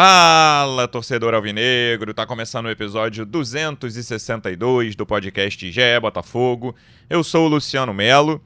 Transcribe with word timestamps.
Fala, 0.00 0.86
torcedor 0.86 1.34
alvinegro! 1.34 2.14
Tá 2.14 2.24
começando 2.24 2.66
o 2.66 2.70
episódio 2.70 3.26
262 3.26 4.94
do 4.94 5.04
podcast 5.04 5.72
GE 5.72 5.80
Botafogo. 6.00 6.72
Eu 7.10 7.24
sou 7.24 7.46
o 7.46 7.48
Luciano 7.48 7.92
Melo. 7.92 8.40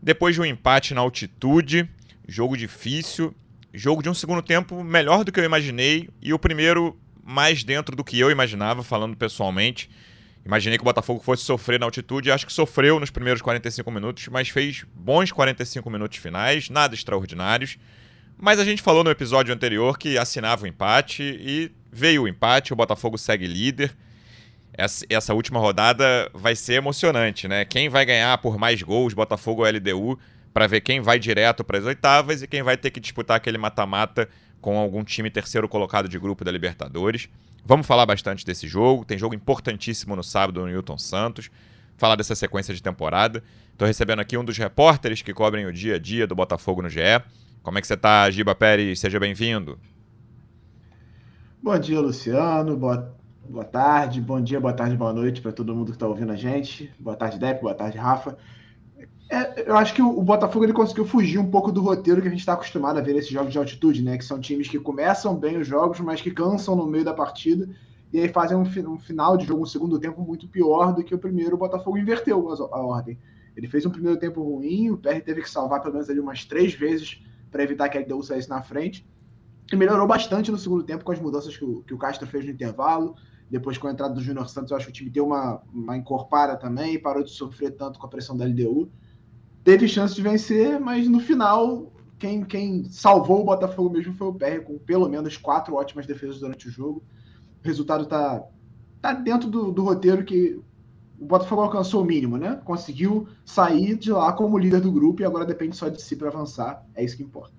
Depois 0.00 0.36
de 0.36 0.40
um 0.40 0.44
empate 0.44 0.94
na 0.94 1.00
altitude, 1.00 1.90
jogo 2.28 2.56
difícil, 2.56 3.34
jogo 3.74 4.00
de 4.00 4.08
um 4.08 4.14
segundo 4.14 4.42
tempo 4.42 4.84
melhor 4.84 5.24
do 5.24 5.32
que 5.32 5.40
eu 5.40 5.44
imaginei 5.44 6.08
e 6.22 6.32
o 6.32 6.38
primeiro 6.38 6.96
mais 7.20 7.64
dentro 7.64 7.96
do 7.96 8.04
que 8.04 8.20
eu 8.20 8.30
imaginava, 8.30 8.84
falando 8.84 9.16
pessoalmente. 9.16 9.90
Imaginei 10.46 10.78
que 10.78 10.82
o 10.82 10.84
Botafogo 10.84 11.18
fosse 11.18 11.42
sofrer 11.42 11.80
na 11.80 11.86
altitude, 11.86 12.30
acho 12.30 12.46
que 12.46 12.52
sofreu 12.52 13.00
nos 13.00 13.10
primeiros 13.10 13.42
45 13.42 13.90
minutos, 13.90 14.28
mas 14.28 14.50
fez 14.50 14.84
bons 14.94 15.32
45 15.32 15.90
minutos 15.90 16.18
finais, 16.18 16.70
nada 16.70 16.94
extraordinários. 16.94 17.76
Mas 18.42 18.58
a 18.58 18.64
gente 18.64 18.82
falou 18.82 19.04
no 19.04 19.10
episódio 19.10 19.54
anterior 19.54 19.96
que 19.96 20.18
assinava 20.18 20.64
o 20.64 20.66
empate 20.66 21.22
e 21.22 21.70
veio 21.92 22.24
o 22.24 22.28
empate, 22.28 22.72
o 22.72 22.76
Botafogo 22.76 23.16
segue 23.16 23.46
líder. 23.46 23.96
Essa, 24.72 25.06
essa 25.08 25.32
última 25.32 25.60
rodada 25.60 26.28
vai 26.34 26.56
ser 26.56 26.72
emocionante, 26.72 27.46
né? 27.46 27.64
Quem 27.64 27.88
vai 27.88 28.04
ganhar 28.04 28.36
por 28.38 28.58
mais 28.58 28.82
gols, 28.82 29.14
Botafogo 29.14 29.64
ou 29.64 29.70
LDU, 29.70 30.18
para 30.52 30.66
ver 30.66 30.80
quem 30.80 31.00
vai 31.00 31.20
direto 31.20 31.62
para 31.62 31.78
as 31.78 31.84
oitavas 31.84 32.42
e 32.42 32.48
quem 32.48 32.64
vai 32.64 32.76
ter 32.76 32.90
que 32.90 32.98
disputar 32.98 33.36
aquele 33.36 33.58
mata-mata 33.58 34.28
com 34.60 34.76
algum 34.76 35.04
time 35.04 35.30
terceiro 35.30 35.68
colocado 35.68 36.08
de 36.08 36.18
grupo 36.18 36.44
da 36.44 36.50
Libertadores. 36.50 37.28
Vamos 37.64 37.86
falar 37.86 38.06
bastante 38.06 38.44
desse 38.44 38.66
jogo. 38.66 39.04
Tem 39.04 39.16
jogo 39.16 39.36
importantíssimo 39.36 40.16
no 40.16 40.24
sábado 40.24 40.62
no 40.62 40.66
Newton 40.66 40.98
Santos. 40.98 41.48
Falar 41.96 42.16
dessa 42.16 42.34
sequência 42.34 42.74
de 42.74 42.82
temporada. 42.82 43.40
Estou 43.70 43.86
recebendo 43.86 44.18
aqui 44.18 44.36
um 44.36 44.44
dos 44.44 44.58
repórteres 44.58 45.22
que 45.22 45.32
cobrem 45.32 45.64
o 45.64 45.72
dia 45.72 45.94
a 45.94 45.98
dia 46.00 46.26
do 46.26 46.34
Botafogo 46.34 46.82
no 46.82 46.90
GE. 46.90 47.22
Como 47.62 47.78
é 47.78 47.80
que 47.80 47.86
você 47.86 47.94
está, 47.94 48.28
Giba 48.28 48.56
Pérez? 48.56 48.98
Seja 48.98 49.20
bem-vindo. 49.20 49.78
Bom 51.62 51.78
dia, 51.78 52.00
Luciano. 52.00 52.76
Boa, 52.76 53.14
boa 53.48 53.64
tarde, 53.64 54.20
bom 54.20 54.40
dia, 54.40 54.60
boa 54.60 54.72
tarde, 54.72 54.96
boa 54.96 55.12
noite 55.12 55.40
para 55.40 55.52
todo 55.52 55.72
mundo 55.72 55.92
que 55.92 55.96
está 55.96 56.08
ouvindo 56.08 56.32
a 56.32 56.36
gente. 56.36 56.92
Boa 56.98 57.14
tarde, 57.14 57.38
Depp, 57.38 57.62
boa 57.62 57.74
tarde, 57.74 57.96
Rafa. 57.96 58.36
É, 59.30 59.70
eu 59.70 59.76
acho 59.76 59.94
que 59.94 60.02
o, 60.02 60.20
Botafogo 60.20 60.64
ele 60.64 60.72
conseguiu 60.72 61.04
fugir 61.04 61.38
um 61.38 61.48
pouco 61.48 61.70
do 61.70 61.80
roteiro 61.80 62.20
que 62.20 62.26
a 62.26 62.30
gente 62.30 62.40
está 62.40 62.54
acostumado 62.54 62.98
a 62.98 63.00
ver 63.00 63.14
nesses 63.14 63.30
jogos 63.30 63.52
de 63.52 63.58
altitude, 63.58 64.02
né? 64.02 64.18
Que 64.18 64.24
são 64.24 64.40
times 64.40 64.68
que 64.68 64.80
começam 64.80 65.36
bem 65.36 65.56
os 65.56 65.66
jogos, 65.66 66.00
mas 66.00 66.20
que 66.20 66.32
cansam 66.32 66.74
no 66.74 66.86
meio 66.88 67.04
da 67.04 67.14
partida 67.14 67.68
e 68.12 68.18
aí 68.18 68.28
fazem 68.28 68.56
um, 68.56 68.62
um 68.62 68.98
final 68.98 69.36
de 69.36 69.46
jogo, 69.46 69.62
um 69.62 69.66
segundo 69.66 70.00
tempo 70.00 70.20
muito 70.22 70.48
pior 70.48 70.92
do 70.92 71.04
que 71.04 71.14
o 71.14 71.18
primeiro. 71.18 71.54
O 71.54 71.58
Botafogo 71.58 71.96
inverteu 71.96 72.50
a, 72.50 72.76
a 72.76 72.80
ordem. 72.82 73.16
Ele 73.56 73.68
fez 73.68 73.86
um 73.86 73.90
primeiro 73.90 74.18
tempo 74.18 74.42
ruim, 74.42 74.90
o 74.90 74.98
PR 74.98 75.20
teve 75.24 75.42
que 75.42 75.48
salvar 75.48 75.80
pelo 75.80 75.94
menos 75.94 76.10
ali 76.10 76.18
umas 76.18 76.44
três 76.44 76.74
vezes 76.74 77.22
para 77.52 77.62
evitar 77.62 77.88
que 77.90 77.98
a 77.98 78.00
LDU 78.00 78.22
saísse 78.22 78.48
na 78.48 78.62
frente. 78.62 79.06
E 79.70 79.76
melhorou 79.76 80.06
bastante 80.06 80.50
no 80.50 80.58
segundo 80.58 80.82
tempo 80.82 81.04
com 81.04 81.12
as 81.12 81.20
mudanças 81.20 81.56
que 81.56 81.64
o, 81.64 81.82
que 81.82 81.94
o 81.94 81.98
Castro 81.98 82.26
fez 82.26 82.44
no 82.44 82.50
intervalo. 82.50 83.14
Depois, 83.48 83.76
com 83.76 83.86
a 83.86 83.92
entrada 83.92 84.14
do 84.14 84.20
Júnior 84.20 84.48
Santos, 84.48 84.70
eu 84.70 84.76
acho 84.76 84.86
que 84.86 84.92
o 84.92 84.94
time 84.94 85.10
deu 85.10 85.26
uma, 85.26 85.62
uma 85.72 85.96
encorpada 85.96 86.56
também, 86.56 86.98
parou 86.98 87.22
de 87.22 87.30
sofrer 87.30 87.72
tanto 87.72 87.98
com 87.98 88.06
a 88.06 88.08
pressão 88.08 88.34
da 88.34 88.46
LDU. 88.46 88.90
Teve 89.62 89.86
chance 89.86 90.14
de 90.14 90.22
vencer, 90.22 90.80
mas 90.80 91.06
no 91.06 91.20
final, 91.20 91.92
quem, 92.18 92.42
quem 92.44 92.84
salvou 92.84 93.42
o 93.42 93.44
Botafogo 93.44 93.90
mesmo 93.90 94.14
foi 94.14 94.28
o 94.28 94.34
PR, 94.34 94.62
com 94.64 94.78
pelo 94.78 95.08
menos 95.08 95.36
quatro 95.36 95.74
ótimas 95.74 96.06
defesas 96.06 96.40
durante 96.40 96.66
o 96.66 96.70
jogo. 96.70 97.02
O 97.62 97.66
resultado 97.66 98.04
está 98.04 98.42
tá 99.00 99.12
dentro 99.12 99.50
do, 99.50 99.70
do 99.70 99.84
roteiro 99.84 100.24
que 100.24 100.58
o 101.22 101.24
Botafogo 101.24 101.62
alcançou 101.62 102.02
o 102.02 102.04
mínimo, 102.04 102.36
né? 102.36 102.60
Conseguiu 102.64 103.28
sair 103.44 103.96
de 103.96 104.10
lá 104.10 104.32
como 104.32 104.58
líder 104.58 104.80
do 104.80 104.90
grupo 104.90 105.22
e 105.22 105.24
agora 105.24 105.46
depende 105.46 105.76
só 105.76 105.88
de 105.88 106.02
si 106.02 106.16
para 106.16 106.28
avançar. 106.28 106.84
É 106.96 107.04
isso 107.04 107.16
que 107.16 107.22
importa. 107.22 107.52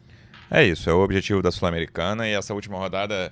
É 0.51 0.63
isso, 0.65 0.89
é 0.89 0.93
o 0.93 1.01
objetivo 1.01 1.41
da 1.41 1.49
Sul-Americana 1.49 2.27
e 2.27 2.33
essa 2.33 2.53
última 2.53 2.77
rodada 2.77 3.31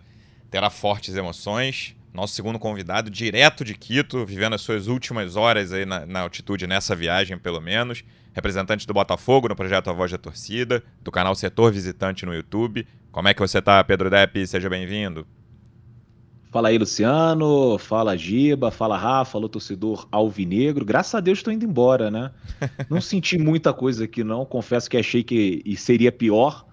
terá 0.50 0.70
fortes 0.70 1.16
emoções. 1.16 1.98
Nosso 2.14 2.34
segundo 2.34 2.58
convidado, 2.58 3.09
direto 3.09 3.66
de 3.66 3.74
Quito, 3.74 4.25
vivendo 4.25 4.53
as 4.53 4.62
suas 4.62 4.88
últimas 4.88 5.36
horas 5.36 5.74
aí 5.74 5.86
na, 5.86 6.06
na 6.06 6.22
altitude 6.22 6.66
nessa 6.66 6.96
viagem, 6.96 7.38
pelo 7.38 7.59
menos. 7.59 8.03
Representante 8.34 8.88
do 8.88 8.94
Botafogo 8.94 9.50
no 9.50 9.56
projeto 9.56 9.90
A 9.90 9.94
Voz 9.94 10.12
da 10.12 10.18
Torcida, 10.18 10.81
do 11.02 11.12
canal 11.12 11.36
Setor 11.36 11.74
Visitante 11.74 12.25
no 12.25 12.34
YouTube. 12.34 12.88
Como 13.12 13.28
é 13.28 13.34
que 13.34 13.42
você 13.42 13.59
está, 13.59 13.84
Pedro 13.84 14.09
Depp? 14.09 14.48
Seja 14.48 14.69
bem-vindo. 14.69 15.28
Fala 16.51 16.67
aí, 16.67 16.78
Luciano. 16.78 17.78
Fala, 17.78 18.17
Giba. 18.17 18.72
Fala, 18.72 18.97
Rafa. 18.97 19.31
Fala, 19.31 19.47
torcedor 19.47 20.06
alvinegro. 20.12 20.84
Graças 20.84 21.16
a 21.16 21.22
Deus 21.22 21.39
estou 21.39 21.53
indo 21.53 21.63
embora, 21.63 22.12
né? 22.12 22.29
Não 22.91 23.00
senti 23.00 23.38
muita 23.38 23.73
coisa 23.73 24.03
aqui, 24.03 24.22
não. 24.22 24.45
Confesso 24.45 24.89
que 24.89 24.97
achei 24.97 25.23
que 25.23 25.63
seria 25.78 26.12
pior. 26.12 26.66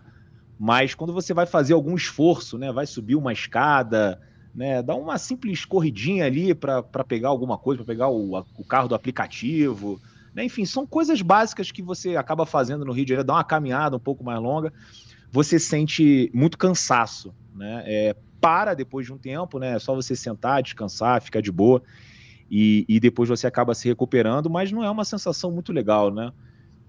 Mas 0.59 0.97
quando 0.97 1.13
você 1.13 1.33
vai 1.33 1.47
fazer 1.47 1.75
algum 1.75 1.95
esforço, 1.95 2.59
né? 2.59 2.73
Vai 2.73 2.87
subir 2.87 3.15
uma 3.15 3.33
escada, 3.33 4.21
né? 4.53 4.83
Dá 4.83 4.97
uma 4.97 5.17
simples 5.17 5.65
corridinha 5.65 6.25
ali 6.25 6.53
para 6.57 6.83
pegar 7.07 7.29
alguma 7.29 7.57
coisa, 7.57 7.85
para 7.85 7.95
pegar 7.95 8.09
o, 8.09 8.37
o, 8.37 8.65
carro 8.65 8.89
do 8.89 8.97
aplicativo. 8.97 10.01
Né? 10.35 10.45
Enfim, 10.45 10.65
são 10.65 10.85
coisas 10.85 11.23
básicas 11.23 11.71
que 11.71 11.83
você 11.83 12.17
acaba 12.17 12.45
fazendo 12.45 12.85
no 12.85 12.91
Rio 12.91 13.05
de 13.05 13.11
Janeiro. 13.11 13.29
Dá 13.29 13.35
uma 13.35 13.45
caminhada 13.45 13.95
um 13.95 14.01
pouco 14.01 14.25
mais 14.25 14.41
longa. 14.41 14.73
Você 15.31 15.57
sente 15.61 16.29
muito 16.35 16.59
cansaço, 16.59 17.33
né? 17.55 17.85
É, 17.87 18.17
para 18.41 18.75
depois 18.75 19.07
de 19.07 19.13
um 19.13 19.19
tempo, 19.19 19.59
né? 19.59 19.77
É 19.77 19.79
só 19.79 19.95
você 19.95 20.15
sentar, 20.15 20.63
descansar, 20.63 21.21
ficar 21.23 21.41
de 21.41 21.53
boa. 21.53 21.83
E, 22.51 22.85
e 22.89 22.99
depois 22.99 23.29
você 23.29 23.47
acaba 23.47 23.75
se 23.75 23.89
recuperando, 23.89 24.49
mas 24.49 24.73
não 24.73 24.83
é 24.83 24.91
uma 24.91 25.05
sensação 25.05 25.51
muito 25.51 25.73
legal, 25.73 26.13
né? 26.13 26.33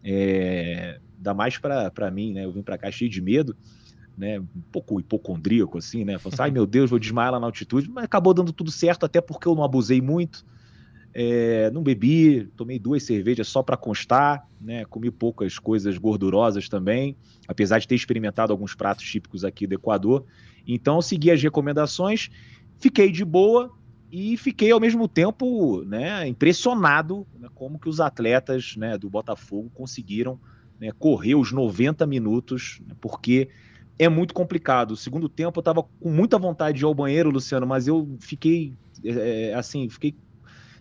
É, 0.04 1.00
dá 1.18 1.34
mais 1.34 1.58
para 1.58 2.12
mim, 2.12 2.34
né? 2.34 2.46
Eu 2.46 2.52
vim 2.52 2.64
para 2.64 2.78
cá 2.78 2.90
cheio 2.90 3.10
de 3.10 3.22
medo, 3.22 3.56
né? 4.18 4.40
Um 4.40 4.64
pouco 4.72 5.00
hipocondríaco, 5.00 5.78
assim, 5.78 6.06
né? 6.06 6.18
Falei 6.18 6.34
assim, 6.34 6.44
ai 6.44 6.52
meu 6.52 6.66
Deus, 6.66 6.90
vou 6.90 7.00
desmaiar 7.00 7.34
lá 7.34 7.40
na 7.40 7.48
altitude, 7.48 7.90
mas 7.90 8.06
acabou 8.06 8.34
dando 8.34 8.54
tudo 8.54 8.72
certo, 8.72 9.06
até 9.06 9.20
porque 9.20 9.48
eu 9.48 9.56
não 9.56 9.64
abusei 9.64 10.02
muito. 10.02 10.46
É, 11.14 11.72
não 11.72 11.82
bebi, 11.82 12.46
tomei 12.56 12.78
duas 12.78 13.04
cervejas 13.04 13.48
só 13.48 13.64
para 13.64 13.76
constar, 13.76 14.48
né? 14.62 14.86
Comi 14.86 15.10
poucas 15.10 15.58
coisas 15.58 15.98
gordurosas 15.98 16.70
também, 16.70 17.18
apesar 17.48 17.80
de 17.80 17.88
ter 17.88 17.96
experimentado 17.96 18.54
alguns 18.54 18.76
pratos 18.76 19.06
típicos 19.06 19.44
aqui 19.44 19.66
do 19.66 19.74
Equador. 19.74 20.26
Então, 20.68 21.02
segui 21.02 21.32
as 21.32 21.42
recomendações, 21.42 22.30
fiquei 22.80 23.12
de 23.12 23.26
boa 23.26 23.72
e 24.12 24.38
fiquei 24.38 24.72
ao 24.72 24.80
mesmo 24.80 25.08
tempo, 25.08 25.84
né, 25.84 26.28
impressionado 26.28 27.28
né, 27.40 27.48
como 27.54 27.80
que 27.80 27.90
os 27.90 28.00
atletas, 28.00 28.76
né, 28.76 28.98
do 28.98 29.10
Botafogo 29.10 29.72
conseguiram 29.74 30.40
né, 30.80 30.92
correr 30.98 31.36
os 31.36 31.52
90 31.52 32.06
minutos, 32.08 32.82
né, 32.88 32.96
porque 33.00 33.50
é 33.98 34.08
muito 34.08 34.34
complicado. 34.34 34.92
O 34.92 34.98
segundo 34.98 35.28
tempo 35.28 35.60
eu 35.60 35.62
estava 35.62 35.84
com 35.84 36.10
muita 36.10 36.38
vontade 36.40 36.78
de 36.78 36.84
ir 36.84 36.88
ao 36.88 36.94
banheiro, 36.94 37.30
Luciano, 37.30 37.68
mas 37.68 37.88
eu 37.88 38.18
fiquei 38.20 38.74
é, 39.04 39.54
assim, 39.54 39.90
fiquei 39.90 40.16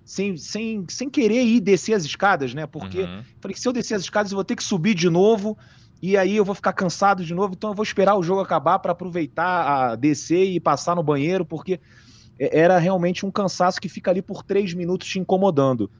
sem, 0.09 0.39
sem, 0.39 0.87
sem 0.89 1.11
querer 1.11 1.45
ir 1.45 1.61
descer 1.61 1.93
as 1.93 2.03
escadas, 2.03 2.55
né? 2.55 2.67
Porque 2.67 3.03
uhum. 3.03 3.23
falei 3.43 3.55
que 3.55 3.61
se 3.61 3.69
eu 3.69 3.75
descer 3.75 3.95
as 3.95 4.01
escadas 4.01 4.33
eu 4.33 4.37
vou 4.37 4.45
ter 4.45 4.57
que 4.57 4.65
subir 4.65 4.95
de 4.95 5.11
novo 5.11 5.55
e 6.01 6.17
aí 6.17 6.35
eu 6.35 6.47
vou 6.47 6.55
ficar 6.55 6.73
cansado 6.73 7.23
de 7.23 7.35
novo, 7.35 7.53
então 7.55 7.69
eu 7.69 7.77
vou 7.77 7.83
esperar 7.83 8.17
o 8.17 8.23
jogo 8.23 8.41
acabar 8.41 8.79
para 8.79 8.93
aproveitar 8.93 9.91
a 9.91 9.97
descer 9.97 10.47
e 10.47 10.59
passar 10.59 10.97
no 10.97 11.03
banheiro, 11.03 11.45
porque 11.45 11.79
é, 12.39 12.59
era 12.59 12.79
realmente 12.79 13.27
um 13.27 13.31
cansaço 13.31 13.79
que 13.79 13.87
fica 13.87 14.11
ali 14.11 14.23
por 14.23 14.43
três 14.43 14.73
minutos 14.73 15.07
te 15.07 15.19
incomodando. 15.19 15.91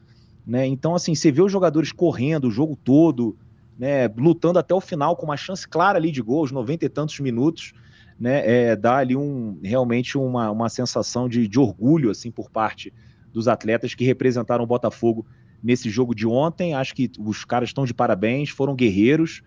Né? 0.43 0.65
Então, 0.65 0.95
assim, 0.95 1.13
você 1.13 1.31
vê 1.31 1.43
os 1.43 1.51
jogadores 1.51 1.91
correndo 1.91 2.47
o 2.47 2.51
jogo 2.51 2.75
todo, 2.75 3.37
né, 3.77 4.07
lutando 4.17 4.57
até 4.57 4.73
o 4.73 4.81
final 4.81 5.15
com 5.15 5.25
uma 5.25 5.37
chance 5.37 5.67
clara 5.67 5.99
ali 5.99 6.11
de 6.11 6.23
gol, 6.23 6.41
os 6.41 6.51
90 6.51 6.83
e 6.83 6.89
tantos 6.89 7.19
minutos, 7.19 7.73
né, 8.19 8.41
é, 8.43 8.75
dá 8.75 8.97
ali 8.97 9.15
um, 9.15 9.59
realmente 9.63 10.17
uma, 10.17 10.49
uma 10.49 10.67
sensação 10.67 11.29
de, 11.29 11.47
de 11.47 11.59
orgulho 11.59 12.09
assim 12.09 12.31
por 12.31 12.49
parte 12.49 12.91
dos 13.33 13.47
atletas 13.47 13.93
que 13.93 14.03
representaram 14.03 14.63
o 14.63 14.67
Botafogo 14.67 15.25
nesse 15.63 15.89
jogo 15.89 16.15
de 16.15 16.27
ontem. 16.27 16.73
Acho 16.73 16.95
que 16.95 17.11
os 17.19 17.45
caras 17.45 17.69
estão 17.69 17.85
de 17.85 17.93
parabéns, 17.93 18.49
foram 18.49 18.75
guerreiros. 18.75 19.41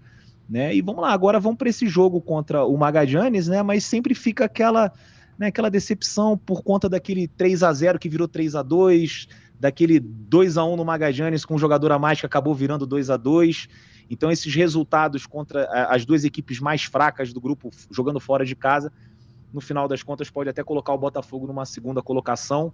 Né? 0.48 0.74
E 0.74 0.82
vamos 0.82 1.02
lá, 1.02 1.12
agora 1.12 1.40
vamos 1.40 1.58
para 1.58 1.68
esse 1.68 1.86
jogo 1.86 2.20
contra 2.20 2.64
o 2.64 2.76
Magallanes, 2.76 3.48
né? 3.48 3.62
Mas 3.62 3.84
sempre 3.84 4.14
fica 4.14 4.44
aquela, 4.44 4.92
né, 5.38 5.46
aquela 5.46 5.70
decepção 5.70 6.36
por 6.36 6.62
conta 6.62 6.88
daquele 6.88 7.26
3 7.26 7.62
a 7.62 7.72
0 7.72 7.98
que 7.98 8.08
virou 8.08 8.28
3 8.28 8.56
a 8.56 8.62
2 8.62 9.28
daquele 9.58 10.00
2 10.00 10.58
a 10.58 10.64
1 10.64 10.76
no 10.76 10.84
Magallanes 10.84 11.44
com 11.44 11.54
um 11.54 11.58
jogador 11.58 11.92
a 11.92 11.98
mais 11.98 12.20
que 12.20 12.26
acabou 12.26 12.54
virando 12.54 12.84
2 12.84 13.08
a 13.10 13.16
2 13.16 13.68
Então, 14.10 14.30
esses 14.30 14.52
resultados 14.54 15.24
contra 15.24 15.64
as 15.88 16.04
duas 16.04 16.24
equipes 16.24 16.58
mais 16.60 16.82
fracas 16.82 17.32
do 17.32 17.40
grupo 17.40 17.70
jogando 17.90 18.20
fora 18.20 18.44
de 18.44 18.56
casa, 18.56 18.92
no 19.54 19.60
final 19.60 19.86
das 19.86 20.02
contas, 20.02 20.28
pode 20.28 20.50
até 20.50 20.62
colocar 20.64 20.92
o 20.92 20.98
Botafogo 20.98 21.46
numa 21.46 21.64
segunda 21.64 22.02
colocação 22.02 22.72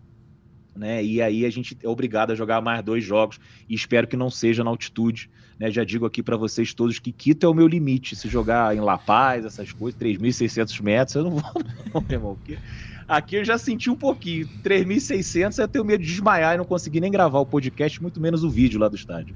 né? 0.78 1.04
E 1.04 1.20
aí 1.20 1.44
a 1.44 1.50
gente 1.50 1.76
é 1.82 1.88
obrigado 1.88 2.30
a 2.30 2.34
jogar 2.34 2.60
mais 2.60 2.82
dois 2.82 3.04
jogos 3.04 3.38
e 3.68 3.74
espero 3.74 4.06
que 4.06 4.16
não 4.16 4.30
seja 4.30 4.62
na 4.62 4.70
altitude, 4.70 5.28
né? 5.58 5.70
Já 5.70 5.84
digo 5.84 6.06
aqui 6.06 6.22
para 6.22 6.36
vocês 6.36 6.72
todos 6.72 6.98
que 6.98 7.12
Quito 7.12 7.44
é 7.44 7.48
o 7.48 7.54
meu 7.54 7.66
limite. 7.66 8.14
Se 8.14 8.28
jogar 8.28 8.74
em 8.74 8.80
La 8.80 8.96
Paz, 8.96 9.44
essas 9.44 9.72
coisas, 9.72 10.00
3.600 10.00 10.80
metros, 10.82 11.16
eu 11.16 11.24
não 11.24 11.30
vou, 11.32 11.42
não, 11.92 12.00
meu 12.00 12.10
irmão. 12.10 12.36
Porque 12.36 12.58
aqui 13.06 13.36
eu 13.36 13.44
já 13.44 13.58
senti 13.58 13.90
um 13.90 13.96
pouquinho. 13.96 14.48
3.600 14.62 15.58
eu 15.58 15.68
tenho 15.68 15.84
medo 15.84 16.02
de 16.02 16.08
desmaiar 16.08 16.54
e 16.54 16.58
não 16.58 16.64
conseguir 16.64 17.00
nem 17.00 17.10
gravar 17.10 17.40
o 17.40 17.46
podcast, 17.46 18.00
muito 18.00 18.20
menos 18.20 18.44
o 18.44 18.50
vídeo 18.50 18.78
lá 18.78 18.88
do 18.88 18.96
estádio. 18.96 19.34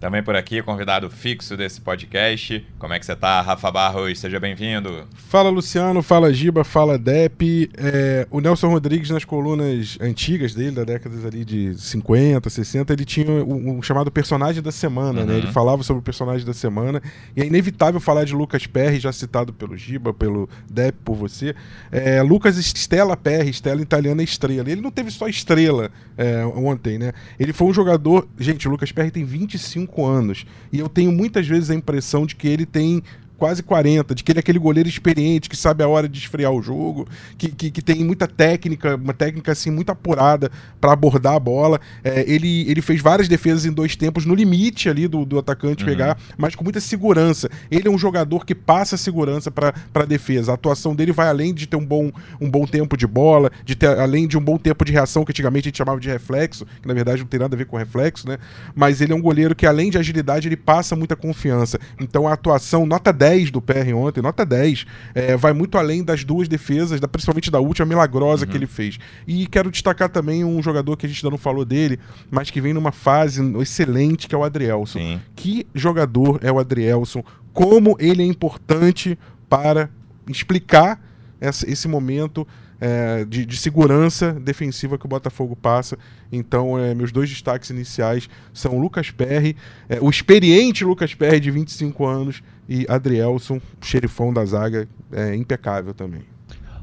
Também 0.00 0.22
por 0.22 0.34
aqui, 0.34 0.62
convidado 0.62 1.10
fixo 1.10 1.58
desse 1.58 1.78
podcast. 1.78 2.66
Como 2.78 2.94
é 2.94 2.98
que 2.98 3.04
você 3.04 3.14
tá, 3.14 3.42
Rafa 3.42 3.70
Barros? 3.70 4.18
Seja 4.18 4.40
bem-vindo. 4.40 5.06
Fala, 5.12 5.50
Luciano. 5.50 6.00
Fala, 6.00 6.32
Giba. 6.32 6.64
Fala, 6.64 6.98
Dep. 6.98 7.70
É, 7.76 8.26
o 8.30 8.40
Nelson 8.40 8.68
Rodrigues, 8.68 9.10
nas 9.10 9.26
colunas 9.26 9.98
antigas 10.00 10.54
dele, 10.54 10.70
da 10.70 10.84
década 10.84 11.14
ali 11.28 11.44
de 11.44 11.78
50, 11.78 12.48
60, 12.48 12.90
ele 12.94 13.04
tinha 13.04 13.30
um, 13.30 13.76
um 13.76 13.82
chamado 13.82 14.10
personagem 14.10 14.62
da 14.62 14.72
semana, 14.72 15.20
uhum. 15.20 15.26
né? 15.26 15.36
Ele 15.36 15.48
uhum. 15.48 15.52
falava 15.52 15.82
sobre 15.82 16.00
o 16.00 16.02
personagem 16.02 16.46
da 16.46 16.54
semana. 16.54 17.02
E 17.36 17.42
é 17.42 17.44
inevitável 17.44 18.00
falar 18.00 18.24
de 18.24 18.34
Lucas 18.34 18.66
Perry, 18.66 18.98
já 18.98 19.12
citado 19.12 19.52
pelo 19.52 19.76
Giba, 19.76 20.14
pelo 20.14 20.48
Dep, 20.70 20.96
por 21.04 21.14
você. 21.14 21.54
É, 21.92 22.22
Lucas 22.22 22.56
Stella 22.56 23.18
Perry, 23.18 23.50
Stella 23.50 23.82
italiana 23.82 24.22
estrela. 24.22 24.70
Ele 24.70 24.80
não 24.80 24.90
teve 24.90 25.10
só 25.10 25.28
estrela 25.28 25.90
é, 26.16 26.42
ontem, 26.46 26.98
né? 26.98 27.12
Ele 27.38 27.52
foi 27.52 27.66
um 27.66 27.74
jogador. 27.74 28.26
Gente, 28.38 28.66
o 28.66 28.70
Lucas 28.70 28.90
Perry 28.92 29.10
tem 29.10 29.26
25 29.26 29.89
25 29.90 30.06
anos. 30.06 30.46
E 30.72 30.78
eu 30.78 30.88
tenho 30.88 31.12
muitas 31.12 31.46
vezes 31.46 31.70
a 31.70 31.74
impressão 31.74 32.24
de 32.24 32.36
que 32.36 32.48
ele 32.48 32.64
tem 32.64 33.02
quase 33.40 33.62
40, 33.62 34.14
de 34.14 34.22
que 34.22 34.30
ele 34.30 34.38
é 34.38 34.40
aquele 34.40 34.58
goleiro 34.58 34.86
experiente, 34.86 35.48
que 35.48 35.56
sabe 35.56 35.82
a 35.82 35.88
hora 35.88 36.06
de 36.06 36.18
esfriar 36.18 36.52
o 36.52 36.60
jogo, 36.60 37.08
que, 37.38 37.48
que, 37.48 37.70
que 37.70 37.80
tem 37.80 38.04
muita 38.04 38.28
técnica, 38.28 38.96
uma 38.96 39.14
técnica 39.14 39.52
assim 39.52 39.70
muito 39.70 39.90
apurada 39.90 40.50
para 40.78 40.92
abordar 40.92 41.36
a 41.36 41.40
bola. 41.40 41.80
É, 42.04 42.22
ele, 42.30 42.70
ele 42.70 42.82
fez 42.82 43.00
várias 43.00 43.28
defesas 43.28 43.64
em 43.64 43.72
dois 43.72 43.96
tempos, 43.96 44.26
no 44.26 44.34
limite 44.34 44.90
ali 44.90 45.08
do, 45.08 45.24
do 45.24 45.38
atacante 45.38 45.82
uhum. 45.82 45.88
pegar, 45.88 46.18
mas 46.36 46.54
com 46.54 46.62
muita 46.62 46.80
segurança. 46.80 47.48
Ele 47.70 47.88
é 47.88 47.90
um 47.90 47.96
jogador 47.96 48.44
que 48.44 48.54
passa 48.54 48.98
segurança 48.98 49.50
para 49.50 49.72
a 49.94 50.04
defesa. 50.04 50.52
A 50.52 50.54
atuação 50.54 50.94
dele 50.94 51.10
vai 51.10 51.28
além 51.28 51.54
de 51.54 51.66
ter 51.66 51.76
um 51.76 51.86
bom, 51.86 52.12
um 52.38 52.50
bom 52.50 52.66
tempo 52.66 52.94
de 52.94 53.06
bola, 53.06 53.50
de 53.64 53.74
ter 53.74 53.98
além 53.98 54.28
de 54.28 54.36
um 54.36 54.42
bom 54.42 54.58
tempo 54.58 54.84
de 54.84 54.92
reação, 54.92 55.24
que 55.24 55.32
antigamente 55.32 55.66
a 55.66 55.68
gente 55.70 55.78
chamava 55.78 55.98
de 55.98 56.10
reflexo, 56.10 56.66
que 56.82 56.86
na 56.86 56.92
verdade 56.92 57.22
não 57.22 57.26
tem 57.26 57.40
nada 57.40 57.56
a 57.56 57.58
ver 57.58 57.64
com 57.64 57.78
reflexo, 57.78 58.28
né? 58.28 58.36
Mas 58.74 59.00
ele 59.00 59.14
é 59.14 59.16
um 59.16 59.22
goleiro 59.22 59.54
que 59.54 59.64
além 59.64 59.90
de 59.90 59.96
agilidade, 59.96 60.46
ele 60.46 60.58
passa 60.58 60.94
muita 60.94 61.16
confiança. 61.16 61.80
Então 61.98 62.28
a 62.28 62.34
atuação, 62.34 62.84
nota 62.84 63.10
10 63.10 63.29
10 63.30 63.50
do 63.50 63.62
PR 63.62 63.94
ontem, 63.94 64.20
nota 64.20 64.44
10. 64.44 64.86
É, 65.14 65.36
vai 65.36 65.52
muito 65.52 65.78
além 65.78 66.02
das 66.02 66.24
duas 66.24 66.48
defesas, 66.48 67.00
da, 67.00 67.06
principalmente 67.06 67.50
da 67.50 67.60
última 67.60 67.86
milagrosa 67.86 68.44
uhum. 68.44 68.50
que 68.50 68.56
ele 68.56 68.66
fez. 68.66 68.98
E 69.26 69.46
quero 69.46 69.70
destacar 69.70 70.08
também 70.08 70.44
um 70.44 70.62
jogador 70.62 70.96
que 70.96 71.06
a 71.06 71.08
gente 71.08 71.24
ainda 71.24 71.30
não 71.30 71.38
falou 71.38 71.64
dele, 71.64 71.98
mas 72.30 72.50
que 72.50 72.60
vem 72.60 72.72
numa 72.72 72.92
fase 72.92 73.40
excelente, 73.60 74.26
que 74.26 74.34
é 74.34 74.38
o 74.38 74.42
Adrielson. 74.42 74.98
Sim. 74.98 75.20
Que 75.36 75.66
jogador 75.74 76.40
é 76.42 76.50
o 76.50 76.58
Adrielson? 76.58 77.22
Como 77.52 77.96
ele 77.98 78.22
é 78.22 78.26
importante 78.26 79.18
para 79.48 79.88
explicar 80.28 81.00
essa, 81.40 81.68
esse 81.70 81.88
momento 81.88 82.46
é, 82.80 83.24
de, 83.24 83.44
de, 83.44 83.56
segurança 83.56 84.32
defensiva 84.32 84.96
que 84.96 85.04
o 85.04 85.08
Botafogo 85.08 85.54
passa. 85.54 85.98
Então, 86.32 86.78
é, 86.78 86.94
meus 86.94 87.12
dois 87.12 87.28
destaques 87.28 87.70
iniciais 87.70 88.28
são 88.52 88.76
o 88.76 88.80
Lucas 88.80 89.10
Perry, 89.10 89.56
é, 89.88 89.98
o 90.00 90.08
experiente 90.08 90.84
Lucas 90.84 91.14
Perry 91.14 91.40
de 91.40 91.50
25 91.50 92.06
anos 92.06 92.42
e 92.68 92.86
Adrielson, 92.88 93.60
xerifão 93.82 94.32
da 94.32 94.44
zaga, 94.44 94.88
é 95.12 95.34
impecável 95.34 95.92
também. 95.92 96.22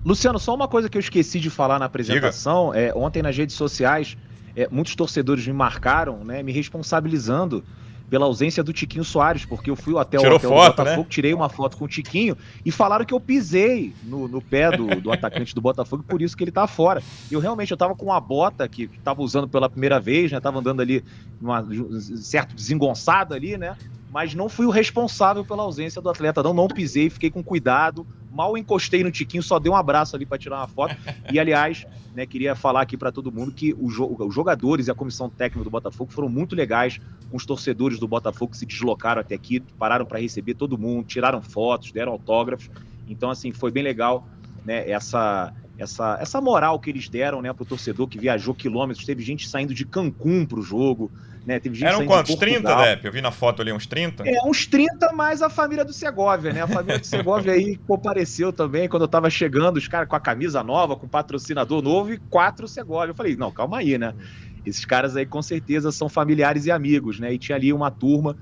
Luciano, 0.05 0.39
só 0.39 0.53
uma 0.53 0.67
coisa 0.67 0.87
que 0.87 0.97
eu 0.97 1.01
esqueci 1.01 1.39
de 1.39 1.49
falar 1.49 1.79
na 1.79 1.85
apresentação. 1.85 2.73
É, 2.73 2.93
ontem 2.95 3.21
nas 3.21 3.35
redes 3.35 3.55
sociais, 3.55 4.15
é, 4.55 4.67
muitos 4.71 4.95
torcedores 4.95 5.45
me 5.45 5.53
marcaram, 5.53 6.23
né, 6.23 6.41
me 6.43 6.51
responsabilizando 6.51 7.63
pela 8.09 8.25
ausência 8.25 8.63
do 8.63 8.71
Tiquinho 8.71 9.03
Soares, 9.03 9.45
porque 9.45 9.69
eu 9.69 9.75
fui 9.75 9.97
até 9.97 10.17
o 10.17 10.21
hotel 10.21 10.49
do 10.49 10.55
Botafogo, 10.55 11.01
né? 11.01 11.05
tirei 11.09 11.33
uma 11.33 11.49
foto 11.49 11.77
com 11.77 11.85
o 11.85 11.87
Tiquinho 11.87 12.37
e 12.65 12.71
falaram 12.71 13.05
que 13.05 13.13
eu 13.13 13.19
pisei 13.19 13.93
no, 14.03 14.27
no 14.27 14.41
pé 14.41 14.71
do, 14.71 15.01
do 15.01 15.11
atacante 15.11 15.53
do 15.53 15.61
Botafogo, 15.61 16.03
por 16.03 16.21
isso 16.21 16.35
que 16.35 16.43
ele 16.43 16.51
tá 16.51 16.67
fora. 16.67 17.03
Eu 17.29 17.39
realmente 17.39 17.71
eu 17.71 17.77
tava 17.77 17.95
com 17.95 18.05
uma 18.05 18.19
bota 18.19 18.67
que 18.67 18.87
tava 19.03 19.21
usando 19.21 19.47
pela 19.47 19.69
primeira 19.69 19.99
vez, 19.99 20.31
né? 20.31 20.39
Tava 20.39 20.59
andando 20.59 20.81
ali 20.81 21.03
uma, 21.41 21.61
um 21.61 21.99
certo 21.99 22.55
desengonçado 22.55 23.33
ali, 23.33 23.57
né? 23.57 23.75
Mas 24.11 24.33
não 24.33 24.47
fui 24.47 24.65
o 24.65 24.69
responsável 24.69 25.43
pela 25.43 25.63
ausência 25.63 26.01
do 26.01 26.09
atleta. 26.09 26.41
Não, 26.41 26.53
não 26.53 26.67
pisei, 26.67 27.09
fiquei 27.09 27.29
com 27.29 27.43
cuidado, 27.43 28.05
mal 28.31 28.57
encostei 28.57 29.03
no 29.03 29.11
Tiquinho, 29.11 29.43
só 29.43 29.59
dei 29.59 29.71
um 29.71 29.75
abraço 29.75 30.15
ali 30.15 30.25
para 30.25 30.37
tirar 30.37 30.57
uma 30.57 30.67
foto. 30.67 30.95
E, 31.31 31.39
aliás, 31.39 31.85
né, 32.15 32.25
queria 32.25 32.55
falar 32.55 32.81
aqui 32.81 32.95
para 32.95 33.11
todo 33.11 33.31
mundo 33.31 33.51
que 33.51 33.75
os 33.79 33.93
jogadores 34.33 34.87
e 34.87 34.91
a 34.91 34.95
comissão 34.95 35.29
técnica 35.29 35.63
do 35.63 35.69
Botafogo 35.69 36.11
foram 36.11 36.29
muito 36.29 36.55
legais 36.55 36.99
com 37.29 37.37
os 37.37 37.45
torcedores 37.45 37.99
do 37.99 38.07
Botafogo 38.07 38.51
que 38.51 38.57
se 38.57 38.65
deslocaram 38.65 39.21
até 39.21 39.35
aqui, 39.35 39.59
pararam 39.77 40.05
para 40.05 40.19
receber 40.19 40.53
todo 40.53 40.77
mundo, 40.77 41.05
tiraram 41.05 41.41
fotos, 41.41 41.91
deram 41.91 42.11
autógrafos. 42.13 42.69
Então, 43.07 43.29
assim, 43.29 43.51
foi 43.51 43.71
bem 43.71 43.83
legal 43.83 44.27
né, 44.65 44.89
essa, 44.89 45.53
essa, 45.77 46.17
essa 46.19 46.41
moral 46.41 46.79
que 46.79 46.89
eles 46.89 47.07
deram 47.09 47.41
né, 47.41 47.51
para 47.53 47.63
o 47.63 47.65
torcedor 47.65 48.07
que 48.07 48.19
viajou 48.19 48.53
quilômetros. 48.53 49.05
Teve 49.05 49.23
gente 49.23 49.47
saindo 49.47 49.73
de 49.73 49.85
Cancún 49.85 50.45
para 50.45 50.59
o 50.59 50.61
jogo. 50.61 51.11
Né? 51.47 51.61
Teve 51.61 51.75
gente 51.75 51.87
Eram 51.87 52.05
quantos? 52.05 52.33
De 52.33 52.37
30, 52.37 52.75
Depp? 52.75 53.05
Eu 53.05 53.11
vi 53.13 53.21
na 53.21 53.31
foto 53.31 53.61
ali 53.61 53.71
uns 53.71 53.87
30? 53.87 54.27
É, 54.27 54.43
uns 54.45 54.67
30 54.67 55.13
mais 55.13 55.41
a 55.41 55.49
família 55.49 55.85
do 55.85 55.93
Segovia, 55.93 56.51
né? 56.51 56.61
A 56.61 56.67
família 56.67 56.99
do 56.99 57.05
Segovia 57.07 57.53
aí 57.53 57.77
compareceu 57.87 58.51
também 58.51 58.89
quando 58.89 59.03
eu 59.03 59.07
tava 59.07 59.29
chegando, 59.29 59.77
os 59.77 59.87
caras 59.87 60.09
com 60.09 60.15
a 60.17 60.19
camisa 60.19 60.61
nova, 60.61 60.97
com 60.97 61.07
patrocinador 61.07 61.81
novo 61.81 62.11
e 62.11 62.17
quatro 62.17 62.67
Segovia. 62.67 63.11
Eu 63.11 63.15
falei, 63.15 63.37
não, 63.37 63.49
calma 63.49 63.77
aí, 63.77 63.97
né? 63.97 64.13
Esses 64.65 64.83
caras 64.83 65.15
aí 65.15 65.25
com 65.25 65.41
certeza 65.41 65.89
são 65.89 66.09
familiares 66.09 66.65
e 66.65 66.71
amigos, 66.71 67.17
né? 67.17 67.33
E 67.33 67.37
tinha 67.37 67.55
ali 67.55 67.71
uma 67.71 67.89
turma 67.89 68.35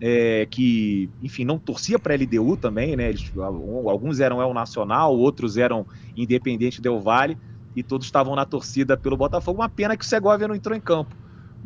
é, 0.00 0.46
que, 0.50 1.10
enfim, 1.22 1.44
não 1.44 1.58
torcia 1.58 1.98
para 1.98 2.14
a 2.14 2.16
LDU 2.16 2.56
também, 2.56 2.96
né? 2.96 3.10
Eles, 3.10 3.30
alguns 3.36 4.18
eram 4.18 4.40
El 4.40 4.54
Nacional, 4.54 5.14
outros 5.14 5.58
eram 5.58 5.86
Independente 6.16 6.80
Del 6.80 7.02
Vale, 7.02 7.36
e 7.76 7.82
todos 7.82 8.06
estavam 8.06 8.34
na 8.34 8.46
torcida 8.46 8.96
pelo 8.96 9.14
Botafogo. 9.14 9.60
Uma 9.60 9.68
pena 9.68 9.94
que 9.94 10.06
o 10.06 10.08
Segovia 10.08 10.48
não 10.48 10.54
entrou 10.54 10.74
em 10.74 10.80
campo. 10.80 11.14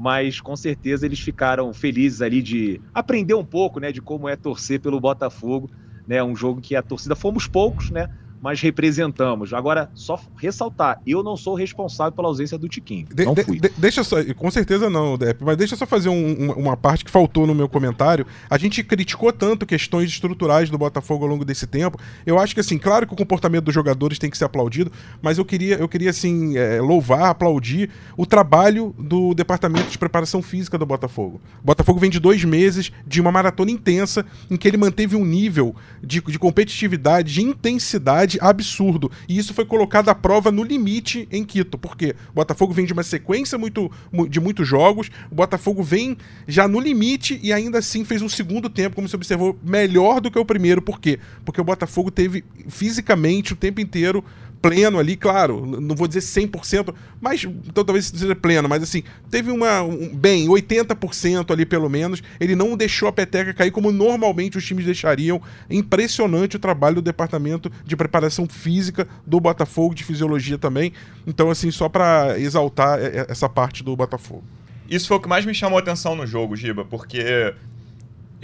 Mas 0.02 0.40
com 0.40 0.56
certeza 0.56 1.04
eles 1.04 1.20
ficaram 1.20 1.74
felizes 1.74 2.22
ali 2.22 2.42
de 2.42 2.80
aprender 2.94 3.34
um 3.34 3.44
pouco, 3.44 3.78
né, 3.78 3.92
de 3.92 4.00
como 4.00 4.28
é 4.28 4.34
torcer 4.36 4.80
pelo 4.80 4.98
Botafogo, 4.98 5.70
né, 6.06 6.22
um 6.24 6.34
jogo 6.34 6.62
que 6.62 6.74
a 6.74 6.82
torcida 6.82 7.14
fomos 7.14 7.46
poucos, 7.46 7.90
né, 7.90 8.08
mas 8.42 8.60
representamos. 8.60 9.52
Agora, 9.52 9.90
só 9.94 10.18
ressaltar, 10.36 11.00
eu 11.06 11.22
não 11.22 11.36
sou 11.36 11.54
responsável 11.54 12.12
pela 12.12 12.28
ausência 12.28 12.56
do 12.56 12.68
Tiquinho. 12.68 13.06
De, 13.12 13.24
não 13.24 13.36
fui. 13.36 13.60
De, 13.60 13.70
deixa 13.76 14.02
só, 14.02 14.16
com 14.34 14.50
certeza 14.50 14.88
não, 14.88 15.18
Depp, 15.18 15.44
mas 15.44 15.56
deixa 15.56 15.76
só 15.76 15.86
fazer 15.86 16.08
um, 16.08 16.44
uma, 16.44 16.54
uma, 16.54 16.76
parte 16.76 17.04
que 17.04 17.10
faltou 17.10 17.46
no 17.46 17.54
meu 17.54 17.68
comentário. 17.68 18.26
A 18.48 18.56
gente 18.56 18.82
criticou 18.82 19.32
tanto 19.32 19.66
questões 19.66 20.08
estruturais 20.08 20.70
do 20.70 20.78
Botafogo 20.78 21.24
ao 21.24 21.30
longo 21.30 21.44
desse 21.44 21.66
tempo. 21.66 21.98
Eu 22.24 22.38
acho 22.38 22.54
que, 22.54 22.60
assim, 22.60 22.78
claro 22.78 23.06
que 23.06 23.12
o 23.12 23.16
comportamento 23.16 23.64
dos 23.64 23.74
jogadores 23.74 24.18
tem 24.18 24.30
que 24.30 24.38
ser 24.38 24.44
aplaudido, 24.44 24.90
mas 25.20 25.38
eu 25.38 25.44
queria, 25.44 25.76
eu 25.76 25.88
queria 25.88 26.10
assim, 26.10 26.56
é, 26.56 26.80
louvar, 26.80 27.26
aplaudir 27.26 27.90
o 28.16 28.24
trabalho 28.24 28.94
do 28.98 29.34
departamento 29.34 29.90
de 29.90 29.98
preparação 29.98 30.40
física 30.40 30.78
do 30.78 30.86
Botafogo. 30.86 31.40
O 31.62 31.66
Botafogo 31.66 32.00
vem 32.00 32.10
de 32.10 32.18
dois 32.18 32.44
meses 32.44 32.90
de 33.06 33.20
uma 33.20 33.30
maratona 33.30 33.70
intensa 33.70 34.24
em 34.50 34.56
que 34.56 34.66
ele 34.66 34.76
manteve 34.76 35.16
um 35.16 35.24
nível 35.24 35.74
de, 36.02 36.20
de 36.20 36.38
competitividade, 36.38 37.34
de 37.34 37.42
intensidade 37.42 38.29
absurdo. 38.40 39.10
E 39.28 39.38
isso 39.38 39.54
foi 39.54 39.64
colocado 39.64 40.08
à 40.08 40.14
prova 40.14 40.50
no 40.50 40.62
limite 40.62 41.26
em 41.30 41.44
Quito. 41.44 41.78
porque 41.78 42.14
O 42.30 42.34
Botafogo 42.34 42.72
vem 42.72 42.86
de 42.86 42.92
uma 42.92 43.02
sequência 43.02 43.56
muito, 43.56 43.90
de 44.28 44.40
muitos 44.40 44.68
jogos, 44.68 45.10
o 45.30 45.34
Botafogo 45.34 45.82
vem 45.82 46.16
já 46.46 46.68
no 46.68 46.78
limite 46.78 47.40
e 47.42 47.52
ainda 47.52 47.78
assim 47.78 48.04
fez 48.04 48.22
um 48.22 48.28
segundo 48.28 48.68
tempo, 48.68 48.94
como 48.96 49.08
se 49.08 49.16
observou, 49.16 49.58
melhor 49.62 50.20
do 50.20 50.30
que 50.30 50.38
o 50.38 50.44
primeiro. 50.44 50.82
Por 50.82 51.00
quê? 51.00 51.18
Porque 51.44 51.60
o 51.60 51.64
Botafogo 51.64 52.10
teve 52.10 52.44
fisicamente 52.68 53.52
o 53.52 53.56
tempo 53.56 53.80
inteiro 53.80 54.24
pleno 54.62 54.98
ali, 54.98 55.16
claro, 55.16 55.64
não 55.64 55.94
vou 55.96 56.06
dizer 56.06 56.20
100%, 56.20 56.94
mas 57.20 57.44
então 57.44 57.84
talvez 57.84 58.06
seja 58.06 58.36
pleno, 58.36 58.68
mas 58.68 58.82
assim, 58.82 59.02
teve 59.30 59.50
uma 59.50 59.82
um, 59.82 60.14
bem 60.14 60.46
80% 60.48 61.50
ali 61.50 61.64
pelo 61.64 61.88
menos, 61.88 62.22
ele 62.38 62.54
não 62.54 62.76
deixou 62.76 63.08
a 63.08 63.12
peteca 63.12 63.54
cair 63.54 63.70
como 63.70 63.90
normalmente 63.90 64.58
os 64.58 64.64
times 64.64 64.84
deixariam. 64.84 65.40
Impressionante 65.68 66.56
o 66.56 66.58
trabalho 66.58 66.96
do 66.96 67.02
departamento 67.02 67.70
de 67.84 67.96
preparação 67.96 68.46
física 68.46 69.08
do 69.26 69.40
Botafogo, 69.40 69.94
de 69.94 70.04
fisiologia 70.04 70.58
também. 70.58 70.92
Então 71.26 71.50
assim, 71.50 71.70
só 71.70 71.88
para 71.88 72.38
exaltar 72.38 72.98
essa 73.00 73.48
parte 73.48 73.82
do 73.82 73.96
Botafogo. 73.96 74.44
Isso 74.88 75.08
foi 75.08 75.16
o 75.16 75.20
que 75.20 75.28
mais 75.28 75.46
me 75.46 75.54
chamou 75.54 75.78
a 75.78 75.80
atenção 75.80 76.16
no 76.16 76.26
jogo, 76.26 76.56
Giba, 76.56 76.84
porque 76.84 77.54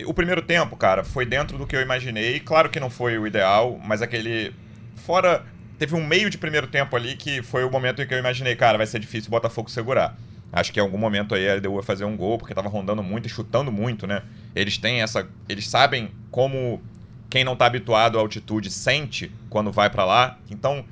o 0.05 0.15
primeiro 0.15 0.43
tempo, 0.43 0.77
cara, 0.77 1.03
foi 1.03 1.27
dentro 1.27 1.59
do 1.59 1.67
que 1.67 1.75
eu 1.75 1.81
imaginei. 1.81 2.39
Claro 2.41 2.71
que 2.71 2.79
não 2.79 2.89
foi 2.89 3.19
o 3.19 3.27
ideal, 3.27 3.81
mas 3.85 4.01
aquele 4.01 4.55
fora 4.95 5.45
teve 5.79 5.95
um 5.95 6.05
meio 6.07 6.31
de 6.31 6.39
primeiro 6.39 6.67
tempo 6.67 6.97
ali 6.97 7.17
que 7.17 7.43
foi 7.43 7.65
o 7.65 7.71
momento 7.71 8.03
em 8.03 8.07
que 8.07 8.15
eu 8.15 8.19
imaginei, 8.19 8.57
cara, 8.57 8.79
vai 8.79 8.87
ser 8.87 8.99
difícil 8.99 9.29
o 9.29 9.31
Botafogo 9.31 9.71
segurar. 9.71 10.17
Acho 10.53 10.73
que 10.73 10.81
em 10.81 10.83
algum 10.83 10.97
momento 10.97 11.35
aí 11.35 11.49
a 11.49 11.55
LDU 11.57 11.75
vai 11.75 11.83
fazer 11.83 12.05
um 12.05 12.17
gol, 12.17 12.39
porque 12.39 12.55
tava 12.55 12.69
rondando 12.69 13.03
muito 13.03 13.27
e 13.27 13.29
chutando 13.29 13.71
muito, 13.71 14.07
né? 14.07 14.23
Eles 14.55 14.79
têm 14.79 15.03
essa. 15.03 15.29
Eles 15.49 15.69
sabem 15.69 16.11
como 16.31 16.81
quem 17.29 17.45
não 17.45 17.57
tá 17.57 17.67
habituado 17.67 18.19
à 18.19 18.21
altitude 18.21 18.71
sente 18.71 19.31
quando 19.51 19.73
vai 19.73 19.91
para 19.91 20.05
lá. 20.05 20.39
Então, 20.51 20.85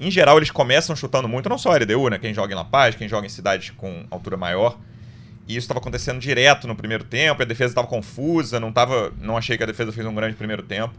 em 0.00 0.10
geral, 0.10 0.36
eles 0.38 0.50
começam 0.50 0.96
chutando 0.96 1.28
muito, 1.28 1.48
não 1.48 1.58
só 1.58 1.72
a 1.72 1.76
LDU, 1.76 2.08
né? 2.08 2.18
Quem 2.18 2.32
joga 2.32 2.52
em 2.52 2.56
La 2.56 2.64
Paz, 2.64 2.94
quem 2.94 3.08
joga 3.08 3.26
em 3.26 3.30
cidades 3.30 3.70
com 3.70 4.04
altura 4.10 4.36
maior. 4.36 4.78
E 5.46 5.52
isso 5.52 5.64
estava 5.64 5.80
acontecendo 5.80 6.18
direto 6.18 6.66
no 6.66 6.76
primeiro 6.76 7.04
tempo, 7.04 7.42
a 7.42 7.44
defesa 7.44 7.70
estava 7.70 7.86
confusa, 7.86 8.60
não 8.60 8.70
tava, 8.70 9.12
não 9.18 9.36
achei 9.36 9.56
que 9.56 9.62
a 9.62 9.66
defesa 9.66 9.90
fez 9.92 10.06
um 10.06 10.14
grande 10.14 10.36
primeiro 10.36 10.62
tempo. 10.62 10.94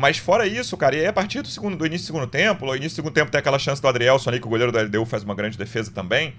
Mas 0.00 0.16
fora 0.16 0.46
isso, 0.46 0.78
cara, 0.78 0.96
e 0.96 1.00
aí 1.00 1.06
a 1.06 1.12
partir 1.12 1.42
do, 1.42 1.48
segundo, 1.48 1.76
do 1.76 1.84
início 1.84 2.04
do 2.04 2.06
segundo 2.06 2.26
tempo, 2.26 2.64
no 2.64 2.74
início 2.74 2.92
do 2.92 2.96
segundo 2.96 3.12
tempo 3.12 3.30
tem 3.30 3.38
aquela 3.38 3.58
chance 3.58 3.82
do 3.82 3.86
Adrielson 3.86 4.30
ali, 4.30 4.40
que 4.40 4.46
o 4.46 4.48
goleiro 4.48 4.72
da 4.72 4.80
LDU 4.80 5.04
faz 5.04 5.22
uma 5.22 5.34
grande 5.34 5.58
defesa 5.58 5.92
também. 5.92 6.34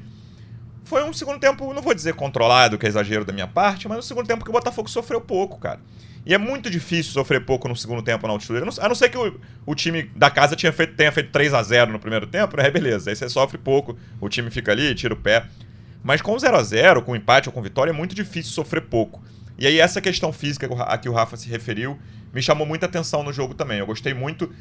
foi 0.84 1.04
um 1.04 1.14
segundo 1.14 1.40
tempo, 1.40 1.72
não 1.72 1.82
vou 1.82 1.94
dizer 1.94 2.16
controlado, 2.16 2.76
que 2.80 2.88
é 2.88 2.90
exagero 2.90 3.24
da 3.24 3.32
minha 3.32 3.46
parte, 3.46 3.88
mas 3.88 4.00
um 4.00 4.02
segundo 4.02 4.26
tempo 4.26 4.44
que 4.44 4.50
o 4.50 4.54
Botafogo 4.54 4.90
sofreu 4.90 5.22
pouco, 5.22 5.60
cara. 5.60 5.80
E 6.26 6.34
é 6.34 6.40
muito 6.40 6.72
difícil 6.72 7.14
sofrer 7.14 7.46
pouco 7.46 7.68
no 7.68 7.76
segundo 7.76 8.02
tempo 8.02 8.26
na 8.26 8.34
altitude. 8.34 8.64
A 8.80 8.88
não 8.88 8.96
ser 8.96 9.10
que 9.10 9.18
o, 9.18 9.40
o 9.64 9.76
time 9.76 10.10
da 10.16 10.32
casa 10.32 10.56
tinha 10.56 10.74
feito, 10.74 10.96
tenha 10.96 11.12
feito 11.12 11.32
3 11.32 11.54
a 11.54 11.62
0 11.62 11.92
no 11.92 12.00
primeiro 12.00 12.26
tempo, 12.26 12.58
né? 12.58 12.70
Beleza. 12.72 13.12
Aí 13.12 13.16
você 13.16 13.30
sofre 13.30 13.60
pouco, 13.60 13.96
o 14.20 14.28
time 14.28 14.50
fica 14.50 14.72
ali, 14.72 14.96
tira 14.96 15.14
o 15.14 15.18
pé. 15.18 15.46
Mas 16.04 16.20
com 16.20 16.38
0 16.38 16.58
a 16.58 16.64
0 16.64 17.04
com 17.04 17.16
empate 17.16 17.48
ou 17.48 17.54
com 17.54 17.62
vitória, 17.62 17.92
é 17.92 17.94
muito 17.94 18.16
difícil 18.16 18.52
sofrer 18.52 18.82
pouco. 18.82 19.24
E 19.58 19.68
aí 19.68 19.80
essa 19.80 20.02
questão 20.02 20.32
física 20.32 20.68
a 20.84 20.98
que 20.98 21.10
o 21.10 21.14
Rafa 21.14 21.38
se 21.38 21.50
referiu 21.50 22.00
me 22.34 22.42
chamou 22.42 22.66
muita 22.66 22.86
atenção 22.86 23.24
no 23.24 23.34
jogo 23.34 23.54
também. 23.54 23.80
Eu 23.80 23.86
gostei 23.86 24.14
muito 24.14 24.52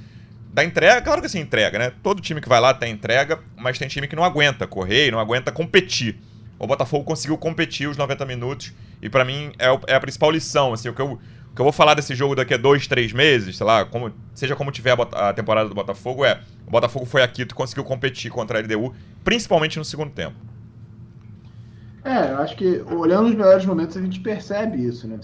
da 0.52 0.64
entrega. 0.64 1.00
Claro 1.00 1.20
que 1.20 1.26
assim, 1.26 1.40
entrega, 1.40 1.78
né? 1.78 1.92
Todo 2.02 2.20
time 2.20 2.40
que 2.40 2.48
vai 2.48 2.60
lá 2.60 2.74
tem 2.74 2.92
entrega, 2.92 3.40
mas 3.56 3.78
tem 3.78 3.88
time 3.88 4.08
que 4.08 4.16
não 4.16 4.24
aguenta 4.24 4.66
correr, 4.66 5.10
não 5.10 5.20
aguenta 5.20 5.52
competir. 5.52 6.18
O 6.58 6.66
Botafogo 6.66 7.04
conseguiu 7.04 7.38
competir 7.38 7.88
os 7.88 7.96
90 7.96 8.26
minutos 8.26 8.72
e 9.00 9.08
para 9.08 9.24
mim 9.24 9.52
é, 9.58 9.66
é, 9.86 9.94
a 9.94 10.00
principal 10.00 10.30
lição, 10.30 10.72
assim, 10.72 10.88
o 10.88 10.94
que 10.94 11.00
eu 11.00 11.18
o 11.50 11.54
que 11.54 11.60
eu 11.60 11.64
vou 11.64 11.72
falar 11.72 11.94
desse 11.94 12.14
jogo 12.14 12.36
daqui 12.36 12.54
a 12.54 12.56
dois, 12.56 12.86
três 12.86 13.12
meses, 13.12 13.56
sei 13.56 13.66
lá, 13.66 13.84
como, 13.84 14.12
seja 14.34 14.54
como 14.54 14.70
tiver 14.70 14.96
a, 15.12 15.32
temporada 15.32 15.68
do 15.68 15.74
Botafogo, 15.74 16.24
é 16.24 16.40
o 16.64 16.70
Botafogo 16.70 17.04
foi 17.04 17.22
aqui 17.22 17.42
e 17.42 17.46
conseguiu 17.46 17.82
competir 17.82 18.30
contra 18.30 18.58
a 18.58 18.62
LDU, 18.62 18.94
principalmente 19.24 19.76
no 19.76 19.84
segundo 19.84 20.12
tempo. 20.12 20.36
É, 22.04 22.32
eu 22.32 22.38
acho 22.38 22.56
que 22.56 22.80
olhando 22.82 23.28
os 23.28 23.34
melhores 23.34 23.64
momentos 23.66 23.96
a 23.96 24.00
gente 24.00 24.20
percebe 24.20 24.82
isso, 24.82 25.06
né? 25.06 25.18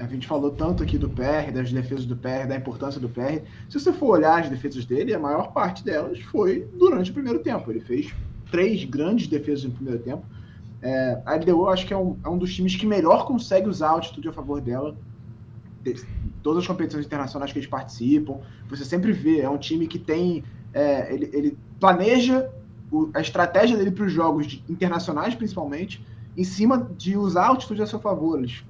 a 0.00 0.06
gente 0.06 0.26
falou 0.26 0.50
tanto 0.50 0.82
aqui 0.82 0.96
do 0.96 1.08
PR, 1.08 1.52
das 1.52 1.72
defesas 1.72 2.06
do 2.06 2.16
PR, 2.16 2.46
da 2.48 2.56
importância 2.56 3.00
do 3.00 3.08
PR. 3.08 3.42
Se 3.68 3.78
você 3.78 3.92
for 3.92 4.18
olhar 4.18 4.40
as 4.40 4.48
defesas 4.48 4.84
dele, 4.84 5.14
a 5.14 5.18
maior 5.18 5.52
parte 5.52 5.84
delas 5.84 6.20
foi 6.20 6.68
durante 6.74 7.10
o 7.10 7.14
primeiro 7.14 7.40
tempo. 7.40 7.70
Ele 7.70 7.80
fez 7.80 8.12
três 8.50 8.84
grandes 8.84 9.26
defesas 9.26 9.64
no 9.64 9.72
primeiro 9.72 10.00
tempo. 10.00 10.24
É, 10.80 11.20
a 11.26 11.34
LDU 11.34 11.68
acho 11.68 11.86
que 11.86 11.92
é 11.92 11.96
um, 11.96 12.16
é 12.24 12.28
um 12.28 12.38
dos 12.38 12.54
times 12.54 12.76
que 12.76 12.86
melhor 12.86 13.26
consegue 13.26 13.68
usar 13.68 13.88
a 13.88 13.92
altitude 13.92 14.28
a 14.28 14.32
favor 14.32 14.60
dela 14.60 14.96
todas 16.42 16.62
as 16.62 16.66
competições 16.66 17.06
internacionais 17.06 17.52
que 17.52 17.58
eles 17.58 17.68
participam, 17.68 18.40
você 18.68 18.84
sempre 18.84 19.12
vê, 19.12 19.40
é 19.40 19.48
um 19.48 19.58
time 19.58 19.86
que 19.86 19.98
tem. 19.98 20.44
É, 20.72 21.12
ele, 21.12 21.30
ele, 21.32 21.58
planeja 21.80 22.50
o, 22.90 23.10
a 23.14 23.20
estratégia 23.20 23.76
dele 23.76 23.90
para 23.90 24.04
os 24.04 24.12
jogos 24.12 24.46
de, 24.46 24.64
internacionais, 24.68 25.34
principalmente, 25.34 26.04
em 26.36 26.44
cima 26.44 26.88
de 26.96 27.16
usar 27.16 27.44
a 27.44 27.48
altitude 27.48 27.82
a 27.82 27.86
seu 27.86 27.98
favor. 27.98 28.38
Eles 28.38 28.64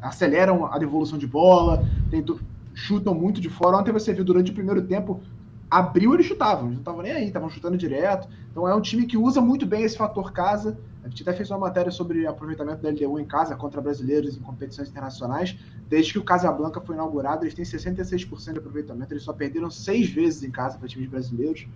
aceleram 0.00 0.66
a 0.66 0.78
devolução 0.78 1.18
de 1.18 1.26
bola, 1.26 1.86
tentam, 2.10 2.38
chutam 2.74 3.14
muito 3.14 3.40
de 3.40 3.48
fora. 3.48 3.76
Ontem 3.76 3.92
você 3.92 4.12
viu 4.12 4.24
durante 4.24 4.50
o 4.50 4.54
primeiro 4.54 4.82
tempo, 4.82 5.20
abriu 5.70 6.14
eles 6.14 6.26
chutavam, 6.26 6.64
eles 6.64 6.74
não 6.74 6.80
estavam 6.80 7.02
nem 7.02 7.12
aí, 7.12 7.26
estavam 7.26 7.50
chutando 7.50 7.76
direto. 7.76 8.28
Então 8.50 8.68
é 8.68 8.74
um 8.74 8.80
time 8.80 9.06
que 9.06 9.16
usa 9.16 9.40
muito 9.40 9.66
bem 9.66 9.82
esse 9.82 9.96
fator 9.96 10.32
casa 10.32 10.76
a 11.04 11.08
gente 11.08 11.22
até 11.22 11.32
fez 11.32 11.50
uma 11.50 11.58
matéria 11.58 11.90
sobre 11.90 12.26
aproveitamento 12.26 12.80
da 12.80 12.90
LDU 12.90 13.18
em 13.18 13.24
casa 13.24 13.56
contra 13.56 13.80
brasileiros 13.80 14.36
em 14.36 14.40
competições 14.40 14.88
internacionais. 14.88 15.58
Desde 15.88 16.12
que 16.12 16.18
o 16.18 16.24
Casablanca 16.24 16.80
foi 16.80 16.94
inaugurado, 16.94 17.44
eles 17.44 17.54
têm 17.54 17.64
66% 17.64 18.52
de 18.52 18.58
aproveitamento. 18.58 19.12
Eles 19.12 19.24
só 19.24 19.32
perderam 19.32 19.68
seis 19.68 20.08
vezes 20.08 20.44
em 20.44 20.50
casa 20.50 20.78
para 20.78 20.86
times 20.86 21.08
brasileiros. 21.08 21.66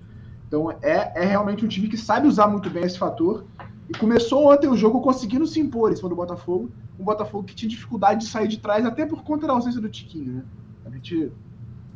Então 0.47 0.71
é, 0.83 1.12
é 1.15 1.25
realmente 1.25 1.65
um 1.65 1.69
time 1.69 1.88
que 1.88 1.97
sabe 1.97 2.29
usar 2.29 2.47
muito 2.47 2.71
bem 2.71 2.85
esse 2.85 2.99
fator. 2.99 3.45
E 3.88 3.97
começou 3.97 4.53
ontem 4.53 4.69
o 4.69 4.76
jogo 4.76 5.00
conseguindo 5.00 5.47
se 5.47 5.61
impor 5.61 5.93
em 5.93 5.97
cima 5.97 6.09
do 6.09 6.17
Botafogo. 6.17 6.71
Um 6.99 7.05
Botafogo 7.05 7.45
que 7.45 7.55
tinha 7.55 7.69
dificuldade 7.69 8.25
de 8.25 8.31
sair 8.31 8.49
de 8.49 8.59
trás, 8.59 8.85
até 8.85 9.07
por 9.07 9.23
conta 9.23 9.47
da 9.47 9.53
ausência 9.53 9.81
do 9.81 9.88
Tiquinho. 9.88 10.35
Né? 10.35 10.43
A 10.87 10.91
gente 10.91 11.31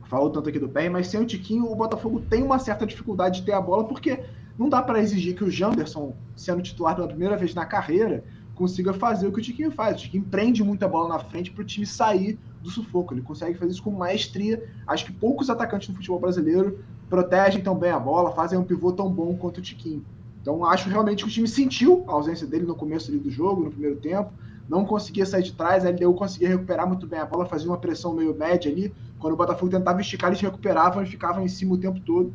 falou 0.04 0.30
tanto 0.30 0.48
aqui 0.48 0.58
do 0.58 0.68
pé, 0.68 0.88
mas 0.88 1.06
sem 1.06 1.20
o 1.20 1.26
Tiquinho, 1.26 1.70
o 1.70 1.74
Botafogo 1.74 2.20
tem 2.20 2.42
uma 2.42 2.58
certa 2.58 2.86
dificuldade 2.86 3.40
de 3.40 3.46
ter 3.46 3.52
a 3.52 3.60
bola, 3.60 3.84
porque 3.84 4.24
não 4.58 4.68
dá 4.68 4.82
para 4.82 5.00
exigir 5.00 5.34
que 5.34 5.44
o 5.44 5.50
Janderson, 5.50 6.14
sendo 6.36 6.62
titular 6.62 6.94
pela 6.94 7.08
primeira 7.08 7.36
vez 7.36 7.54
na 7.54 7.64
carreira, 7.64 8.24
consiga 8.54 8.92
fazer 8.92 9.26
o 9.26 9.32
que 9.32 9.38
o 9.38 9.42
Tiquinho 9.42 9.70
faz. 9.70 9.96
O 9.96 10.00
Tiquinho 10.00 10.24
prende 10.24 10.62
muita 10.62 10.86
bola 10.86 11.08
na 11.08 11.18
frente 11.18 11.50
para 11.50 11.62
o 11.62 11.64
time 11.64 11.86
sair 11.86 12.38
do 12.60 12.68
sufoco. 12.68 13.14
Ele 13.14 13.22
consegue 13.22 13.58
fazer 13.58 13.72
isso 13.72 13.82
com 13.82 13.90
maestria. 13.90 14.68
Acho 14.86 15.06
que 15.06 15.12
poucos 15.12 15.48
atacantes 15.48 15.88
no 15.88 15.94
futebol 15.94 16.20
brasileiro 16.20 16.78
protegem 17.10 17.60
tão 17.60 17.76
bem 17.76 17.90
a 17.90 17.98
bola, 17.98 18.30
fazem 18.30 18.58
um 18.58 18.64
pivô 18.64 18.92
tão 18.92 19.10
bom 19.10 19.36
quanto 19.36 19.58
o 19.58 19.60
Tiquinho. 19.60 20.04
Então 20.40 20.64
acho 20.64 20.88
realmente 20.88 21.24
que 21.24 21.28
o 21.28 21.32
time 21.32 21.48
sentiu 21.48 22.04
a 22.08 22.12
ausência 22.12 22.46
dele 22.46 22.64
no 22.64 22.74
começo 22.74 23.12
do 23.12 23.30
jogo, 23.30 23.64
no 23.64 23.70
primeiro 23.70 23.96
tempo. 23.96 24.32
Não 24.68 24.84
conseguia 24.84 25.26
sair 25.26 25.42
de 25.42 25.52
trás, 25.52 25.84
a 25.84 25.90
LDU 25.90 26.14
conseguia 26.14 26.48
recuperar 26.48 26.86
muito 26.86 27.06
bem 27.06 27.18
a 27.18 27.26
bola, 27.26 27.44
fazia 27.44 27.68
uma 27.68 27.76
pressão 27.76 28.14
meio 28.14 28.34
média 28.34 28.70
ali. 28.70 28.94
Quando 29.18 29.34
o 29.34 29.36
Botafogo 29.36 29.70
tentava 29.70 30.00
esticar, 30.00 30.30
eles 30.30 30.40
recuperavam 30.40 31.02
e 31.02 31.06
ficavam 31.06 31.44
em 31.44 31.48
cima 31.48 31.74
o 31.74 31.78
tempo 31.78 32.00
todo. 32.00 32.32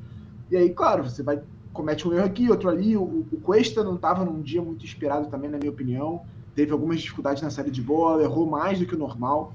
E 0.51 0.57
aí, 0.57 0.69
claro, 0.69 1.03
você 1.05 1.23
vai 1.23 1.41
comete 1.75 2.07
um 2.07 2.13
erro 2.13 2.25
aqui, 2.25 2.49
outro 2.49 2.69
ali. 2.69 2.95
O, 2.97 3.25
o 3.31 3.39
Cuesta 3.41 3.83
não 3.83 3.95
estava 3.95 4.23
num 4.23 4.41
dia 4.41 4.61
muito 4.61 4.85
inspirado 4.85 5.27
também, 5.27 5.49
na 5.49 5.57
minha 5.57 5.71
opinião. 5.71 6.21
Teve 6.55 6.71
algumas 6.71 7.01
dificuldades 7.01 7.43
na 7.43 7.49
saída 7.49 7.69
de 7.69 7.81
bola, 7.81 8.23
errou 8.23 8.49
mais 8.49 8.79
do 8.79 8.85
que 8.85 8.95
o 8.95 8.97
normal. 8.97 9.53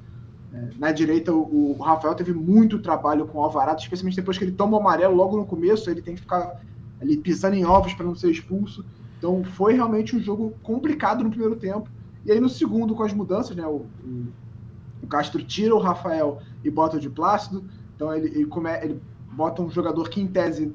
Na 0.78 0.90
direita, 0.90 1.33
o, 1.33 1.76
Rafael 1.80 2.14
teve 2.14 2.33
muito 2.33 2.80
trabalho 2.80 3.26
com 3.26 3.38
o 3.38 3.42
Alvarado, 3.42 3.80
especialmente 3.80 4.16
depois 4.16 4.37
que 4.37 4.45
ele 4.45 4.52
toma 4.52 4.76
o 4.76 4.80
amarelo 4.80 5.14
logo 5.14 5.37
no 5.37 5.47
começo, 5.47 5.88
ele 5.88 6.02
tem 6.02 6.14
que 6.14 6.23
ficar 6.23 6.61
ali 7.00 7.16
pisando 7.16 7.54
em 7.54 7.64
ovos 7.64 7.95
para 7.95 8.04
não 8.04 8.14
ser 8.14 8.30
expulso. 8.30 8.85
Então 9.19 9.45
foi 9.45 9.75
realmente 9.75 10.16
um 10.16 10.21
jogo 10.21 10.54
complicado 10.62 11.23
no 11.23 11.30
primeiro 11.30 11.57
tempo. 11.57 11.88
E 12.25 12.33
aí 12.33 12.40
no 12.40 12.49
segundo, 12.49 12.95
com 12.95 13.02
as 13.02 13.12
mudanças, 13.12 13.54
né, 13.54 13.66
o, 13.66 13.87
o, 15.02 15.07
Castro 15.07 15.42
tira 15.42 15.75
o 15.75 15.78
Rafael 15.78 16.40
e 16.64 16.71
bota 16.71 16.97
o 16.97 17.00
de 17.00 17.09
Plácido. 17.09 17.64
Então 17.95 18.12
ele, 18.12 18.28
ele, 18.28 18.47
come, 18.47 18.71
ele 18.83 19.00
bota 19.33 19.62
um 19.62 19.71
jogador 19.71 20.09
que, 20.09 20.21
em 20.21 20.26
tese, 20.26 20.75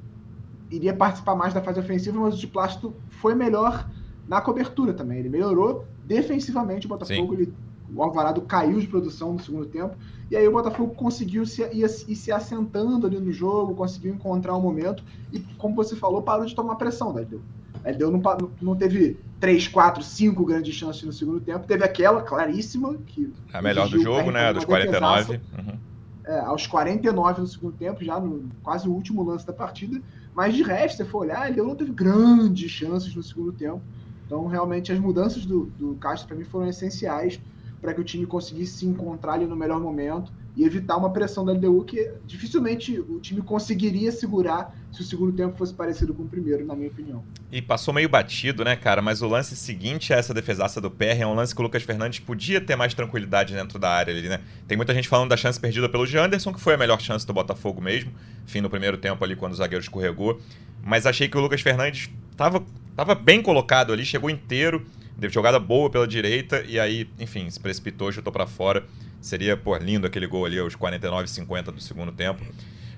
iria 0.72 0.94
participar 0.94 1.36
mais 1.36 1.54
da 1.54 1.62
fase 1.62 1.80
ofensiva, 1.80 2.20
mas 2.20 2.36
o 2.36 2.38
de 2.38 2.48
Plástico 2.48 2.94
foi 3.10 3.36
melhor 3.36 3.90
na 4.28 4.42
cobertura 4.42 4.94
também. 4.94 5.20
Ele 5.20 5.30
melhorou 5.30 5.86
defensivamente 6.06 6.86
o 6.86 6.90
Botafogo. 6.90 7.34
Ele, 7.34 7.54
o 7.94 8.04
Alvarado 8.04 8.42
caiu 8.42 8.80
de 8.80 8.88
produção 8.88 9.34
no 9.34 9.40
segundo 9.42 9.66
tempo. 9.66 9.96
E 10.30 10.36
aí 10.36 10.48
o 10.48 10.52
Botafogo 10.52 10.94
conseguiu 10.96 11.46
se, 11.46 11.62
ir, 11.62 11.84
ir 11.84 12.16
se 12.16 12.32
assentando 12.32 13.06
ali 13.06 13.20
no 13.20 13.32
jogo, 13.32 13.76
conseguiu 13.76 14.14
encontrar 14.14 14.56
um 14.56 14.62
momento. 14.62 15.04
E, 15.32 15.40
como 15.58 15.76
você 15.76 15.96
falou, 15.96 16.22
parou 16.22 16.46
de 16.46 16.56
tomar 16.56 16.76
pressão 16.76 17.14
da 17.14 17.22
LDU. 17.22 17.42
A 17.84 17.92
LDU 17.92 18.12
não, 18.12 18.22
não 18.62 18.76
teve 18.76 19.20
três, 19.40 19.68
quatro, 19.68 20.04
cinco 20.04 20.44
grandes 20.44 20.74
chances 20.74 21.04
no 21.04 21.14
segundo 21.14 21.40
tempo. 21.40 21.68
Teve 21.68 21.84
aquela 21.84 22.22
claríssima. 22.22 22.96
que 23.06 23.32
A 23.54 23.62
melhor 23.62 23.88
do 23.88 24.02
jogo, 24.02 24.32
né? 24.32 24.52
Dos 24.52 24.66
49. 24.66 25.34
Uhum. 25.58 25.78
É, 26.26 26.40
aos 26.40 26.66
49 26.66 27.42
do 27.42 27.48
segundo 27.48 27.74
tempo, 27.74 28.04
já 28.04 28.20
no 28.20 28.50
quase 28.64 28.90
o 28.90 28.92
último 28.92 29.24
lance 29.24 29.46
da 29.46 29.54
partida. 29.54 30.02
Mas 30.34 30.56
de 30.56 30.64
resto, 30.64 30.98
se 30.98 31.06
for 31.06 31.20
olhar, 31.20 31.48
ele 31.48 31.62
não 31.62 31.76
teve 31.76 31.92
grandes 31.92 32.72
chances 32.72 33.14
no 33.16 33.22
segundo 33.22 33.52
tempo. 33.52 33.82
Então, 34.26 34.48
realmente, 34.48 34.92
as 34.92 34.98
mudanças 34.98 35.46
do, 35.46 35.66
do 35.78 35.94
Castro, 35.96 36.30
para 36.30 36.38
mim, 36.38 36.44
foram 36.44 36.68
essenciais 36.68 37.40
para 37.86 37.94
que 37.94 38.02
o 38.02 38.04
time 38.04 38.26
conseguisse 38.26 38.80
se 38.80 38.86
encontrar 38.88 39.34
ali 39.34 39.46
no 39.46 39.56
melhor 39.56 39.80
momento 39.80 40.34
e 40.56 40.64
evitar 40.64 40.96
uma 40.96 41.12
pressão 41.12 41.44
da 41.44 41.52
LDU 41.52 41.84
que 41.84 42.12
dificilmente 42.26 42.98
o 43.00 43.20
time 43.20 43.42
conseguiria 43.42 44.12
segurar 44.12 44.74
se 44.92 45.02
o 45.02 45.04
segundo 45.04 45.34
tempo 45.34 45.58
fosse 45.58 45.74
parecido 45.74 46.14
com 46.14 46.24
o 46.24 46.28
primeiro, 46.28 46.66
na 46.66 46.76
minha 46.76 46.88
opinião. 46.88 47.24
E 47.52 47.62
passou 47.62 47.94
meio 47.94 48.08
batido, 48.08 48.64
né, 48.64 48.76
cara? 48.76 49.02
Mas 49.02 49.22
o 49.22 49.28
lance 49.28 49.56
seguinte 49.56 50.14
a 50.14 50.18
essa 50.18 50.34
defesaça 50.34 50.80
do 50.80 50.90
PR 50.90 51.20
é 51.20 51.28
um 51.28 51.34
lance 51.34 51.54
que 51.54 51.60
o 51.60 51.64
Lucas 51.64 51.84
Fernandes 51.84 52.20
podia 52.20 52.62
ter 52.62 52.78
mais 52.78 52.94
tranquilidade 52.94 53.54
dentro 53.54 53.78
da 53.78 53.90
área 53.90 54.14
ali, 54.14 54.30
né? 54.30 54.40
Tem 54.68 54.78
muita 54.78 54.94
gente 54.94 55.10
falando 55.10 55.30
da 55.30 55.38
chance 55.38 55.60
perdida 55.60 55.90
pelo 55.90 56.06
Janderson, 56.06 56.54
que 56.54 56.62
foi 56.62 56.76
a 56.76 56.78
melhor 56.78 57.02
chance 57.02 57.28
do 57.28 57.34
Botafogo 57.34 57.82
mesmo, 57.82 58.12
fim 58.46 58.62
do 58.62 58.70
primeiro 58.70 58.98
tempo 58.98 59.24
ali 59.24 59.36
quando 59.36 59.52
o 59.52 59.56
zagueiro 59.56 59.84
escorregou. 59.84 60.40
Mas 60.82 61.06
achei 61.06 61.28
que 61.28 61.38
o 61.38 61.42
Lucas 61.42 61.60
Fernandes 61.60 62.10
tava, 62.38 62.64
tava 62.96 63.14
bem 63.14 63.42
colocado 63.42 63.92
ali, 63.92 64.06
chegou 64.06 64.30
inteiro, 64.30 64.86
deu 65.18 65.30
jogada 65.30 65.60
boa 65.60 65.90
pela 65.90 66.08
direita 66.08 66.64
e 66.68 66.80
aí, 66.80 67.10
enfim, 67.20 67.50
se 67.50 67.60
precipitou, 67.60 68.12
chutou 68.12 68.32
para 68.32 68.46
fora. 68.46 68.86
Seria, 69.26 69.58
pô, 69.58 69.76
lindo 69.76 70.06
aquele 70.06 70.28
gol 70.28 70.46
ali 70.46 70.60
aos 70.60 70.76
49 70.76 71.28
50 71.28 71.72
do 71.72 71.82
segundo 71.82 72.12
tempo. 72.12 72.46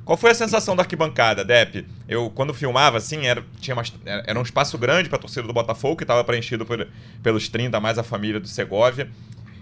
Qual 0.04 0.18
foi 0.18 0.32
a 0.32 0.34
sensação 0.34 0.76
da 0.76 0.84
arquibancada, 0.84 1.46
Dep? 1.46 1.88
Eu, 2.06 2.30
quando 2.30 2.54
filmava, 2.54 2.98
assim, 2.98 3.26
era, 3.26 3.46
tinha 3.62 3.74
uma, 3.74 3.84
era 4.06 4.38
um 4.38 4.42
espaço 4.42 4.78
grande 4.78 5.08
para 5.08 5.18
a 5.18 5.22
torcida 5.22 5.48
do 5.48 5.54
Botafogo, 5.54 5.96
que 5.96 6.04
estava 6.04 6.22
preenchido 6.26 6.66
por, 6.66 6.86
pelos 7.24 7.48
30, 7.48 7.80
mais 7.80 7.98
a 7.98 8.04
família 8.04 8.42
do 8.42 8.48
Segovia. 8.48 9.10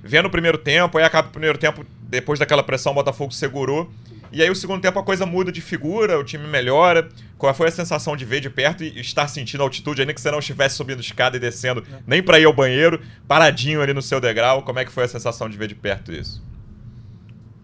Vendo 0.03 0.25
o 0.25 0.29
primeiro 0.31 0.57
tempo, 0.57 0.97
aí 0.97 1.03
acaba 1.03 1.27
o 1.27 1.31
primeiro 1.31 1.55
tempo, 1.55 1.85
depois 2.01 2.39
daquela 2.39 2.63
pressão, 2.63 2.93
o 2.93 2.95
Botafogo 2.95 3.31
segurou. 3.31 3.87
E 4.31 4.41
aí 4.41 4.49
o 4.49 4.55
segundo 4.55 4.81
tempo 4.81 4.97
a 4.97 5.03
coisa 5.03 5.23
muda 5.23 5.51
de 5.51 5.61
figura, 5.61 6.17
o 6.17 6.23
time 6.23 6.47
melhora. 6.47 7.09
Qual 7.37 7.53
foi 7.53 7.67
a 7.67 7.71
sensação 7.71 8.17
de 8.17 8.25
ver 8.25 8.41
de 8.41 8.49
perto 8.49 8.83
e 8.83 8.99
estar 8.99 9.27
sentindo 9.27 9.61
altitude, 9.61 10.01
ainda 10.01 10.15
que 10.15 10.19
você 10.19 10.31
não 10.31 10.39
estivesse 10.39 10.77
subindo 10.77 10.99
escada 10.99 11.37
e 11.37 11.39
descendo, 11.39 11.81
é. 11.81 11.99
nem 12.07 12.23
para 12.23 12.39
ir 12.39 12.45
ao 12.45 12.53
banheiro, 12.53 12.99
paradinho 13.27 13.83
ali 13.83 13.93
no 13.93 14.01
seu 14.01 14.19
degrau? 14.19 14.63
Como 14.63 14.79
é 14.79 14.85
que 14.85 14.91
foi 14.91 15.03
a 15.03 15.07
sensação 15.07 15.47
de 15.47 15.55
ver 15.55 15.67
de 15.67 15.75
perto 15.75 16.11
isso? 16.11 16.43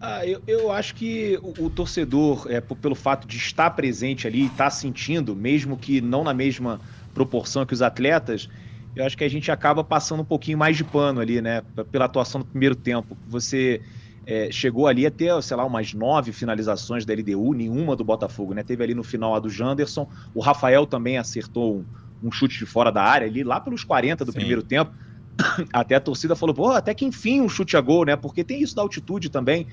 Ah, 0.04 0.26
eu, 0.26 0.42
eu 0.48 0.72
acho 0.72 0.96
que 0.96 1.38
o, 1.40 1.66
o 1.66 1.70
torcedor, 1.70 2.50
é, 2.50 2.60
pelo 2.60 2.96
fato 2.96 3.24
de 3.24 3.36
estar 3.36 3.70
presente 3.70 4.26
ali, 4.26 4.46
estar 4.46 4.68
sentindo, 4.70 5.36
mesmo 5.36 5.76
que 5.76 6.00
não 6.00 6.24
na 6.24 6.34
mesma 6.34 6.80
proporção 7.14 7.64
que 7.64 7.72
os 7.72 7.82
atletas, 7.82 8.48
eu 8.96 9.06
acho 9.06 9.16
que 9.16 9.22
a 9.22 9.28
gente 9.28 9.48
acaba 9.52 9.84
passando 9.84 10.20
um 10.20 10.24
pouquinho 10.24 10.58
mais 10.58 10.76
de 10.76 10.82
pano 10.82 11.20
ali, 11.20 11.40
né? 11.40 11.62
Pela 11.92 12.06
atuação 12.06 12.40
no 12.40 12.44
primeiro 12.44 12.74
tempo. 12.74 13.16
Você 13.28 13.80
é, 14.26 14.50
chegou 14.50 14.88
ali 14.88 15.06
a 15.06 15.10
ter, 15.10 15.40
sei 15.40 15.56
lá, 15.56 15.64
umas 15.64 15.94
nove 15.94 16.32
finalizações 16.32 17.04
da 17.04 17.14
LDU, 17.14 17.54
nenhuma 17.54 17.94
do 17.94 18.02
Botafogo, 18.02 18.54
né? 18.54 18.64
Teve 18.64 18.82
ali 18.82 18.96
no 18.96 19.04
final 19.04 19.36
a 19.36 19.38
do 19.38 19.48
Janderson. 19.48 20.08
O 20.34 20.40
Rafael 20.40 20.84
também 20.84 21.16
acertou 21.16 21.76
um, 21.76 21.86
um 22.24 22.32
chute 22.32 22.58
de 22.58 22.66
fora 22.66 22.90
da 22.90 23.04
área, 23.04 23.28
ali 23.28 23.44
lá 23.44 23.60
pelos 23.60 23.84
40 23.84 24.24
do 24.24 24.32
Sim. 24.32 24.38
primeiro 24.38 24.64
tempo. 24.64 24.90
Até 25.72 25.94
a 25.94 26.00
torcida 26.00 26.34
falou, 26.34 26.54
pô, 26.54 26.70
até 26.72 26.92
que 26.92 27.04
enfim 27.04 27.40
um 27.40 27.48
chute 27.48 27.76
a 27.76 27.80
gol, 27.80 28.04
né? 28.04 28.16
Porque 28.16 28.44
tem 28.44 28.62
isso 28.62 28.74
da 28.74 28.82
altitude 28.82 29.30
também. 29.30 29.66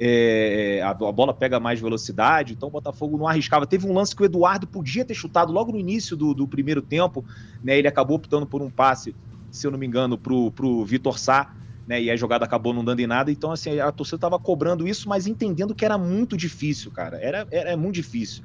É, 0.00 0.80
a, 0.82 0.90
a, 0.90 1.12
bola 1.12 1.34
pega 1.34 1.58
mais 1.58 1.80
velocidade, 1.80 2.52
então 2.52 2.68
o 2.68 2.72
Botafogo 2.72 3.18
não 3.18 3.26
arriscava. 3.26 3.66
Teve 3.66 3.86
um 3.86 3.92
lance 3.92 4.14
que 4.14 4.22
o 4.22 4.24
Eduardo 4.24 4.66
podia 4.66 5.04
ter 5.04 5.14
chutado 5.14 5.52
logo 5.52 5.72
no 5.72 5.78
início 5.78 6.16
do, 6.16 6.32
do 6.32 6.46
primeiro 6.46 6.80
tempo, 6.80 7.24
né? 7.62 7.76
Ele 7.76 7.88
acabou 7.88 8.16
optando 8.16 8.46
por 8.46 8.62
um 8.62 8.70
passe, 8.70 9.14
se 9.50 9.66
eu 9.66 9.70
não 9.70 9.78
me 9.78 9.86
engano, 9.86 10.16
pro, 10.16 10.52
pro 10.52 10.84
Vitor 10.84 11.18
Sá, 11.18 11.52
né? 11.86 12.00
E 12.00 12.10
a 12.10 12.16
jogada 12.16 12.44
acabou 12.44 12.72
não 12.72 12.84
dando 12.84 13.00
em 13.00 13.06
nada. 13.06 13.32
Então, 13.32 13.50
assim, 13.50 13.80
a 13.80 13.90
torcida 13.90 14.16
estava 14.16 14.38
cobrando 14.38 14.86
isso, 14.86 15.08
mas 15.08 15.26
entendendo 15.26 15.74
que 15.74 15.84
era 15.84 15.98
muito 15.98 16.36
difícil, 16.36 16.92
cara. 16.92 17.18
Era, 17.20 17.46
era 17.50 17.76
muito 17.76 17.96
difícil. 17.96 18.44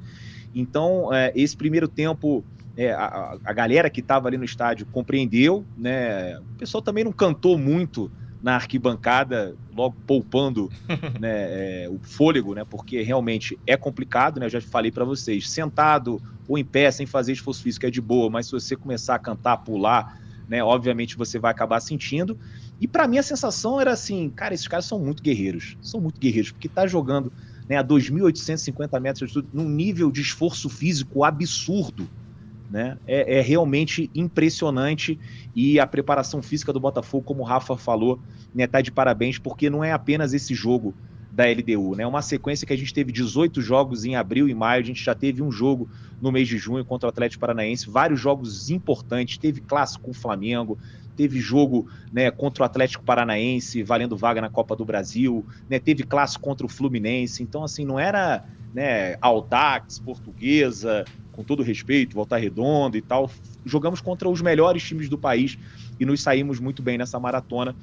Então, 0.56 1.14
é, 1.14 1.32
esse 1.36 1.56
primeiro 1.56 1.88
tempo. 1.88 2.44
É, 2.76 2.92
a, 2.92 3.38
a, 3.46 3.54
galera 3.54 3.88
que 3.88 4.00
estava 4.00 4.28
ali 4.28 4.36
no 4.36 4.44
estádio 4.44 4.88
compreendeu, 4.88 5.64
né? 5.78 6.40
O 6.40 6.58
pessoal 6.58 6.82
também 6.82 7.04
não 7.04 7.12
cantou 7.12 7.56
muito 7.56 8.12
na 8.44 8.56
arquibancada, 8.56 9.56
logo 9.74 9.96
poupando 10.06 10.70
né, 11.18 11.86
é, 11.86 11.90
o 11.90 11.98
fôlego, 11.98 12.54
né? 12.54 12.66
Porque 12.66 13.02
realmente 13.02 13.58
é 13.66 13.78
complicado, 13.78 14.38
né? 14.38 14.48
Eu 14.48 14.50
já 14.50 14.62
falei 14.62 14.92
para 14.92 15.06
vocês, 15.06 15.50
sentado 15.50 16.22
ou 16.46 16.58
em 16.58 16.66
pé, 16.66 16.92
sem 16.92 17.06
fazer 17.06 17.32
esforço 17.32 17.64
físico 17.64 17.86
é 17.86 17.90
de 17.90 18.02
boa, 18.02 18.30
mas 18.30 18.48
se 18.48 18.52
você 18.52 18.76
começar 18.76 19.16
a 19.16 19.20
cantar, 19.20 19.58
pular, 19.58 20.20
né? 20.46 20.62
Obviamente 20.62 21.16
você 21.16 21.40
vai 21.40 21.52
acabar 21.52 21.80
sentindo. 21.80 22.38
E 22.82 22.88
para 22.88 23.08
mim 23.08 23.18
a 23.18 23.24
sensação 23.24 23.80
era 23.80 23.94
assim, 23.94 24.30
cara, 24.30 24.54
esses 24.54 24.68
caras 24.68 24.86
são 24.86 25.00
muito 25.00 25.24
guerreiros, 25.24 25.78
são 25.82 26.02
muito 26.02 26.20
guerreiros, 26.20 26.52
porque 26.52 26.68
tá 26.68 26.86
jogando 26.86 27.32
né, 27.70 27.78
a 27.78 27.84
2.850 27.84 29.00
metros 29.00 29.32
de 29.32 29.38
altitude 29.38 29.48
num 29.54 29.70
nível 29.70 30.12
de 30.12 30.20
esforço 30.20 30.68
físico 30.68 31.24
absurdo 31.24 32.10
né? 32.74 32.98
É, 33.06 33.38
é, 33.38 33.42
realmente 33.42 34.10
impressionante 34.16 35.20
e 35.56 35.80
a 35.80 35.86
preparação 35.86 36.42
física 36.42 36.74
do 36.74 36.80
Botafogo, 36.80 37.24
como 37.24 37.44
o 37.44 37.46
Rafa 37.46 37.78
falou, 37.78 38.20
né, 38.54 38.66
tá 38.66 38.82
de 38.82 38.92
parabéns, 38.92 39.38
porque 39.38 39.70
não 39.70 39.84
é 39.84 39.92
apenas 39.92 40.34
esse 40.34 40.56
jogo 40.56 40.92
da 41.32 41.46
LDU, 41.46 41.96
né? 41.96 42.06
Uma 42.06 42.24
sequência 42.24 42.66
que 42.66 42.74
a 42.74 42.78
gente 42.78 42.92
teve 42.92 43.12
18 43.12 43.62
jogos 43.62 44.06
em 44.06 44.16
abril 44.16 44.50
e 44.50 44.56
maio, 44.56 44.82
a 44.82 44.86
gente 44.86 45.04
já 45.04 45.14
teve 45.14 45.44
um 45.44 45.52
jogo 45.52 45.88
no 46.20 46.32
mês 46.32 46.48
de 46.48 46.58
junho 46.58 46.84
contra 46.84 47.08
o 47.08 47.10
Atlético 47.10 47.42
Paranaense, 47.42 47.90
vários 47.90 48.20
jogos 48.20 48.72
importantes, 48.72 49.38
teve 49.38 49.62
clássico 49.62 50.06
com 50.06 50.12
o 50.12 50.16
Flamengo, 50.16 50.78
teve 51.16 51.40
jogo 51.40 51.88
né, 52.12 52.30
contra 52.32 52.64
o 52.64 52.66
Atlético 52.66 53.04
Paranaense, 53.04 53.84
valendo 53.84 54.18
vaga 54.18 54.42
na 54.42 54.50
Copa 54.50 54.76
do 54.76 54.86
Brasil, 54.86 55.46
né, 55.70 55.80
teve 55.80 56.04
clássico 56.04 56.44
contra 56.44 56.66
o 56.66 56.70
Fluminense, 56.70 57.44
então 57.44 57.64
assim, 57.64 57.86
não 57.86 58.00
era 58.00 58.46
né, 58.74 59.16
Aldax, 59.22 60.00
Portuguesa, 60.00 61.06
com 61.32 61.44
todo 61.44 61.64
respeito, 61.64 62.16
Volta 62.16 62.38
Redonda 62.38 62.98
e 62.98 63.02
tal, 63.02 63.30
jogamos 63.66 64.02
contra 64.02 64.30
os 64.30 64.42
melhores 64.42 64.84
times 64.84 65.10
do 65.10 65.18
país 65.18 65.58
e 66.00 66.06
nos 66.06 66.22
saímos 66.22 66.60
muito 66.60 66.82
bem 66.82 66.98
nessa 66.98 67.20
maratona. 67.20 67.76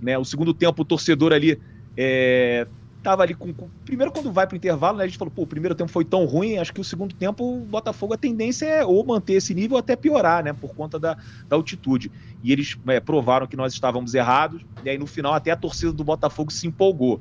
Né? 0.00 0.16
O 0.16 0.24
segundo 0.24 0.54
tempo, 0.54 0.82
o 0.82 0.84
torcedor 0.84 1.32
ali 1.32 1.58
é, 1.96 2.66
tava 3.02 3.22
ali 3.22 3.34
com, 3.34 3.52
Primeiro, 3.84 4.12
quando 4.12 4.32
vai 4.32 4.46
para 4.46 4.54
o 4.54 4.56
intervalo, 4.56 4.98
né, 4.98 5.04
a 5.04 5.06
gente 5.06 5.18
falou, 5.18 5.32
pô, 5.34 5.42
o 5.42 5.46
primeiro 5.46 5.74
tempo 5.74 5.90
foi 5.90 6.04
tão 6.04 6.24
ruim, 6.24 6.58
acho 6.58 6.72
que 6.72 6.80
o 6.80 6.84
segundo 6.84 7.14
tempo, 7.14 7.44
o 7.44 7.60
Botafogo, 7.60 8.14
a 8.14 8.18
tendência 8.18 8.66
é 8.66 8.84
ou 8.84 9.04
manter 9.04 9.34
esse 9.34 9.54
nível 9.54 9.76
ou 9.76 9.78
até 9.78 9.96
piorar, 9.96 10.44
né? 10.44 10.52
Por 10.52 10.74
conta 10.74 10.98
da, 10.98 11.16
da 11.48 11.56
altitude. 11.56 12.10
E 12.42 12.52
eles 12.52 12.76
é, 12.86 13.00
provaram 13.00 13.46
que 13.46 13.56
nós 13.56 13.72
estávamos 13.72 14.14
errados, 14.14 14.64
e 14.84 14.90
aí 14.90 14.98
no 14.98 15.06
final 15.06 15.32
até 15.32 15.50
a 15.50 15.56
torcida 15.56 15.92
do 15.92 16.04
Botafogo 16.04 16.52
se 16.52 16.66
empolgou 16.66 17.20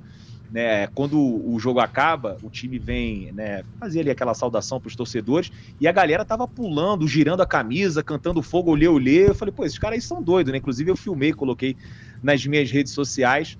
né, 0.49 0.87
quando 0.87 1.19
o 1.19 1.59
jogo 1.59 1.79
acaba, 1.79 2.37
o 2.41 2.49
time 2.49 2.79
vem 2.79 3.31
né, 3.33 3.63
fazer 3.79 4.01
ali 4.01 4.09
aquela 4.09 4.33
saudação 4.33 4.79
para 4.79 4.87
os 4.87 4.95
torcedores 4.95 5.51
e 5.79 5.87
a 5.87 5.91
galera 5.91 6.23
tava 6.23 6.47
pulando, 6.47 7.07
girando 7.07 7.41
a 7.41 7.45
camisa, 7.45 8.01
cantando 8.01 8.41
fogo, 8.41 8.71
olhê, 8.71 8.87
olhê. 8.87 9.29
Eu 9.29 9.35
falei, 9.35 9.53
pô, 9.53 9.65
esses 9.65 9.77
caras 9.77 9.95
aí 9.95 10.01
são 10.01 10.21
doidos, 10.21 10.51
né? 10.51 10.57
Inclusive 10.57 10.89
eu 10.89 10.95
filmei, 10.95 11.33
coloquei 11.33 11.75
nas 12.23 12.45
minhas 12.45 12.71
redes 12.71 12.93
sociais. 12.93 13.57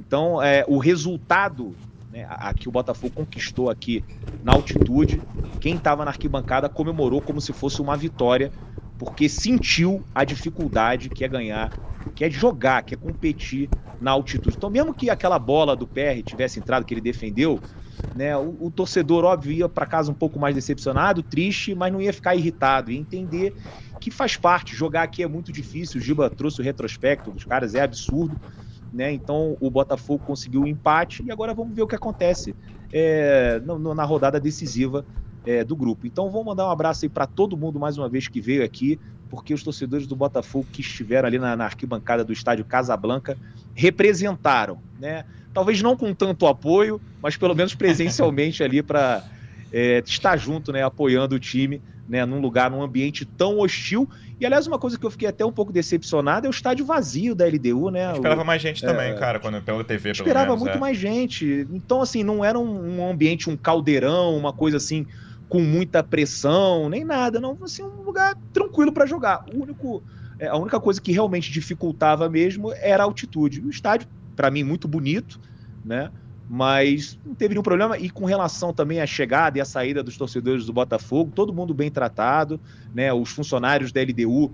Então, 0.00 0.42
é, 0.42 0.64
o 0.66 0.78
resultado 0.78 1.76
né, 2.10 2.26
a, 2.28 2.54
que 2.54 2.68
o 2.68 2.72
Botafogo 2.72 3.14
conquistou 3.14 3.68
aqui 3.68 4.02
na 4.42 4.52
altitude, 4.52 5.22
quem 5.60 5.76
estava 5.76 6.04
na 6.04 6.10
arquibancada 6.10 6.68
comemorou 6.68 7.20
como 7.20 7.40
se 7.40 7.52
fosse 7.52 7.82
uma 7.82 7.96
vitória, 7.96 8.50
porque 8.98 9.28
sentiu 9.28 10.02
a 10.14 10.24
dificuldade 10.24 11.10
que 11.10 11.22
é 11.22 11.28
ganhar, 11.28 11.70
que 12.14 12.24
é 12.24 12.30
jogar, 12.30 12.82
que 12.82 12.94
é 12.94 12.96
competir 12.96 13.68
na 14.00 14.12
altitude. 14.12 14.56
Então, 14.56 14.70
mesmo 14.70 14.94
que 14.94 15.10
aquela 15.10 15.38
bola 15.38 15.76
do 15.76 15.86
PR 15.86 16.22
tivesse 16.24 16.58
entrado, 16.58 16.84
que 16.84 16.94
ele 16.94 17.00
defendeu, 17.02 17.60
né, 18.16 18.36
o, 18.36 18.56
o 18.58 18.70
torcedor, 18.70 19.24
óbvio, 19.24 19.52
ia 19.52 19.68
para 19.68 19.84
casa 19.84 20.10
um 20.10 20.14
pouco 20.14 20.38
mais 20.38 20.54
decepcionado, 20.54 21.22
triste, 21.22 21.74
mas 21.74 21.92
não 21.92 22.00
ia 22.00 22.12
ficar 22.12 22.34
irritado, 22.34 22.90
ia 22.90 22.98
entender 22.98 23.54
que 24.00 24.10
faz 24.10 24.36
parte. 24.36 24.74
Jogar 24.74 25.02
aqui 25.02 25.22
é 25.22 25.28
muito 25.28 25.52
difícil. 25.52 26.00
O 26.00 26.02
Giba 26.02 26.30
trouxe 26.30 26.60
o 26.60 26.64
retrospecto 26.64 27.30
dos 27.30 27.44
caras, 27.44 27.74
é 27.74 27.82
absurdo. 27.82 28.40
Né? 28.92 29.12
Então 29.12 29.56
o 29.60 29.70
Botafogo 29.70 30.24
conseguiu 30.24 30.62
o 30.62 30.64
um 30.64 30.66
empate 30.66 31.22
e 31.24 31.30
agora 31.30 31.54
vamos 31.54 31.74
ver 31.74 31.82
o 31.82 31.86
que 31.86 31.94
acontece 31.94 32.54
é, 32.92 33.60
na 33.94 34.04
rodada 34.04 34.40
decisiva 34.40 35.06
é, 35.44 35.64
do 35.64 35.76
grupo. 35.76 36.06
Então 36.06 36.30
vou 36.30 36.44
mandar 36.44 36.66
um 36.66 36.70
abraço 36.70 37.04
aí 37.04 37.08
para 37.08 37.26
todo 37.26 37.56
mundo 37.56 37.78
mais 37.78 37.96
uma 37.96 38.08
vez 38.08 38.28
que 38.28 38.40
veio 38.40 38.64
aqui, 38.64 38.98
porque 39.28 39.54
os 39.54 39.62
torcedores 39.62 40.06
do 40.06 40.16
Botafogo 40.16 40.66
que 40.72 40.80
estiveram 40.80 41.28
ali 41.28 41.38
na, 41.38 41.56
na 41.56 41.64
arquibancada 41.64 42.24
do 42.24 42.32
estádio 42.32 42.64
Casablanca 42.64 43.38
representaram, 43.74 44.82
né? 44.98 45.24
Talvez 45.52 45.80
não 45.82 45.96
com 45.96 46.12
tanto 46.14 46.46
apoio, 46.46 47.00
mas 47.22 47.36
pelo 47.36 47.54
menos 47.54 47.74
presencialmente 47.74 48.62
ali 48.62 48.82
para 48.82 49.24
é, 49.72 50.02
estar 50.04 50.36
junto, 50.36 50.72
né? 50.72 50.82
Apoiando 50.82 51.36
o 51.36 51.40
time, 51.40 51.80
né? 52.08 52.24
Num 52.24 52.40
lugar, 52.40 52.70
num 52.70 52.82
ambiente 52.82 53.24
tão 53.24 53.58
hostil. 53.58 54.08
E 54.40 54.46
aliás, 54.46 54.66
uma 54.66 54.78
coisa 54.78 54.98
que 54.98 55.04
eu 55.04 55.10
fiquei 55.10 55.28
até 55.28 55.44
um 55.44 55.52
pouco 55.52 55.70
decepcionado 55.70 56.46
é 56.46 56.48
o 56.48 56.50
estádio 56.50 56.86
vazio 56.86 57.34
da 57.34 57.44
LDU, 57.46 57.90
né? 57.90 58.10
Eu 58.10 58.14
esperava 58.14 58.42
mais 58.42 58.62
gente 58.62 58.80
também, 58.80 59.12
é, 59.12 59.14
cara, 59.14 59.38
quando 59.38 59.60
pela 59.60 59.84
TV. 59.84 60.12
Esperava 60.12 60.46
menos, 60.46 60.60
muito 60.62 60.76
é. 60.76 60.80
mais 60.80 60.96
gente. 60.96 61.68
Então, 61.70 62.00
assim, 62.00 62.24
não 62.24 62.42
era 62.42 62.58
um, 62.58 62.98
um 62.98 63.10
ambiente, 63.10 63.50
um 63.50 63.56
caldeirão, 63.56 64.34
uma 64.34 64.52
coisa 64.52 64.78
assim 64.78 65.06
com 65.50 65.60
muita 65.60 66.02
pressão, 66.02 66.88
nem 66.88 67.04
nada, 67.04 67.40
não, 67.40 67.58
assim, 67.62 67.82
um 67.82 68.02
lugar 68.02 68.34
tranquilo 68.52 68.92
para 68.92 69.04
jogar. 69.04 69.44
O 69.52 69.62
único, 69.62 70.02
é, 70.38 70.46
a 70.46 70.56
única 70.56 70.80
coisa 70.80 71.00
que 71.00 71.12
realmente 71.12 71.50
dificultava 71.50 72.30
mesmo 72.30 72.72
era 72.72 73.02
a 73.02 73.06
altitude. 73.06 73.60
O 73.60 73.68
estádio, 73.68 74.08
para 74.36 74.50
mim, 74.50 74.62
muito 74.62 74.86
bonito, 74.86 75.40
né? 75.84 76.10
Mas 76.52 77.16
não 77.24 77.32
teve 77.32 77.54
nenhum 77.54 77.62
problema. 77.62 77.96
E 77.96 78.10
com 78.10 78.24
relação 78.24 78.72
também 78.72 79.00
à 79.00 79.06
chegada 79.06 79.56
e 79.56 79.60
à 79.60 79.64
saída 79.64 80.02
dos 80.02 80.16
torcedores 80.16 80.66
do 80.66 80.72
Botafogo, 80.72 81.30
todo 81.32 81.52
mundo 81.52 81.72
bem 81.72 81.92
tratado, 81.92 82.60
né? 82.92 83.12
Os 83.12 83.30
funcionários 83.30 83.92
da 83.92 84.02
LDU 84.02 84.50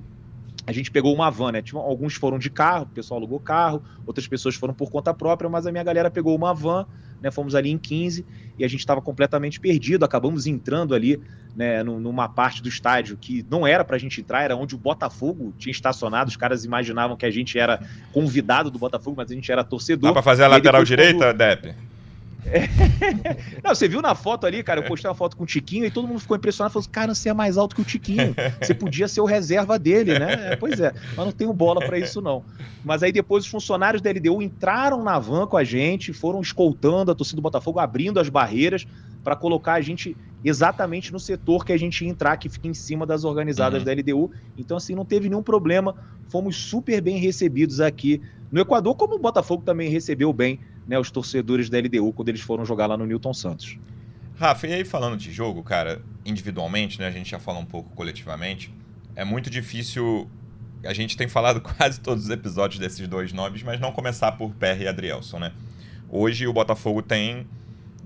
a 0.67 0.73
gente 0.73 0.91
pegou 0.91 1.15
uma 1.15 1.31
van, 1.31 1.53
né? 1.53 1.63
Alguns 1.73 2.17
foram 2.17 2.39
de 2.39 2.51
carro, 2.51 2.83
o 2.83 2.95
pessoal 2.95 3.19
alugou 3.19 3.41
carro, 3.41 3.83
outras 4.05 4.27
pessoas 4.27 4.57
foram 4.57 4.75
por 4.75 4.91
conta 4.91 5.15
própria, 5.15 5.49
mas 5.49 5.67
a 5.67 5.73
minha 5.73 5.85
galera 5.85 6.11
pegou 6.11 6.37
uma 6.37 6.53
van, 6.53 6.85
né? 7.23 7.31
Fomos 7.31 7.55
ali 7.55 7.71
em 7.71 7.79
15 7.79 8.27
e 8.59 8.65
a 8.65 8.69
gente 8.69 8.81
estava 8.81 9.01
completamente 9.01 9.59
perdido. 9.59 10.05
Acabamos 10.05 10.47
entrando 10.47 10.95
ali, 10.95 11.19
né? 11.55 11.83
Numa 11.83 12.29
parte 12.29 12.63
do 12.63 12.69
estádio 12.69 13.17
que 13.17 13.47
não 13.49 13.67
era 13.67 13.85
para 13.85 13.97
a 13.97 13.99
gente 13.99 14.21
entrar, 14.21 14.43
era 14.43 14.55
onde 14.55 14.75
o 14.75 14.79
Botafogo 14.79 15.55
tinha 15.57 15.71
estacionado. 15.71 16.29
Os 16.29 16.37
caras 16.37 16.65
imaginavam 16.65 17.17
que 17.17 17.25
a 17.25 17.31
gente 17.31 17.59
era 17.59 17.81
convidado 18.13 18.71
do 18.71 18.79
Botafogo, 18.79 19.17
mas 19.17 19.31
a 19.31 19.35
gente 19.35 19.51
era 19.51 19.65
torcedor. 19.65 20.11
Dá 20.11 20.13
para 20.13 20.23
fazer 20.23 20.45
a 20.45 20.49
lateral 20.49 20.85
direita, 20.85 21.27
quando... 21.27 21.39
Depp? 21.39 21.86
Não, 23.63 23.75
você 23.75 23.89
viu 23.89 24.01
na 24.01 24.15
foto 24.15 24.47
ali, 24.47 24.63
cara, 24.63 24.81
eu 24.81 24.85
postei 24.85 25.09
uma 25.09 25.15
foto 25.15 25.37
com 25.37 25.45
o 25.45 25.47
Tiquinho 25.47 25.85
e 25.85 25.91
todo 25.91 26.07
mundo 26.07 26.21
ficou 26.21 26.37
impressionado, 26.37 26.73
falou 26.73 26.83
assim, 26.83 26.91
cara, 26.91 27.15
você 27.15 27.29
é 27.29 27.35
mais 27.35 27.57
alto 27.57 27.75
que 27.75 27.83
o 27.83 27.85
Tiquinho, 27.85 28.35
você 28.61 28.75
podia 28.75 29.09
ser 29.09 29.21
o 29.21 29.25
reserva 29.25 29.79
dele, 29.79 30.19
né? 30.19 30.53
É, 30.53 30.57
pois 30.57 30.81
é, 30.81 30.93
mas 31.17 31.27
não 31.27 31.33
tenho 31.33 31.53
bola 31.53 31.81
para 31.81 31.99
isso 31.99 32.21
não. 32.21 32.45
Mas 32.85 33.03
aí 33.03 33.13
depois 33.13 33.45
os 33.45 33.51
funcionários 33.51 34.01
da 34.01 34.11
LDU 34.11 34.41
entraram 34.41 35.03
na 35.03 35.19
van 35.19 35.47
com 35.47 35.57
a 35.57 35.65
gente, 35.65 36.13
foram 36.13 36.41
escoltando 36.41 37.11
a 37.11 37.15
torcida 37.15 37.37
do 37.37 37.43
Botafogo, 37.43 37.81
abrindo 37.81 38.21
as 38.21 38.29
barreiras 38.29 38.87
para 39.25 39.35
colocar 39.35 39.75
a 39.75 39.81
gente 39.81 40.17
exatamente 40.45 41.13
no 41.13 41.19
setor 41.19 41.65
que 41.65 41.73
a 41.73 41.77
gente 41.77 42.05
ia 42.05 42.11
entrar, 42.11 42.37
que 42.37 42.49
fica 42.49 42.69
em 42.69 42.75
cima 42.75 43.05
das 43.05 43.25
organizadas 43.25 43.81
uhum. 43.81 43.85
da 43.85 43.93
LDU. 43.93 44.31
Então, 44.57 44.77
assim, 44.77 44.95
não 44.95 45.05
teve 45.05 45.29
nenhum 45.29 45.43
problema, 45.43 45.97
fomos 46.29 46.57
super 46.57 47.01
bem 47.01 47.19
recebidos 47.19 47.81
aqui 47.81 48.23
no 48.53 48.61
Equador, 48.61 48.95
como 48.95 49.17
o 49.17 49.19
Botafogo 49.19 49.65
também 49.65 49.91
recebeu 49.91 50.33
bem 50.33 50.61
né, 50.87 50.99
os 50.99 51.11
torcedores 51.11 51.69
da 51.69 51.79
LDU 51.79 52.13
quando 52.13 52.29
eles 52.29 52.41
foram 52.41 52.65
jogar 52.65 52.87
lá 52.87 52.97
no 52.97 53.07
Newton 53.07 53.35
Santos. 53.35 53.79
Rafa, 54.39 54.67
e 54.67 54.75
aí 54.75 54.85
falando 54.85 55.17
de 55.17 55.33
jogo, 55.33 55.63
cara, 55.63 56.03
individualmente, 56.25 57.01
né, 57.01 57.07
a 57.07 57.11
gente 57.11 57.31
já 57.31 57.39
fala 57.39 57.59
um 57.59 57.65
pouco 57.65 57.95
coletivamente, 57.97 58.73
é 59.15 59.25
muito 59.25 59.49
difícil. 59.49 60.31
A 60.85 60.93
gente 60.93 61.17
tem 61.17 61.27
falado 61.27 61.61
quase 61.63 62.01
todos 62.01 62.25
os 62.25 62.31
episódios 62.31 62.79
desses 62.79 63.09
dois 63.09 63.33
nomes, 63.33 63.63
mas 63.63 63.81
não 63.81 63.93
começar 63.93 64.33
por 64.33 64.53
PR 64.55 64.81
e 64.81 64.89
Adrielson, 64.89 65.39
né? 65.39 65.53
Hoje 66.09 66.47
o 66.47 66.53
Botafogo 66.53 67.03
tem 67.03 67.47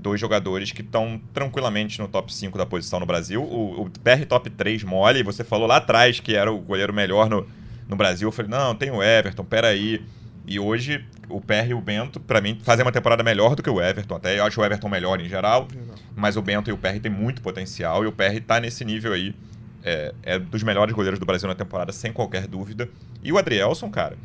dois 0.01 0.21
jogadores 0.21 0.73
que 0.73 0.81
estão 0.81 1.21
tranquilamente 1.33 1.99
no 2.01 2.09
top 2.09 2.33
5 2.33 2.57
da 2.57 2.65
posição 2.65 2.99
no 2.99 3.07
Brasil. 3.07 3.43
O, 3.43 3.83
o 3.83 3.91
PR 3.91 4.25
top 4.27 4.49
3 4.49 4.83
mole, 4.85 5.23
você 5.23 5.45
falou 5.45 5.67
lá 5.67 5.77
atrás 5.77 6.19
que 6.21 6.35
era 6.35 6.51
o 6.51 6.59
goleiro 6.59 6.93
melhor 6.93 7.29
no, 7.29 7.47
no 7.89 7.97
Brasil. 7.97 8.29
Eu 8.29 8.33
falei, 8.33 8.51
não, 8.51 8.75
tem 8.75 8.91
o 8.91 9.03
Everton, 9.03 9.45
peraí. 9.45 10.03
E 10.51 10.59
hoje 10.59 11.05
o 11.29 11.41
PR 11.41 11.69
e 11.69 11.75
o 11.75 11.81
Bento, 11.81 12.19
para 12.19 12.41
mim, 12.41 12.59
fazem 12.65 12.85
uma 12.85 12.91
temporada 12.91 13.23
melhor 13.23 13.55
do 13.55 13.63
que 13.63 13.71
o 13.71 13.81
Everton. 13.81 14.17
Até 14.17 14.37
eu 14.37 14.45
acho 14.45 14.61
o 14.61 14.65
Everton 14.65 14.89
melhor 14.89 15.21
em 15.21 15.29
geral, 15.29 15.69
mas 16.17 16.37
o 16.37 16.43
Bento 16.43 16.69
e 16.69 16.73
o 16.73 16.77
PR 16.77 16.99
têm 17.01 17.11
muito 17.11 17.41
potencial 17.41 18.03
e 18.03 18.09
o 18.09 18.13
PR 18.13 18.41
tá 18.45 18.59
nesse 18.59 18.85
nível 18.85 19.13
aí 19.13 19.33
é, 19.85 20.13
é 20.25 20.39
dos 20.41 20.65
melhores 20.65 20.93
goleiros 20.93 21.21
do 21.21 21.25
Brasil 21.25 21.49
na 21.49 21.55
temporada, 21.55 21.93
sem 21.93 22.13
qualquer 22.13 22.49
dúvida. 22.49 22.91
E 23.23 23.31
o 23.31 23.39
Adrielson, 23.39 23.89
cara, 23.91 24.19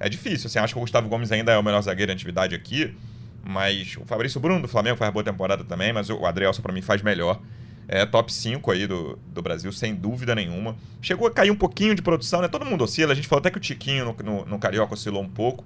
é 0.00 0.08
difícil. 0.08 0.46
Assim, 0.46 0.58
acho 0.58 0.72
que 0.72 0.78
o 0.78 0.80
Gustavo 0.80 1.10
Gomes 1.10 1.30
ainda 1.30 1.52
é 1.52 1.58
o 1.58 1.62
melhor 1.62 1.82
zagueiro 1.82 2.10
em 2.10 2.14
atividade 2.14 2.54
aqui, 2.54 2.96
mas 3.44 3.98
o 3.98 4.06
Fabrício 4.06 4.40
Bruno 4.40 4.62
do 4.62 4.68
Flamengo 4.68 4.96
faz 4.96 5.12
boa 5.12 5.22
temporada 5.22 5.62
também, 5.62 5.92
mas 5.92 6.08
o 6.08 6.24
Adrielson 6.24 6.62
para 6.62 6.72
mim 6.72 6.80
faz 6.80 7.02
melhor. 7.02 7.38
É 7.88 8.04
top 8.04 8.32
5 8.32 8.70
aí 8.70 8.86
do, 8.86 9.18
do 9.28 9.40
Brasil, 9.40 9.70
sem 9.72 9.94
dúvida 9.94 10.34
nenhuma. 10.34 10.76
Chegou 11.00 11.28
a 11.28 11.30
cair 11.30 11.50
um 11.50 11.56
pouquinho 11.56 11.94
de 11.94 12.02
produção, 12.02 12.42
né? 12.42 12.48
Todo 12.48 12.64
mundo 12.64 12.82
oscila. 12.82 13.12
A 13.12 13.14
gente 13.14 13.28
falou 13.28 13.40
até 13.40 13.50
que 13.50 13.58
o 13.58 13.60
Tiquinho 13.60 14.04
no, 14.04 14.24
no, 14.24 14.44
no 14.44 14.58
Carioca 14.58 14.94
oscilou 14.94 15.22
um 15.22 15.28
pouco. 15.28 15.64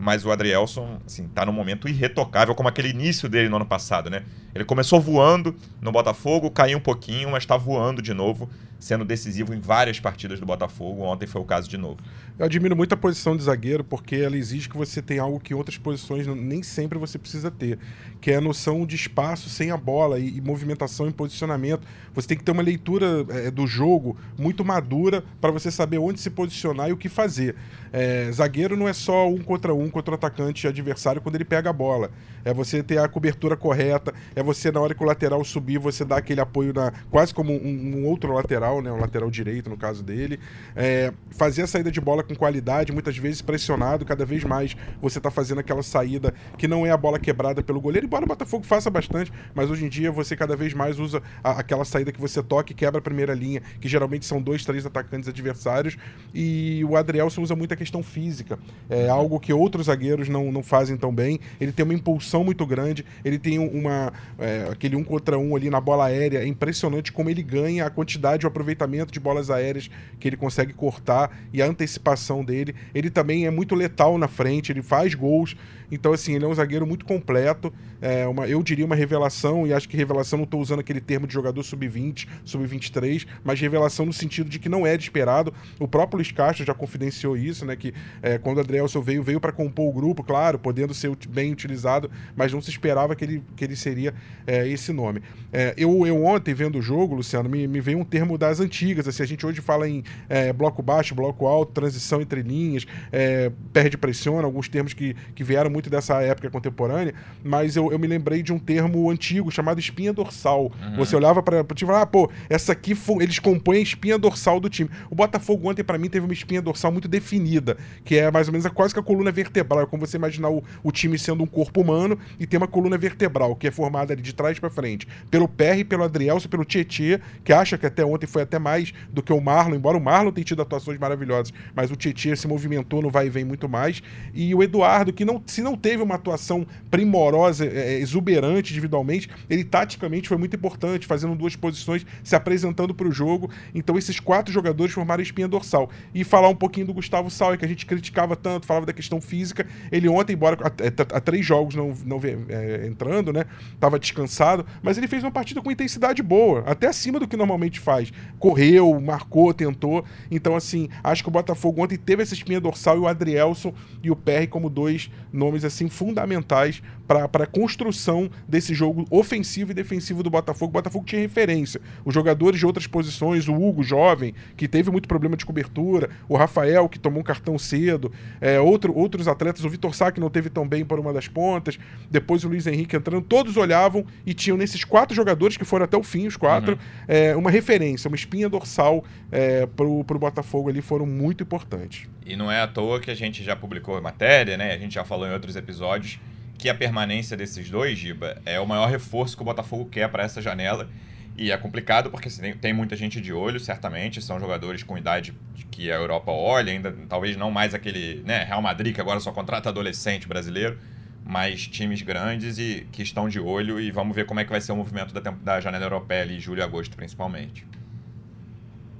Mas 0.00 0.24
o 0.24 0.30
Adrielson, 0.30 1.00
assim, 1.04 1.26
tá 1.26 1.44
num 1.44 1.52
momento 1.52 1.88
irretocável, 1.88 2.54
como 2.54 2.68
aquele 2.68 2.90
início 2.90 3.28
dele 3.28 3.48
no 3.48 3.56
ano 3.56 3.66
passado, 3.66 4.08
né? 4.08 4.22
Ele 4.54 4.64
começou 4.64 5.00
voando 5.00 5.56
no 5.80 5.90
Botafogo, 5.90 6.52
caiu 6.52 6.78
um 6.78 6.80
pouquinho, 6.80 7.32
mas 7.32 7.44
tá 7.44 7.56
voando 7.56 8.00
de 8.00 8.14
novo, 8.14 8.48
sendo 8.78 9.04
decisivo 9.04 9.54
em 9.54 9.60
várias 9.60 9.98
partidas 9.98 10.38
do 10.38 10.46
Botafogo. 10.46 11.02
Ontem 11.02 11.26
foi 11.26 11.40
o 11.40 11.44
caso 11.44 11.68
de 11.68 11.76
novo. 11.76 11.98
Eu 12.38 12.46
admiro 12.46 12.76
muito 12.76 12.92
a 12.92 12.96
posição 12.96 13.36
de 13.36 13.42
zagueiro, 13.42 13.82
porque 13.82 14.14
ela 14.16 14.36
exige 14.36 14.68
que 14.68 14.76
você 14.76 15.02
tenha 15.02 15.22
algo 15.22 15.40
que 15.40 15.52
outras 15.52 15.76
posições 15.76 16.26
nem 16.26 16.62
sempre 16.62 16.96
você 16.96 17.18
precisa 17.18 17.50
ter, 17.50 17.78
que 18.20 18.30
é 18.30 18.36
a 18.36 18.40
noção 18.40 18.86
de 18.86 18.94
espaço 18.94 19.48
sem 19.48 19.72
a 19.72 19.76
bola 19.76 20.20
e, 20.20 20.36
e 20.36 20.40
movimentação 20.40 21.08
em 21.08 21.12
posicionamento. 21.12 21.86
Você 22.14 22.28
tem 22.28 22.38
que 22.38 22.44
ter 22.44 22.52
uma 22.52 22.62
leitura 22.62 23.26
é, 23.30 23.50
do 23.50 23.66
jogo 23.66 24.16
muito 24.38 24.64
madura 24.64 25.24
para 25.40 25.50
você 25.50 25.70
saber 25.70 25.98
onde 25.98 26.20
se 26.20 26.30
posicionar 26.30 26.88
e 26.88 26.92
o 26.92 26.96
que 26.96 27.08
fazer. 27.08 27.56
É, 27.92 28.30
zagueiro 28.30 28.76
não 28.76 28.86
é 28.86 28.92
só 28.92 29.28
um 29.28 29.38
contra 29.38 29.74
um 29.74 29.88
contra 29.88 30.12
o 30.12 30.14
atacante 30.14 30.66
adversário 30.66 31.20
quando 31.20 31.34
ele 31.34 31.44
pega 31.44 31.70
a 31.70 31.72
bola. 31.72 32.10
É 32.44 32.54
você 32.54 32.82
ter 32.82 32.98
a 32.98 33.08
cobertura 33.08 33.56
correta, 33.56 34.14
é 34.36 34.42
você, 34.42 34.70
na 34.70 34.80
hora 34.80 34.94
que 34.94 35.02
o 35.02 35.06
lateral 35.06 35.42
subir, 35.44 35.78
você 35.78 36.04
dar 36.04 36.18
aquele 36.18 36.40
apoio 36.40 36.72
na, 36.72 36.92
quase 37.10 37.34
como 37.34 37.52
um, 37.52 37.96
um 37.96 38.06
outro 38.06 38.32
lateral, 38.32 38.67
né? 38.82 38.92
Um 38.92 39.00
lateral 39.00 39.30
direito, 39.30 39.68
no 39.68 39.76
caso 39.76 40.02
dele. 40.02 40.38
É, 40.76 41.12
fazer 41.30 41.62
a 41.62 41.66
saída 41.66 41.90
de 41.90 42.00
bola 42.00 42.22
com 42.22 42.34
qualidade, 42.34 42.92
muitas 42.92 43.16
vezes 43.16 43.42
pressionado, 43.42 44.04
cada 44.04 44.24
vez 44.24 44.44
mais 44.44 44.76
você 45.00 45.18
está 45.18 45.30
fazendo 45.30 45.58
aquela 45.58 45.82
saída 45.82 46.34
que 46.56 46.68
não 46.68 46.86
é 46.86 46.90
a 46.90 46.96
bola 46.96 47.18
quebrada 47.18 47.62
pelo 47.62 47.80
goleiro, 47.80 48.06
embora 48.06 48.24
o 48.24 48.28
Botafogo 48.28 48.64
faça 48.64 48.90
bastante, 48.90 49.32
mas 49.54 49.70
hoje 49.70 49.84
em 49.84 49.88
dia 49.88 50.12
você 50.12 50.36
cada 50.36 50.54
vez 50.54 50.74
mais 50.74 50.98
usa 50.98 51.22
a, 51.42 51.52
aquela 51.60 51.84
saída 51.84 52.12
que 52.12 52.20
você 52.20 52.42
toca 52.42 52.72
e 52.72 52.74
quebra 52.74 52.98
a 52.98 53.02
primeira 53.02 53.34
linha, 53.34 53.62
que 53.80 53.88
geralmente 53.88 54.26
são 54.26 54.40
dois, 54.40 54.64
três 54.64 54.84
atacantes 54.84 55.28
adversários, 55.28 55.96
e 56.34 56.84
o 56.84 56.96
Adrielson 56.96 57.42
usa 57.42 57.56
muito 57.56 57.72
a 57.72 57.76
questão 57.76 58.02
física, 58.02 58.58
é 58.88 59.08
algo 59.08 59.40
que 59.40 59.52
outros 59.52 59.86
zagueiros 59.86 60.28
não, 60.28 60.52
não 60.52 60.62
fazem 60.62 60.96
tão 60.96 61.14
bem, 61.14 61.40
ele 61.60 61.72
tem 61.72 61.84
uma 61.84 61.94
impulsão 61.94 62.44
muito 62.44 62.66
grande, 62.66 63.04
ele 63.24 63.38
tem 63.38 63.58
uma 63.58 64.12
é, 64.38 64.68
aquele 64.70 64.96
um 64.96 65.04
contra 65.04 65.38
um 65.38 65.54
ali 65.56 65.70
na 65.70 65.80
bola 65.80 66.06
aérea, 66.06 66.38
é 66.38 66.46
impressionante 66.46 67.12
como 67.12 67.30
ele 67.30 67.42
ganha 67.42 67.86
a 67.86 67.90
quantidade, 67.90 68.44
o 68.44 68.48
aproveitamento 68.58 69.12
de 69.12 69.20
bolas 69.20 69.50
aéreas 69.50 69.88
que 70.18 70.28
ele 70.28 70.36
consegue 70.36 70.72
cortar 70.72 71.30
e 71.52 71.62
a 71.62 71.66
antecipação 71.66 72.44
dele. 72.44 72.74
Ele 72.92 73.08
também 73.08 73.46
é 73.46 73.50
muito 73.50 73.74
letal 73.74 74.18
na 74.18 74.26
frente, 74.26 74.72
ele 74.72 74.82
faz 74.82 75.14
gols. 75.14 75.56
Então, 75.90 76.12
assim, 76.12 76.34
ele 76.34 76.44
é 76.44 76.48
um 76.48 76.54
zagueiro 76.54 76.86
muito 76.86 77.04
completo. 77.04 77.72
É 78.00 78.26
uma, 78.26 78.46
eu 78.46 78.62
diria 78.62 78.84
uma 78.84 78.94
revelação, 78.94 79.66
e 79.66 79.72
acho 79.72 79.88
que 79.88 79.96
revelação 79.96 80.38
não 80.38 80.44
estou 80.44 80.60
usando 80.60 80.80
aquele 80.80 81.00
termo 81.00 81.26
de 81.26 81.34
jogador 81.34 81.62
sub-20, 81.62 82.28
sub-23, 82.44 83.26
mas 83.42 83.60
revelação 83.60 84.06
no 84.06 84.12
sentido 84.12 84.48
de 84.48 84.58
que 84.58 84.68
não 84.68 84.86
é 84.86 84.96
de 84.96 85.04
esperado. 85.04 85.52
O 85.78 85.88
próprio 85.88 86.18
Luiz 86.18 86.30
Castro 86.30 86.64
já 86.64 86.74
confidenciou 86.74 87.36
isso, 87.36 87.64
né? 87.64 87.74
Que 87.76 87.92
é, 88.22 88.38
quando 88.38 88.58
o 88.58 88.60
Adrielson 88.60 89.00
veio, 89.00 89.22
veio 89.22 89.40
para 89.40 89.52
compor 89.52 89.88
o 89.88 89.92
grupo, 89.92 90.22
claro, 90.22 90.58
podendo 90.58 90.94
ser 90.94 91.10
bem 91.28 91.52
utilizado, 91.52 92.10
mas 92.36 92.52
não 92.52 92.60
se 92.60 92.70
esperava 92.70 93.16
que 93.16 93.24
ele, 93.24 93.42
que 93.56 93.64
ele 93.64 93.76
seria 93.76 94.14
é, 94.46 94.68
esse 94.68 94.92
nome. 94.92 95.22
É, 95.52 95.74
eu, 95.76 96.06
eu 96.06 96.24
ontem, 96.24 96.54
vendo 96.54 96.78
o 96.78 96.82
jogo, 96.82 97.14
Luciano, 97.14 97.48
me, 97.48 97.66
me 97.66 97.80
veio 97.80 97.98
um 97.98 98.04
termo 98.04 98.38
das 98.38 98.60
antigas. 98.60 99.08
Assim, 99.08 99.22
a 99.22 99.26
gente 99.26 99.44
hoje 99.44 99.60
fala 99.60 99.88
em 99.88 100.04
é, 100.28 100.52
bloco 100.52 100.82
baixo, 100.82 101.14
bloco 101.14 101.46
alto, 101.46 101.72
transição 101.72 102.20
entre 102.20 102.42
linhas, 102.42 102.86
é, 103.10 103.50
perde 103.72 103.96
pressiona, 103.96 104.44
alguns 104.44 104.68
termos 104.68 104.92
que, 104.92 105.14
que 105.34 105.42
vieram 105.42 105.70
muito 105.70 105.77
dessa 105.82 106.20
época 106.22 106.50
contemporânea, 106.50 107.14
mas 107.44 107.76
eu, 107.76 107.92
eu 107.92 107.98
me 107.98 108.06
lembrei 108.06 108.42
de 108.42 108.52
um 108.52 108.58
termo 108.58 109.10
antigo 109.10 109.50
chamado 109.50 109.78
espinha 109.78 110.12
dorsal. 110.12 110.72
Uhum. 110.82 110.96
Você 110.96 111.14
olhava 111.14 111.42
para 111.42 111.60
o 111.60 111.74
time 111.74 111.82
e 111.82 111.86
falava, 111.86 112.04
ah, 112.04 112.06
pô, 112.06 112.30
essa 112.48 112.72
aqui 112.72 112.96
eles 113.20 113.38
compõem 113.38 113.78
a 113.78 113.82
espinha 113.82 114.18
dorsal 114.18 114.58
do 114.60 114.68
time. 114.68 114.90
O 115.10 115.14
Botafogo 115.14 115.68
ontem, 115.70 115.82
para 115.82 115.98
mim, 115.98 116.08
teve 116.08 116.24
uma 116.24 116.32
espinha 116.32 116.60
dorsal 116.60 116.90
muito 116.90 117.08
definida, 117.08 117.76
que 118.04 118.16
é 118.16 118.30
mais 118.30 118.48
ou 118.48 118.52
menos 118.52 118.66
quase 118.68 118.94
que 118.94 119.00
a 119.00 119.02
coluna 119.02 119.30
vertebral. 119.30 119.82
É 119.82 119.86
como 119.86 120.06
você 120.06 120.16
imaginar 120.16 120.50
o, 120.50 120.62
o 120.82 120.90
time 120.90 121.18
sendo 121.18 121.42
um 121.42 121.46
corpo 121.46 121.80
humano 121.80 122.18
e 122.38 122.46
tem 122.46 122.58
uma 122.58 122.68
coluna 122.68 122.96
vertebral, 122.98 123.54
que 123.54 123.68
é 123.68 123.70
formada 123.70 124.12
ali 124.12 124.22
de 124.22 124.34
trás 124.34 124.58
para 124.58 124.70
frente, 124.70 125.06
pelo 125.30 125.48
PR, 125.48 125.84
pelo 125.88 126.04
Adrielso, 126.04 126.48
pelo 126.48 126.64
Tietê, 126.64 127.20
que 127.44 127.52
acha 127.52 127.76
que 127.76 127.86
até 127.86 128.04
ontem 128.04 128.26
foi 128.26 128.42
até 128.42 128.58
mais 128.58 128.92
do 129.12 129.22
que 129.22 129.32
o 129.32 129.40
Marlon, 129.40 129.76
embora 129.76 129.96
o 129.96 130.00
Marlon 130.00 130.32
tenha 130.32 130.44
tido 130.44 130.62
atuações 130.62 130.98
maravilhosas, 130.98 131.52
mas 131.74 131.90
o 131.90 131.96
Tietê 131.96 132.34
se 132.36 132.46
movimentou 132.46 133.02
no 133.02 133.10
vai 133.10 133.26
e 133.26 133.30
vem 133.30 133.44
muito 133.44 133.68
mais. 133.68 134.02
E 134.34 134.54
o 134.54 134.62
Eduardo, 134.62 135.12
que 135.12 135.24
não, 135.24 135.42
se 135.46 135.62
não 135.62 135.67
teve 135.76 136.02
uma 136.02 136.14
atuação 136.14 136.66
primorosa, 136.90 137.66
é, 137.66 137.94
é, 137.94 137.98
exuberante 138.00 138.72
individualmente, 138.72 139.28
ele 139.48 139.64
taticamente 139.64 140.28
foi 140.28 140.36
muito 140.36 140.56
importante, 140.56 141.06
fazendo 141.06 141.34
duas 141.34 141.56
posições, 141.56 142.04
se 142.22 142.34
apresentando 142.34 142.94
para 142.94 143.08
o 143.08 143.12
jogo. 143.12 143.50
Então 143.74 143.98
esses 143.98 144.20
quatro 144.20 144.52
jogadores 144.52 144.92
formaram 144.92 145.20
a 145.20 145.22
espinha 145.22 145.48
dorsal. 145.48 145.90
E 146.14 146.24
falar 146.24 146.48
um 146.48 146.54
pouquinho 146.54 146.86
do 146.86 146.94
Gustavo 146.94 147.30
Sauer, 147.30 147.58
que 147.58 147.64
a 147.64 147.68
gente 147.68 147.86
criticava 147.86 148.36
tanto, 148.36 148.66
falava 148.66 148.86
da 148.86 148.92
questão 148.92 149.20
física. 149.20 149.66
Ele 149.90 150.08
ontem, 150.08 150.34
embora 150.34 150.56
há, 150.60 151.20
três 151.20 151.44
jogos 151.44 151.74
não, 151.74 151.94
não 152.04 152.20
é, 152.48 152.86
entrando, 152.86 153.32
né? 153.32 153.44
Tava 153.80 153.98
descansado, 153.98 154.64
mas 154.82 154.98
ele 154.98 155.08
fez 155.08 155.22
uma 155.22 155.30
partida 155.30 155.60
com 155.60 155.70
intensidade 155.70 156.22
boa, 156.22 156.62
até 156.66 156.86
acima 156.86 157.18
do 157.18 157.28
que 157.28 157.36
normalmente 157.36 157.80
faz. 157.80 158.12
Correu, 158.38 159.00
marcou, 159.00 159.52
tentou. 159.54 160.04
Então, 160.30 160.56
assim, 160.56 160.88
acho 161.02 161.22
que 161.22 161.28
o 161.28 161.32
Botafogo 161.32 161.82
ontem 161.82 161.96
teve 161.96 162.22
essa 162.22 162.34
espinha 162.34 162.60
dorsal 162.60 162.96
e 162.96 163.00
o 163.00 163.06
Adrielson 163.06 163.74
e 164.02 164.10
o 164.10 164.16
PR 164.16 164.46
como 164.48 164.68
dois 164.68 165.10
nomes 165.32 165.57
assim 165.64 165.88
fundamentais 165.88 166.82
para 167.08 167.44
a 167.44 167.46
construção 167.46 168.30
desse 168.46 168.74
jogo 168.74 169.06
ofensivo 169.10 169.70
e 169.70 169.74
defensivo 169.74 170.22
do 170.22 170.28
Botafogo. 170.28 170.70
O 170.70 170.72
Botafogo 170.74 171.06
tinha 171.06 171.22
referência. 171.22 171.80
Os 172.04 172.12
jogadores 172.12 172.60
de 172.60 172.66
outras 172.66 172.86
posições, 172.86 173.48
o 173.48 173.54
Hugo, 173.54 173.82
jovem, 173.82 174.34
que 174.56 174.68
teve 174.68 174.90
muito 174.90 175.08
problema 175.08 175.34
de 175.34 175.46
cobertura, 175.46 176.10
o 176.28 176.36
Rafael, 176.36 176.86
que 176.86 176.98
tomou 176.98 177.20
um 177.20 177.24
cartão 177.24 177.58
cedo, 177.58 178.12
é, 178.42 178.60
outro, 178.60 178.94
outros 178.94 179.26
atletas, 179.26 179.64
o 179.64 179.70
Vitor 179.70 179.94
Sá, 179.94 180.12
que 180.12 180.20
não 180.20 180.28
teve 180.28 180.50
tão 180.50 180.68
bem 180.68 180.84
por 180.84 181.00
uma 181.00 181.12
das 181.12 181.26
pontas, 181.26 181.78
depois 182.10 182.44
o 182.44 182.48
Luiz 182.48 182.66
Henrique 182.66 182.94
entrando, 182.94 183.22
todos 183.22 183.56
olhavam 183.56 184.04
e 184.26 184.34
tinham 184.34 184.58
nesses 184.58 184.84
quatro 184.84 185.16
jogadores, 185.16 185.56
que 185.56 185.64
foram 185.64 185.84
até 185.84 185.96
o 185.96 186.02
fim, 186.02 186.26
os 186.26 186.36
quatro, 186.36 186.74
uhum. 186.74 186.78
é, 187.08 187.34
uma 187.34 187.50
referência, 187.50 188.08
uma 188.08 188.16
espinha 188.16 188.50
dorsal 188.50 189.02
é, 189.32 189.64
para 189.64 189.86
o 189.86 190.04
Botafogo 190.04 190.68
ali, 190.68 190.82
foram 190.82 191.06
muito 191.06 191.42
importantes. 191.42 192.06
E 192.26 192.36
não 192.36 192.52
é 192.52 192.60
à 192.60 192.66
toa 192.66 193.00
que 193.00 193.10
a 193.10 193.14
gente 193.14 193.42
já 193.42 193.56
publicou 193.56 194.00
matéria, 194.02 194.58
né? 194.58 194.74
A 194.74 194.78
gente 194.78 194.94
já 194.94 195.04
falou 195.04 195.26
em 195.26 195.32
outros 195.32 195.56
episódios 195.56 196.18
que 196.58 196.68
a 196.68 196.74
permanência 196.74 197.36
desses 197.36 197.70
dois, 197.70 197.96
Giba, 197.96 198.36
é 198.44 198.58
o 198.58 198.66
maior 198.66 198.88
reforço 198.90 199.36
que 199.36 199.42
o 199.42 199.44
Botafogo 199.44 199.86
quer 199.86 200.08
para 200.10 200.24
essa 200.24 200.42
janela. 200.42 200.88
E 201.36 201.52
é 201.52 201.56
complicado 201.56 202.10
porque 202.10 202.26
assim, 202.26 202.52
tem, 202.54 202.72
muita 202.72 202.96
gente 202.96 203.20
de 203.20 203.32
olho, 203.32 203.60
certamente. 203.60 204.20
São 204.20 204.40
jogadores 204.40 204.82
com 204.82 204.98
idade 204.98 205.32
que 205.70 205.88
a 205.90 205.94
Europa 205.94 206.32
olha, 206.32 206.72
ainda 206.72 206.92
talvez 207.08 207.36
não 207.36 207.48
mais 207.48 207.74
aquele 207.74 208.24
né, 208.26 208.42
Real 208.42 208.60
Madrid, 208.60 208.92
que 208.92 209.00
agora 209.00 209.20
só 209.20 209.30
contrata 209.30 209.68
adolescente 209.68 210.26
brasileiro, 210.26 210.76
mas 211.24 211.64
times 211.68 212.02
grandes 212.02 212.58
e 212.58 212.88
que 212.90 213.02
estão 213.02 213.28
de 213.28 213.38
olho. 213.38 213.78
E 213.78 213.92
vamos 213.92 214.16
ver 214.16 214.26
como 214.26 214.40
é 214.40 214.44
que 214.44 214.50
vai 214.50 214.60
ser 214.60 214.72
o 214.72 214.76
movimento 214.76 215.14
da, 215.14 215.30
da 215.30 215.60
janela 215.60 215.84
europeia 215.84 216.22
ali, 216.22 216.40
julho 216.40 216.58
e 216.58 216.62
agosto, 216.62 216.96
principalmente. 216.96 217.64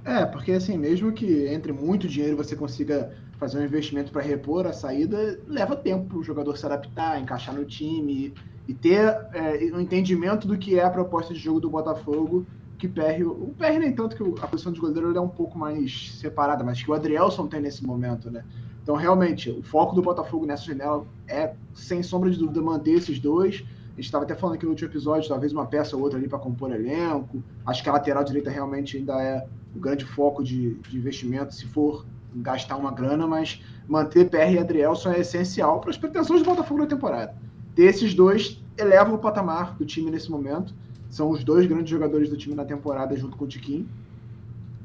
É, 0.05 0.25
porque 0.25 0.53
assim, 0.53 0.79
mesmo 0.79 1.11
que 1.11 1.49
entre 1.49 1.73
muito 1.73 2.07
dinheiro 2.07 2.37
você 2.37 2.55
consiga 2.55 3.13
fazer 3.39 3.59
um 3.59 3.65
investimento 3.65 4.11
para 4.11 4.21
repor 4.21 4.67
a 4.67 4.73
saída, 4.73 5.41
leva 5.47 5.77
tempo 5.77 6.07
para 6.07 6.19
o 6.19 6.23
jogador 6.23 6.57
se 6.57 6.67
adaptar, 6.67 7.21
encaixar 7.21 7.55
no 7.55 7.65
time 7.65 8.35
e 8.67 8.75
ter 8.75 9.17
é, 9.33 9.71
um 9.73 9.81
entendimento 9.81 10.47
do 10.47 10.59
que 10.59 10.79
é 10.79 10.85
a 10.85 10.91
proposta 10.91 11.33
de 11.33 11.41
jogo 11.41 11.61
do 11.61 11.71
Botafogo, 11.71 12.45
que 12.77 12.87
PR, 12.87 13.23
o 13.25 13.55
PR 13.57 13.79
nem 13.79 13.93
tanto 13.93 14.17
que 14.17 14.43
a 14.43 14.47
posição 14.47 14.73
de 14.73 14.81
goleiro 14.81 15.17
é 15.17 15.21
um 15.21 15.29
pouco 15.29 15.59
mais 15.59 16.13
separada, 16.21 16.63
mas 16.63 16.83
que 16.83 16.91
o 16.91 16.95
Adrielson 16.95 17.47
tem 17.47 17.61
nesse 17.61 17.85
momento, 17.85 18.31
né? 18.31 18.45
Então, 18.83 18.97
realmente, 18.97 19.51
o 19.51 19.63
foco 19.63 19.95
do 19.95 20.01
Botafogo 20.01 20.47
nessa 20.47 20.65
janela 20.65 21.05
é, 21.27 21.55
sem 21.75 22.03
sombra 22.03 22.31
de 22.31 22.39
dúvida, 22.39 22.63
manter 22.63 22.93
esses 22.93 23.19
dois. 23.19 23.65
A 23.93 23.97
gente 23.97 24.07
estava 24.07 24.25
até 24.25 24.35
falando 24.35 24.57
aqui 24.57 24.65
no 24.65 24.71
último 24.71 24.89
episódio, 24.89 25.29
talvez 25.29 25.53
uma 25.53 25.67
peça 25.67 25.97
ou 25.97 26.03
outra 26.03 26.19
ali 26.19 26.29
para 26.29 26.39
compor 26.39 26.73
elenco. 26.73 27.43
Acho 27.67 27.83
que 27.83 27.89
a 27.89 27.93
lateral 27.93 28.25
direita 28.25 28.49
realmente 28.49 28.97
ainda 28.97 29.21
é 29.21 29.47
o 29.77 29.79
grande 29.79 30.05
foco 30.05 30.43
de, 30.43 30.75
de 30.75 30.97
investimento, 30.97 31.55
se 31.55 31.67
for 31.67 32.07
gastar 32.37 32.77
uma 32.77 32.93
grana, 32.93 33.27
mas 33.27 33.63
manter 33.87 34.29
PR 34.29 34.53
e 34.53 34.59
Adrielson 34.59 35.13
é 35.13 35.21
essencial 35.21 35.81
para 35.81 35.91
as 35.91 35.97
pretensões 35.97 36.43
do 36.43 36.47
Botafogo 36.47 36.81
na 36.81 36.87
temporada. 36.87 37.35
Ter 37.75 37.85
esses 37.85 38.15
dois 38.15 38.63
eleva 38.77 39.15
o 39.15 39.19
patamar 39.19 39.75
do 39.77 39.85
time 39.85 40.11
nesse 40.11 40.31
momento. 40.31 40.75
São 41.11 41.31
os 41.31 41.43
dois 41.43 41.67
grandes 41.67 41.89
jogadores 41.91 42.29
do 42.29 42.37
time 42.37 42.55
na 42.55 42.65
temporada 42.65 43.17
junto 43.17 43.37
com 43.37 43.45
o 43.45 43.49
Tiquinho. 43.49 43.89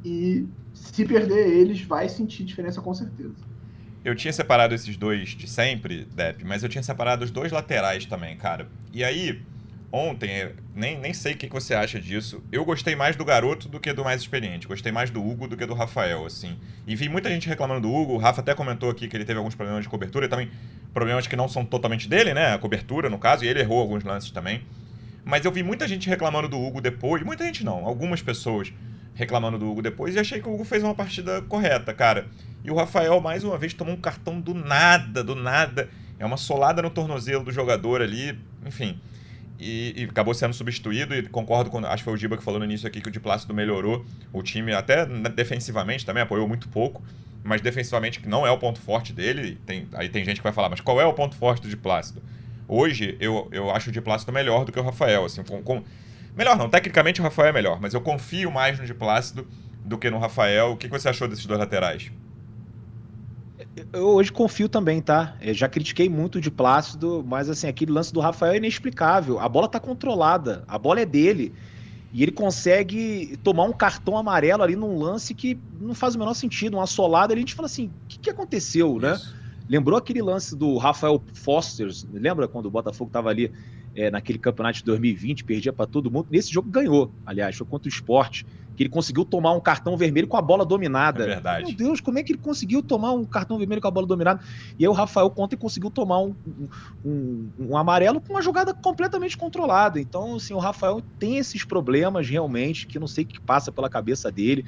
E 0.05 0.47
se 0.73 1.05
perder 1.05 1.47
eles, 1.47 1.81
vai 1.81 2.09
sentir 2.09 2.43
diferença 2.43 2.81
com 2.81 2.93
certeza. 2.93 3.35
Eu 4.03 4.15
tinha 4.15 4.33
separado 4.33 4.75
esses 4.75 4.97
dois 4.97 5.29
de 5.29 5.49
sempre, 5.49 6.05
Depp, 6.13 6.43
mas 6.43 6.61
eu 6.61 6.69
tinha 6.69 6.83
separado 6.83 7.23
os 7.23 7.31
dois 7.31 7.51
laterais 7.51 8.05
também, 8.05 8.35
cara. 8.35 8.67
E 8.91 9.03
aí, 9.03 9.41
ontem, 9.93 10.49
nem, 10.73 10.97
nem 10.97 11.13
sei 11.13 11.33
o 11.33 11.37
que 11.37 11.47
você 11.47 11.75
acha 11.75 12.01
disso. 12.01 12.43
Eu 12.51 12.65
gostei 12.65 12.95
mais 12.95 13.15
do 13.15 13.23
garoto 13.23 13.69
do 13.69 13.79
que 13.79 13.93
do 13.93 14.03
mais 14.03 14.21
experiente. 14.21 14.67
Gostei 14.67 14.91
mais 14.91 15.11
do 15.11 15.23
Hugo 15.23 15.47
do 15.47 15.55
que 15.55 15.67
do 15.67 15.75
Rafael, 15.75 16.25
assim. 16.25 16.57
E 16.87 16.95
vi 16.95 17.07
muita 17.07 17.29
gente 17.29 17.47
reclamando 17.47 17.81
do 17.81 17.93
Hugo. 17.93 18.13
O 18.13 18.17
Rafa 18.17 18.41
até 18.41 18.55
comentou 18.55 18.89
aqui 18.89 19.07
que 19.07 19.15
ele 19.15 19.23
teve 19.23 19.37
alguns 19.37 19.53
problemas 19.53 19.83
de 19.83 19.89
cobertura 19.89 20.25
e 20.25 20.27
também 20.27 20.49
problemas 20.91 21.27
que 21.27 21.35
não 21.35 21.47
são 21.47 21.63
totalmente 21.63 22.09
dele, 22.09 22.33
né? 22.33 22.55
A 22.55 22.57
cobertura, 22.57 23.07
no 23.07 23.19
caso, 23.19 23.45
e 23.45 23.47
ele 23.47 23.59
errou 23.59 23.79
alguns 23.79 24.03
lances 24.03 24.31
também. 24.31 24.63
Mas 25.23 25.45
eu 25.45 25.51
vi 25.51 25.61
muita 25.61 25.87
gente 25.87 26.09
reclamando 26.09 26.49
do 26.49 26.59
Hugo 26.59 26.81
depois. 26.81 27.21
Muita 27.21 27.45
gente 27.45 27.63
não, 27.63 27.85
algumas 27.85 28.19
pessoas 28.19 28.73
reclamando 29.13 29.59
do 29.59 29.69
Hugo 29.69 29.83
depois 29.83 30.15
e 30.15 30.19
achei 30.19 30.41
que 30.41 30.49
o 30.49 30.55
Hugo 30.55 30.63
fez 30.63 30.81
uma 30.81 30.95
partida 30.95 31.39
correta, 31.43 31.93
cara. 31.93 32.25
E 32.63 32.71
o 32.71 32.75
Rafael, 32.75 33.21
mais 33.21 33.43
uma 33.43 33.59
vez, 33.59 33.75
tomou 33.75 33.93
um 33.93 34.01
cartão 34.01 34.41
do 34.41 34.55
nada, 34.55 35.23
do 35.23 35.35
nada. 35.35 35.87
É 36.17 36.25
uma 36.25 36.37
solada 36.37 36.81
no 36.81 36.89
tornozelo 36.89 37.43
do 37.43 37.51
jogador 37.51 38.01
ali, 38.01 38.39
enfim. 38.65 38.99
E, 39.59 39.93
e, 39.95 40.03
acabou 40.05 40.33
sendo 40.33 40.53
substituído, 40.53 41.13
e 41.13 41.23
concordo 41.23 41.69
com. 41.69 41.77
Acho 41.85 41.97
que 41.97 42.03
foi 42.03 42.13
o 42.13 42.17
Giba 42.17 42.35
que 42.35 42.43
falou 42.43 42.59
no 42.59 42.65
início 42.65 42.87
aqui 42.87 42.99
que 42.99 43.07
o 43.07 43.11
de 43.11 43.19
Plácido 43.19 43.53
melhorou 43.53 44.05
o 44.31 44.41
time, 44.41 44.73
até 44.73 45.05
defensivamente 45.05 46.05
também, 46.05 46.23
apoiou 46.23 46.47
muito 46.47 46.67
pouco, 46.67 47.01
mas 47.43 47.61
defensivamente 47.61 48.19
que 48.19 48.27
não 48.27 48.45
é 48.45 48.51
o 48.51 48.57
ponto 48.57 48.79
forte 48.79 49.13
dele. 49.13 49.57
Tem, 49.65 49.87
aí 49.93 50.09
tem 50.09 50.25
gente 50.25 50.37
que 50.37 50.43
vai 50.43 50.53
falar, 50.53 50.69
mas 50.69 50.81
qual 50.81 50.99
é 50.99 51.05
o 51.05 51.13
ponto 51.13 51.35
forte 51.35 51.61
do 51.61 51.69
de 51.69 51.77
Plácido? 51.77 52.21
Hoje, 52.67 53.15
eu, 53.19 53.47
eu 53.51 53.69
acho 53.69 53.89
o 53.89 53.93
de 53.93 54.01
Plácido 54.01 54.31
melhor 54.31 54.65
do 54.65 54.71
que 54.71 54.79
o 54.79 54.83
Rafael. 54.83 55.25
Assim, 55.25 55.43
com, 55.43 55.61
com... 55.61 55.83
Melhor 56.35 56.57
não, 56.57 56.67
tecnicamente 56.67 57.21
o 57.21 57.23
Rafael 57.23 57.49
é 57.49 57.53
melhor, 57.53 57.79
mas 57.79 57.93
eu 57.93 58.01
confio 58.01 58.51
mais 58.51 58.79
no 58.79 58.85
de 58.85 58.93
Plácido 58.93 59.47
do 59.85 59.97
que 59.97 60.09
no 60.09 60.17
Rafael. 60.17 60.71
O 60.71 60.77
que 60.77 60.87
você 60.87 61.09
achou 61.09 61.27
desses 61.27 61.45
dois 61.45 61.59
laterais? 61.59 62.11
Eu 63.91 64.07
hoje 64.07 64.31
confio 64.31 64.69
também, 64.69 65.01
tá? 65.01 65.35
Eu 65.41 65.53
já 65.53 65.67
critiquei 65.67 66.07
muito 66.07 66.39
de 66.39 66.51
Plácido, 66.51 67.23
mas 67.27 67.49
assim, 67.49 67.67
aquele 67.67 67.91
lance 67.91 68.13
do 68.13 68.19
Rafael 68.19 68.53
é 68.53 68.57
inexplicável. 68.57 69.39
A 69.39 69.49
bola 69.49 69.67
tá 69.67 69.79
controlada, 69.79 70.63
a 70.67 70.77
bola 70.77 71.01
é 71.01 71.05
dele. 71.05 71.53
E 72.13 72.21
ele 72.21 72.31
consegue 72.31 73.37
tomar 73.43 73.63
um 73.63 73.73
cartão 73.73 74.15
amarelo 74.15 74.61
ali 74.61 74.75
num 74.75 74.99
lance 74.99 75.33
que 75.33 75.57
não 75.81 75.95
faz 75.95 76.13
o 76.13 76.19
menor 76.19 76.35
sentido, 76.35 76.77
uma 76.77 76.85
solada. 76.85 77.33
Ali 77.33 77.39
a 77.39 77.41
gente 77.41 77.55
fala 77.55 77.65
assim: 77.65 77.87
o 77.87 78.07
que, 78.07 78.19
que 78.19 78.29
aconteceu, 78.29 78.99
né? 78.99 79.15
Isso. 79.15 79.35
Lembrou 79.67 79.97
aquele 79.97 80.21
lance 80.21 80.55
do 80.55 80.77
Rafael 80.77 81.23
Foster, 81.33 81.89
lembra 82.11 82.47
quando 82.47 82.67
o 82.67 82.71
Botafogo 82.71 83.09
estava 83.09 83.29
ali 83.29 83.51
é, 83.95 84.11
naquele 84.11 84.37
campeonato 84.37 84.79
de 84.79 84.83
2020, 84.83 85.43
perdia 85.43 85.71
para 85.71 85.87
todo 85.87 86.11
mundo? 86.11 86.27
Nesse 86.29 86.51
jogo 86.51 86.69
ganhou, 86.69 87.11
aliás, 87.25 87.55
foi 87.55 87.65
contra 87.65 87.87
o 87.87 87.89
esporte, 87.89 88.45
que 88.75 88.83
ele 88.83 88.89
conseguiu 88.89 89.23
tomar 89.23 89.53
um 89.53 89.59
cartão 89.59 89.95
vermelho 89.95 90.27
com 90.27 90.37
a 90.37 90.41
bola 90.41 90.65
dominada. 90.65 91.23
É 91.23 91.27
verdade. 91.27 91.65
Meu 91.67 91.75
Deus, 91.75 92.01
como 92.01 92.19
é 92.19 92.23
que 92.23 92.31
ele 92.31 92.39
conseguiu 92.39 92.81
tomar 92.81 93.11
um 93.11 93.25
cartão 93.25 93.57
vermelho 93.57 93.81
com 93.81 93.87
a 93.87 93.91
bola 93.91 94.07
dominada? 94.07 94.41
E 94.77 94.83
aí 94.83 94.87
o 94.87 94.93
Rafael 94.93 95.29
Conte 95.29 95.55
conseguiu 95.55 95.91
tomar 95.91 96.19
um, 96.19 96.35
um, 97.05 97.49
um 97.59 97.77
amarelo 97.77 98.19
com 98.19 98.33
uma 98.33 98.41
jogada 98.41 98.73
completamente 98.73 99.37
controlada. 99.37 99.99
Então, 99.99 100.35
assim, 100.35 100.53
o 100.53 100.59
Rafael 100.59 101.01
tem 101.19 101.37
esses 101.37 101.63
problemas 101.63 102.27
realmente, 102.27 102.87
que 102.87 102.99
não 102.99 103.07
sei 103.07 103.23
o 103.23 103.27
que 103.27 103.39
passa 103.39 103.71
pela 103.71 103.89
cabeça 103.89 104.31
dele 104.31 104.65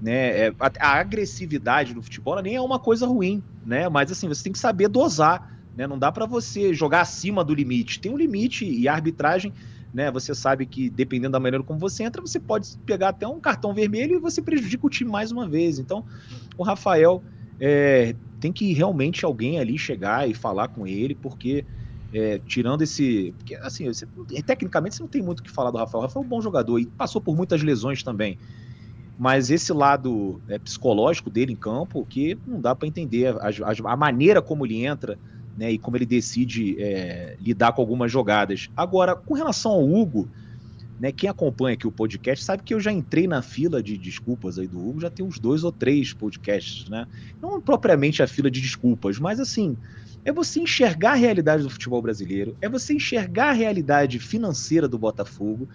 né? 0.00 0.46
É, 0.46 0.54
a, 0.58 0.98
agressividade 0.98 1.94
no 1.94 2.02
futebol 2.02 2.40
nem 2.40 2.56
é 2.56 2.60
uma 2.60 2.78
coisa 2.78 3.06
ruim, 3.06 3.42
né? 3.64 3.88
Mas 3.88 4.10
assim, 4.10 4.28
você 4.28 4.42
tem 4.42 4.52
que 4.52 4.58
saber 4.58 4.88
dosar, 4.88 5.52
né? 5.76 5.86
Não 5.86 5.98
dá 5.98 6.10
para 6.10 6.26
você 6.26 6.72
jogar 6.72 7.02
acima 7.02 7.44
do 7.44 7.54
limite. 7.54 8.00
Tem 8.00 8.10
um 8.10 8.16
limite 8.16 8.64
e 8.64 8.88
a 8.88 8.94
arbitragem, 8.94 9.52
né? 9.92 10.10
Você 10.10 10.34
sabe 10.34 10.66
que 10.66 10.88
dependendo 10.88 11.32
da 11.32 11.40
maneira 11.40 11.64
como 11.64 11.78
você 11.78 12.04
entra, 12.04 12.20
você 12.20 12.38
pode 12.38 12.76
pegar 12.86 13.10
até 13.10 13.26
um 13.26 13.40
cartão 13.40 13.74
vermelho 13.74 14.16
e 14.16 14.18
você 14.18 14.40
prejudica 14.40 14.86
o 14.86 14.90
time 14.90 15.10
mais 15.10 15.32
uma 15.32 15.48
vez. 15.48 15.78
Então, 15.78 16.04
o 16.56 16.62
Rafael 16.62 17.22
é, 17.60 18.14
tem 18.40 18.52
que 18.52 18.72
realmente 18.72 19.24
alguém 19.24 19.58
ali 19.58 19.78
chegar 19.78 20.28
e 20.28 20.34
falar 20.34 20.68
com 20.68 20.86
ele, 20.86 21.14
porque 21.14 21.64
é, 22.12 22.40
tirando 22.46 22.82
esse. 22.82 23.34
Porque, 23.38 23.54
assim, 23.56 23.86
você, 23.86 24.06
tecnicamente 24.44 24.96
você 24.96 25.02
não 25.02 25.08
tem 25.08 25.22
muito 25.22 25.40
o 25.40 25.42
que 25.42 25.50
falar 25.50 25.70
do 25.70 25.78
Rafael. 25.78 26.00
O 26.00 26.06
Rafael 26.06 26.22
é 26.22 26.26
um 26.26 26.28
bom 26.28 26.40
jogador 26.40 26.78
e 26.78 26.86
passou 26.86 27.20
por 27.20 27.36
muitas 27.36 27.62
lesões 27.62 28.02
também 28.02 28.38
mas 29.20 29.50
esse 29.50 29.70
lado 29.70 30.40
é, 30.48 30.58
psicológico 30.58 31.28
dele 31.28 31.52
em 31.52 31.56
campo 31.56 32.06
que 32.08 32.38
não 32.46 32.58
dá 32.58 32.74
para 32.74 32.88
entender 32.88 33.26
a, 33.36 33.48
a, 33.48 33.92
a, 33.92 33.94
maneira 33.94 34.40
como 34.40 34.64
ele 34.64 34.86
entra 34.86 35.18
né, 35.60 35.72
e 35.72 35.78
como 35.78 35.94
ele 35.94 36.06
decide 36.06 36.74
é, 36.80 37.36
lidar 37.38 37.72
com 37.72 37.82
algumas 37.82 38.10
jogadas. 38.10 38.70
Agora, 38.74 39.14
com 39.14 39.34
relação 39.34 39.72
ao 39.72 39.86
Hugo, 39.86 40.26
né, 40.98 41.12
quem 41.12 41.28
acompanha 41.28 41.74
aqui 41.74 41.86
o 41.86 41.92
podcast 41.92 42.42
sabe 42.42 42.62
que 42.62 42.72
eu 42.72 42.80
já 42.80 42.90
entrei 42.90 43.28
na 43.28 43.42
fila 43.42 43.82
de 43.82 43.98
desculpas 43.98 44.58
aí 44.58 44.66
do 44.66 44.78
Hugo, 44.78 45.00
já 45.00 45.10
tem 45.10 45.24
uns 45.24 45.38
dois 45.38 45.62
ou 45.62 45.70
três 45.70 46.14
podcasts, 46.14 46.88
né? 46.88 47.06
Não 47.42 47.60
propriamente 47.60 48.22
a 48.22 48.26
fila 48.26 48.50
de 48.50 48.58
desculpas, 48.58 49.18
mas 49.18 49.38
assim, 49.38 49.76
é 50.24 50.32
você 50.32 50.60
enxergar 50.60 51.12
a 51.12 51.16
realidade 51.16 51.62
do 51.62 51.70
futebol 51.70 52.00
brasileiro, 52.00 52.56
é 52.62 52.68
você 52.68 52.94
enxergar 52.94 53.50
a 53.50 53.52
realidade 53.52 54.18
financeira 54.18 54.88
do 54.88 54.98
Botafogo 54.98 55.68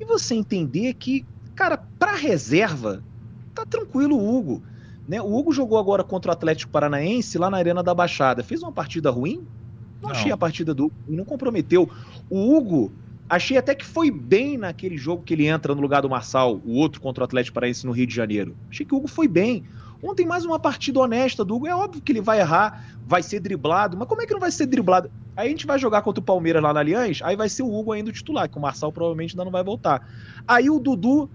e 0.00 0.04
você 0.04 0.34
entender 0.34 0.94
que 0.94 1.24
Cara, 1.58 1.76
para 1.76 2.14
reserva, 2.14 3.02
tá 3.52 3.66
tranquilo 3.66 4.16
o 4.16 4.38
Hugo. 4.38 4.62
Né? 5.08 5.22
O 5.22 5.34
Hugo 5.34 5.52
jogou 5.52 5.78
agora 5.78 6.04
contra 6.04 6.30
o 6.30 6.32
Atlético 6.32 6.70
Paranaense 6.70 7.38
lá 7.38 7.48
na 7.48 7.56
Arena 7.56 7.82
da 7.82 7.94
Baixada. 7.94 8.44
Fez 8.44 8.62
uma 8.62 8.70
partida 8.70 9.10
ruim? 9.10 9.46
Não, 10.02 10.08
não. 10.08 10.10
achei 10.10 10.30
a 10.30 10.36
partida 10.36 10.74
do 10.74 10.86
Hugo, 10.86 10.94
não 11.08 11.24
comprometeu. 11.24 11.88
O 12.28 12.54
Hugo, 12.54 12.92
achei 13.26 13.56
até 13.56 13.74
que 13.74 13.86
foi 13.86 14.10
bem 14.10 14.58
naquele 14.58 14.98
jogo 14.98 15.22
que 15.22 15.32
ele 15.32 15.46
entra 15.46 15.74
no 15.74 15.80
lugar 15.80 16.02
do 16.02 16.10
Marçal, 16.10 16.60
o 16.62 16.74
outro 16.74 17.00
contra 17.00 17.22
o 17.22 17.24
Atlético 17.24 17.54
Paranaense 17.54 17.86
no 17.86 17.92
Rio 17.92 18.06
de 18.06 18.14
Janeiro. 18.14 18.54
Achei 18.70 18.84
que 18.84 18.94
o 18.94 18.98
Hugo 18.98 19.08
foi 19.08 19.26
bem. 19.26 19.64
Ontem 20.02 20.26
mais 20.26 20.44
uma 20.44 20.60
partida 20.60 21.00
honesta 21.00 21.44
do 21.44 21.56
Hugo. 21.56 21.66
É 21.66 21.74
óbvio 21.74 22.02
que 22.02 22.12
ele 22.12 22.20
vai 22.20 22.38
errar, 22.38 22.84
vai 23.04 23.22
ser 23.22 23.40
driblado, 23.40 23.96
mas 23.96 24.06
como 24.06 24.20
é 24.22 24.26
que 24.26 24.34
não 24.34 24.40
vai 24.40 24.50
ser 24.50 24.66
driblado? 24.66 25.10
Aí 25.34 25.46
a 25.46 25.50
gente 25.50 25.66
vai 25.66 25.78
jogar 25.78 26.02
contra 26.02 26.20
o 26.20 26.24
Palmeiras 26.24 26.62
lá 26.62 26.72
na 26.72 26.80
Allianz, 26.80 27.20
aí 27.22 27.34
vai 27.34 27.48
ser 27.48 27.62
o 27.62 27.72
Hugo 27.72 27.92
ainda 27.92 28.10
o 28.10 28.12
titular, 28.12 28.48
que 28.48 28.58
o 28.58 28.60
Marçal 28.60 28.92
provavelmente 28.92 29.32
ainda 29.32 29.44
não 29.44 29.52
vai 29.52 29.64
voltar. 29.64 30.06
Aí 30.46 30.68
o 30.68 30.78
Dudu 30.78 31.30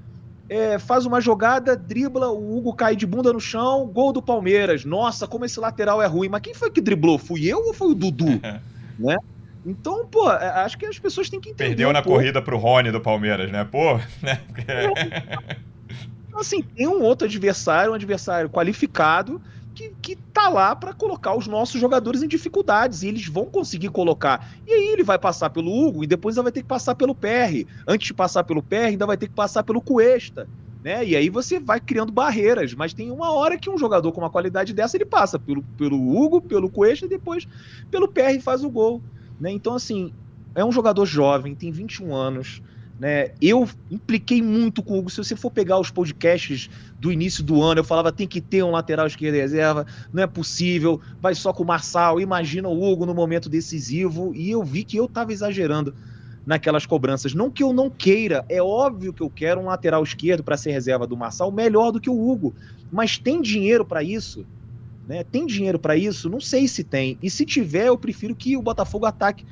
é, 0.50 0.78
faz 0.78 1.06
uma 1.06 1.22
jogada, 1.22 1.76
dribla, 1.76 2.30
o 2.30 2.58
Hugo 2.58 2.74
cai 2.74 2.96
de 2.96 3.06
bunda 3.06 3.32
no 3.32 3.40
chão, 3.40 3.88
gol 3.88 4.12
do 4.12 4.22
Palmeiras. 4.22 4.84
Nossa, 4.86 5.28
como 5.28 5.46
esse 5.46 5.60
lateral 5.60 6.02
é 6.02 6.06
ruim. 6.06 6.30
Mas 6.30 6.42
quem 6.42 6.54
foi 6.54 6.70
que 6.70 6.82
driblou? 6.82 7.18
Fui 7.18 7.46
eu 7.46 7.60
ou 7.60 7.74
foi 7.74 7.90
o 7.90 7.96
Dudu? 7.96 8.40
né? 9.00 9.18
Então, 9.66 10.06
pô, 10.06 10.30
é, 10.32 10.50
acho 10.62 10.78
que 10.78 10.86
as 10.86 11.00
pessoas 11.00 11.30
têm 11.30 11.40
que 11.40 11.50
entender. 11.50 11.70
Perdeu 11.70 11.94
na 11.94 12.02
pouco. 12.02 12.18
corrida 12.18 12.42
pro 12.42 12.58
Rony 12.58 12.92
do 12.92 13.00
Palmeiras, 13.00 13.50
né? 13.52 13.64
Pô, 13.64 13.96
né? 14.22 14.42
assim, 16.36 16.62
tem 16.62 16.88
um 16.88 17.02
outro 17.02 17.26
adversário, 17.26 17.92
um 17.92 17.96
adversário 17.96 18.50
qualificado, 18.50 19.42
que, 19.74 19.94
que 20.02 20.16
tá 20.16 20.50
lá 20.50 20.76
para 20.76 20.94
colocar 20.94 21.36
os 21.36 21.48
nossos 21.48 21.80
jogadores 21.80 22.22
em 22.22 22.28
dificuldades 22.28 23.04
e 23.04 23.08
eles 23.08 23.28
vão 23.28 23.46
conseguir 23.46 23.90
colocar. 23.90 24.54
E 24.68 24.72
aí 24.72 24.88
ele 24.88 25.04
vai 25.04 25.18
passar 25.18 25.50
pelo 25.50 25.72
Hugo 25.72 26.04
e 26.04 26.08
depois 26.08 26.36
ainda 26.36 26.44
vai 26.44 26.52
ter 26.52 26.62
que 26.62 26.68
passar 26.68 26.96
pelo 26.96 27.16
PR. 27.16 27.66
Antes 27.88 28.08
de 28.08 28.14
passar 28.14 28.44
pelo 28.44 28.62
PR, 28.62 28.88
ainda 28.88 29.06
vai 29.06 29.18
ter 29.18 29.28
que 29.28 29.34
passar 29.34 29.64
pelo 29.64 29.82
Cuesta. 29.82 30.48
Né? 30.84 31.06
E 31.06 31.16
aí 31.16 31.30
você 31.30 31.60
vai 31.60 31.80
criando 31.80 32.12
barreiras, 32.12 32.74
mas 32.74 32.94
tem 32.94 33.10
uma 33.10 33.32
hora 33.32 33.58
que 33.58 33.70
um 33.70 33.78
jogador 33.78 34.12
com 34.12 34.22
uma 34.22 34.30
qualidade 34.30 34.74
dessa 34.74 34.98
ele 34.98 35.06
passa 35.06 35.40
pelo, 35.40 35.64
pelo 35.78 35.98
Hugo, 35.98 36.42
pelo 36.42 36.70
Cuesta 36.70 37.06
e 37.06 37.10
depois 37.10 37.48
pelo 37.90 38.08
PR 38.08 38.40
faz 38.42 38.64
o 38.64 38.70
gol. 38.70 39.02
Né? 39.40 39.50
Então, 39.52 39.74
assim, 39.74 40.14
é 40.54 40.64
um 40.64 40.72
jogador 40.72 41.06
jovem, 41.06 41.56
tem 41.56 41.72
21 41.72 42.14
anos, 42.14 42.62
né? 43.00 43.32
Eu 43.42 43.68
impliquei 43.90 44.42
muito 44.42 44.84
com 44.84 44.94
o 44.94 45.00
Hugo. 45.00 45.10
Se 45.10 45.18
você 45.18 45.36
for 45.36 45.52
pegar 45.52 45.80
os 45.80 45.90
podcasts 45.90 46.70
do 47.00 47.12
início 47.12 47.44
do 47.44 47.62
ano, 47.62 47.80
eu 47.80 47.84
falava 47.84 48.12
tem 48.12 48.28
que 48.28 48.40
ter 48.40 48.64
um 48.64 48.72
lateral 48.72 49.08
esquerdo 49.08 49.36
reserva, 49.36 49.86
não 50.12 50.24
é 50.24 50.28
possível, 50.28 51.02
vai 51.22 51.36
só 51.36 51.52
com 51.52 51.64
o 51.64 51.66
Marçal. 51.66 52.22
Imagina 52.22 52.68
o 52.68 52.84
Hugo 52.84 53.06
no 53.06 53.14
momento 53.14 53.50
decisivo. 53.50 54.34
E 54.36 54.52
eu 54.52 54.64
vi 54.64 54.84
que 54.84 54.98
eu 54.98 55.06
estava 55.06 55.34
exagerando 55.34 55.94
naquelas 56.46 56.86
cobranças. 56.86 57.34
Não 57.34 57.50
que 57.50 57.64
eu 57.64 57.74
não 57.74 57.90
queira, 57.90 58.46
é 58.50 58.62
óbvio 58.62 59.14
que 59.14 59.22
eu 59.22 59.30
quero 59.30 59.62
um 59.62 59.66
lateral 59.66 60.04
esquerdo 60.04 60.44
para 60.44 60.58
ser 60.58 60.72
reserva 60.72 61.08
do 61.08 61.18
Marçal 61.18 61.52
melhor 61.52 61.92
do 61.92 62.00
que 62.00 62.10
o 62.10 62.30
Hugo, 62.30 62.54
mas 62.92 63.18
tem 63.18 63.42
dinheiro 63.42 63.86
para 63.86 64.04
isso? 64.04 64.46
Né? 65.08 65.24
Tem 65.24 65.46
dinheiro 65.46 65.80
para 65.80 65.98
isso? 65.98 66.30
Não 66.30 66.40
sei 66.40 66.68
se 66.68 66.84
tem. 66.84 67.18
E 67.22 67.30
se 67.30 67.46
tiver, 67.46 67.88
eu 67.88 67.98
prefiro 67.98 68.36
que 68.36 68.56
o 68.56 68.62
Botafogo 68.62 69.06
ataque 69.06 69.46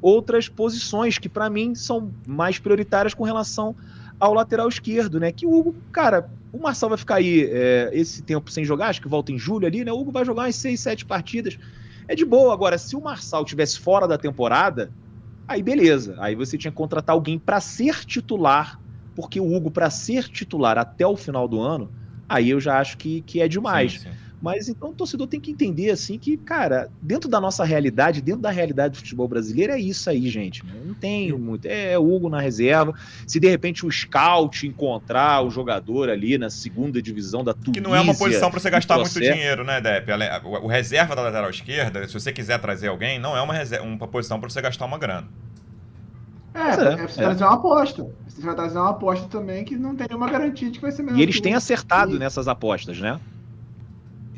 outras 0.00 0.48
posições 0.48 1.18
que 1.18 1.28
para 1.28 1.50
mim 1.50 1.74
são 1.74 2.12
mais 2.26 2.58
prioritárias 2.58 3.14
com 3.14 3.24
relação 3.24 3.74
ao 4.18 4.34
lateral 4.34 4.68
esquerdo, 4.68 5.20
né? 5.20 5.32
Que 5.32 5.46
o 5.46 5.52
Hugo, 5.52 5.74
cara, 5.92 6.28
o 6.52 6.58
Marçal 6.58 6.88
vai 6.88 6.98
ficar 6.98 7.16
aí 7.16 7.48
é, 7.50 7.90
esse 7.92 8.22
tempo 8.22 8.50
sem 8.50 8.64
jogar, 8.64 8.88
acho 8.88 9.02
que 9.02 9.08
volta 9.08 9.32
em 9.32 9.38
julho 9.38 9.66
ali, 9.66 9.84
né? 9.84 9.92
O 9.92 9.98
Hugo 9.98 10.12
vai 10.12 10.24
jogar 10.24 10.42
umas 10.42 10.56
seis, 10.56 10.80
sete 10.80 11.04
partidas. 11.04 11.58
É 12.06 12.14
de 12.14 12.24
boa. 12.24 12.52
Agora, 12.52 12.78
se 12.78 12.96
o 12.96 13.00
Marçal 13.00 13.44
tivesse 13.44 13.78
fora 13.78 14.08
da 14.08 14.16
temporada, 14.16 14.90
aí 15.46 15.62
beleza. 15.62 16.16
Aí 16.18 16.34
você 16.34 16.56
tinha 16.56 16.70
que 16.70 16.76
contratar 16.76 17.14
alguém 17.14 17.38
para 17.38 17.60
ser 17.60 18.04
titular, 18.04 18.80
porque 19.14 19.38
o 19.40 19.54
Hugo, 19.54 19.70
para 19.70 19.90
ser 19.90 20.24
titular 20.24 20.78
até 20.78 21.06
o 21.06 21.16
final 21.16 21.46
do 21.46 21.60
ano, 21.60 21.90
aí 22.28 22.50
eu 22.50 22.60
já 22.60 22.78
acho 22.78 22.96
que, 22.96 23.20
que 23.22 23.40
é 23.40 23.48
demais. 23.48 23.92
Sim, 23.92 23.98
sim. 23.98 24.10
Mas 24.40 24.68
então 24.68 24.90
o 24.90 24.94
torcedor 24.94 25.26
tem 25.26 25.40
que 25.40 25.50
entender 25.50 25.90
assim 25.90 26.18
que, 26.18 26.36
cara, 26.36 26.88
dentro 27.02 27.28
da 27.28 27.40
nossa 27.40 27.64
realidade, 27.64 28.20
dentro 28.20 28.40
da 28.40 28.50
realidade 28.50 28.92
do 28.92 28.98
futebol 28.98 29.26
brasileiro, 29.26 29.72
é 29.72 29.80
isso 29.80 30.08
aí, 30.08 30.28
gente. 30.28 30.64
Não 30.84 30.94
tem 30.94 31.32
muito. 31.32 31.66
É 31.66 31.98
Hugo 31.98 32.28
na 32.28 32.40
reserva. 32.40 32.94
Se 33.26 33.40
de 33.40 33.48
repente 33.48 33.84
o 33.84 33.90
scout 33.90 34.66
encontrar 34.66 35.44
o 35.44 35.50
jogador 35.50 36.08
ali 36.08 36.38
na 36.38 36.50
segunda 36.50 37.02
divisão 37.02 37.42
da 37.42 37.52
Tunísia... 37.52 37.72
Que 37.72 37.80
não 37.80 37.94
é 37.94 38.00
uma 38.00 38.14
posição 38.14 38.50
para 38.50 38.60
você 38.60 38.70
gastar 38.70 38.96
muito 38.96 39.20
dinheiro, 39.20 39.64
né, 39.64 39.80
Depp? 39.80 40.10
O 40.62 40.68
reserva 40.68 41.16
da 41.16 41.22
lateral 41.22 41.50
esquerda, 41.50 42.06
se 42.06 42.14
você 42.14 42.32
quiser 42.32 42.60
trazer 42.60 42.88
alguém, 42.88 43.18
não 43.18 43.36
é 43.36 43.42
uma, 43.42 43.54
reserva, 43.54 43.84
uma 43.84 44.06
posição 44.06 44.38
para 44.38 44.48
você 44.48 44.62
gastar 44.62 44.84
uma 44.84 44.98
grana. 44.98 45.26
É, 46.54 46.60
é, 46.60 46.92
é, 46.92 47.06
você 47.06 47.20
é. 47.20 47.24
trazer 47.24 47.44
uma 47.44 47.54
aposta. 47.54 48.06
Você 48.26 48.42
vai 48.42 48.54
trazer 48.54 48.78
uma 48.78 48.90
aposta 48.90 49.26
também 49.28 49.64
que 49.64 49.76
não 49.76 49.94
tem 49.94 50.06
nenhuma 50.08 50.30
garantia 50.30 50.70
de 50.70 50.78
que 50.78 50.82
vai 50.82 50.92
ser 50.92 51.02
melhor. 51.02 51.18
E 51.18 51.22
eles 51.22 51.40
têm 51.40 51.54
acertado 51.54 52.16
e... 52.16 52.18
nessas 52.18 52.48
apostas, 52.48 52.98
né? 52.98 53.18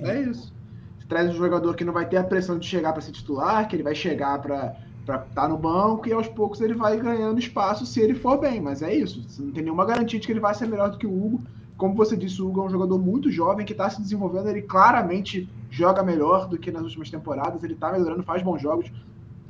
É 0.04 0.22
isso. 0.22 0.52
Você 0.98 1.06
traz 1.06 1.30
um 1.30 1.38
jogador 1.38 1.74
que 1.74 1.84
não 1.84 1.92
vai 1.92 2.08
ter 2.08 2.16
a 2.16 2.24
pressão 2.24 2.58
de 2.58 2.66
chegar 2.66 2.92
para 2.92 3.02
ser 3.02 3.12
titular, 3.12 3.66
que 3.68 3.76
ele 3.76 3.82
vai 3.82 3.94
chegar 3.94 4.40
para 4.40 4.76
estar 5.00 5.18
tá 5.18 5.48
no 5.48 5.56
banco 5.56 6.08
e 6.08 6.12
aos 6.12 6.28
poucos 6.28 6.60
ele 6.60 6.74
vai 6.74 6.98
ganhando 6.98 7.38
espaço 7.38 7.86
se 7.86 8.00
ele 8.00 8.14
for 8.14 8.38
bem. 8.38 8.60
Mas 8.60 8.82
é 8.82 8.94
isso. 8.94 9.22
Você 9.28 9.42
não 9.42 9.52
tem 9.52 9.62
nenhuma 9.62 9.84
garantia 9.84 10.18
de 10.18 10.26
que 10.26 10.32
ele 10.32 10.40
vai 10.40 10.54
ser 10.54 10.66
melhor 10.66 10.90
do 10.90 10.98
que 10.98 11.06
o 11.06 11.12
Hugo. 11.12 11.42
Como 11.76 11.94
você 11.94 12.16
disse, 12.16 12.42
o 12.42 12.48
Hugo 12.48 12.60
é 12.60 12.64
um 12.64 12.70
jogador 12.70 12.98
muito 12.98 13.30
jovem 13.30 13.64
que 13.64 13.72
está 13.72 13.88
se 13.88 14.02
desenvolvendo. 14.02 14.48
Ele 14.48 14.62
claramente 14.62 15.48
joga 15.70 16.02
melhor 16.02 16.46
do 16.46 16.58
que 16.58 16.70
nas 16.70 16.82
últimas 16.82 17.10
temporadas. 17.10 17.64
Ele 17.64 17.74
está 17.74 17.90
melhorando, 17.90 18.22
faz 18.22 18.42
bons 18.42 18.60
jogos. 18.60 18.92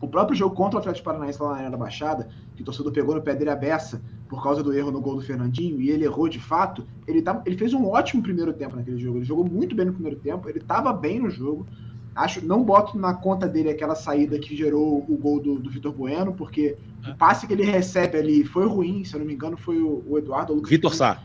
O 0.01 0.09
próprio 0.09 0.37
jogo 0.37 0.55
contra 0.55 0.77
o 0.77 0.81
Atlético 0.81 1.05
Paranaense 1.05 1.43
lá 1.43 1.51
na 1.51 1.55
Arena 1.57 1.71
da 1.71 1.77
Baixada, 1.77 2.29
que 2.57 2.63
o 2.63 2.65
torcedor 2.65 2.91
pegou 2.93 3.15
no 3.15 3.21
pé 3.21 3.35
dele 3.35 3.51
a 3.51 3.57
beça 3.57 4.01
por 4.29 4.43
causa 4.43 4.63
do 4.63 4.73
erro 4.73 4.91
no 4.91 5.01
gol 5.01 5.17
do 5.17 5.21
Fernandinho, 5.21 5.81
e 5.81 5.91
ele 5.91 6.05
errou 6.05 6.29
de 6.29 6.39
fato, 6.39 6.87
ele, 7.07 7.21
tá, 7.21 7.43
ele 7.45 7.57
fez 7.57 7.75
um 7.75 7.87
ótimo 7.87 8.23
primeiro 8.23 8.53
tempo 8.53 8.77
naquele 8.77 8.99
jogo. 8.99 9.19
Ele 9.19 9.25
jogou 9.25 9.45
muito 9.45 9.75
bem 9.75 9.87
no 9.87 9.93
primeiro 9.93 10.19
tempo, 10.19 10.49
ele 10.49 10.59
estava 10.59 10.93
bem 10.93 11.21
no 11.21 11.29
jogo. 11.29 11.67
Acho, 12.15 12.45
não 12.45 12.65
boto 12.65 12.99
na 12.99 13.13
conta 13.15 13.47
dele 13.47 13.71
aquela 13.71 13.95
saída 13.95 14.39
que 14.39 14.57
gerou 14.57 15.05
o 15.09 15.17
gol 15.17 15.41
do, 15.41 15.59
do 15.59 15.71
Vitor 15.71 15.93
Bueno, 15.93 16.33
porque 16.33 16.77
é. 17.05 17.11
o 17.11 17.17
passe 17.17 17.47
que 17.47 17.53
ele 17.53 17.65
recebe 17.65 18.19
ali 18.19 18.45
foi 18.45 18.67
ruim, 18.67 19.05
se 19.05 19.15
eu 19.15 19.21
não 19.21 19.27
me 19.27 19.35
engano, 19.35 19.57
foi 19.57 19.79
o, 19.81 20.03
o 20.09 20.19
Eduardo. 20.19 20.55
O 20.55 20.63
Vitor 20.63 20.95
Sá. 20.95 21.23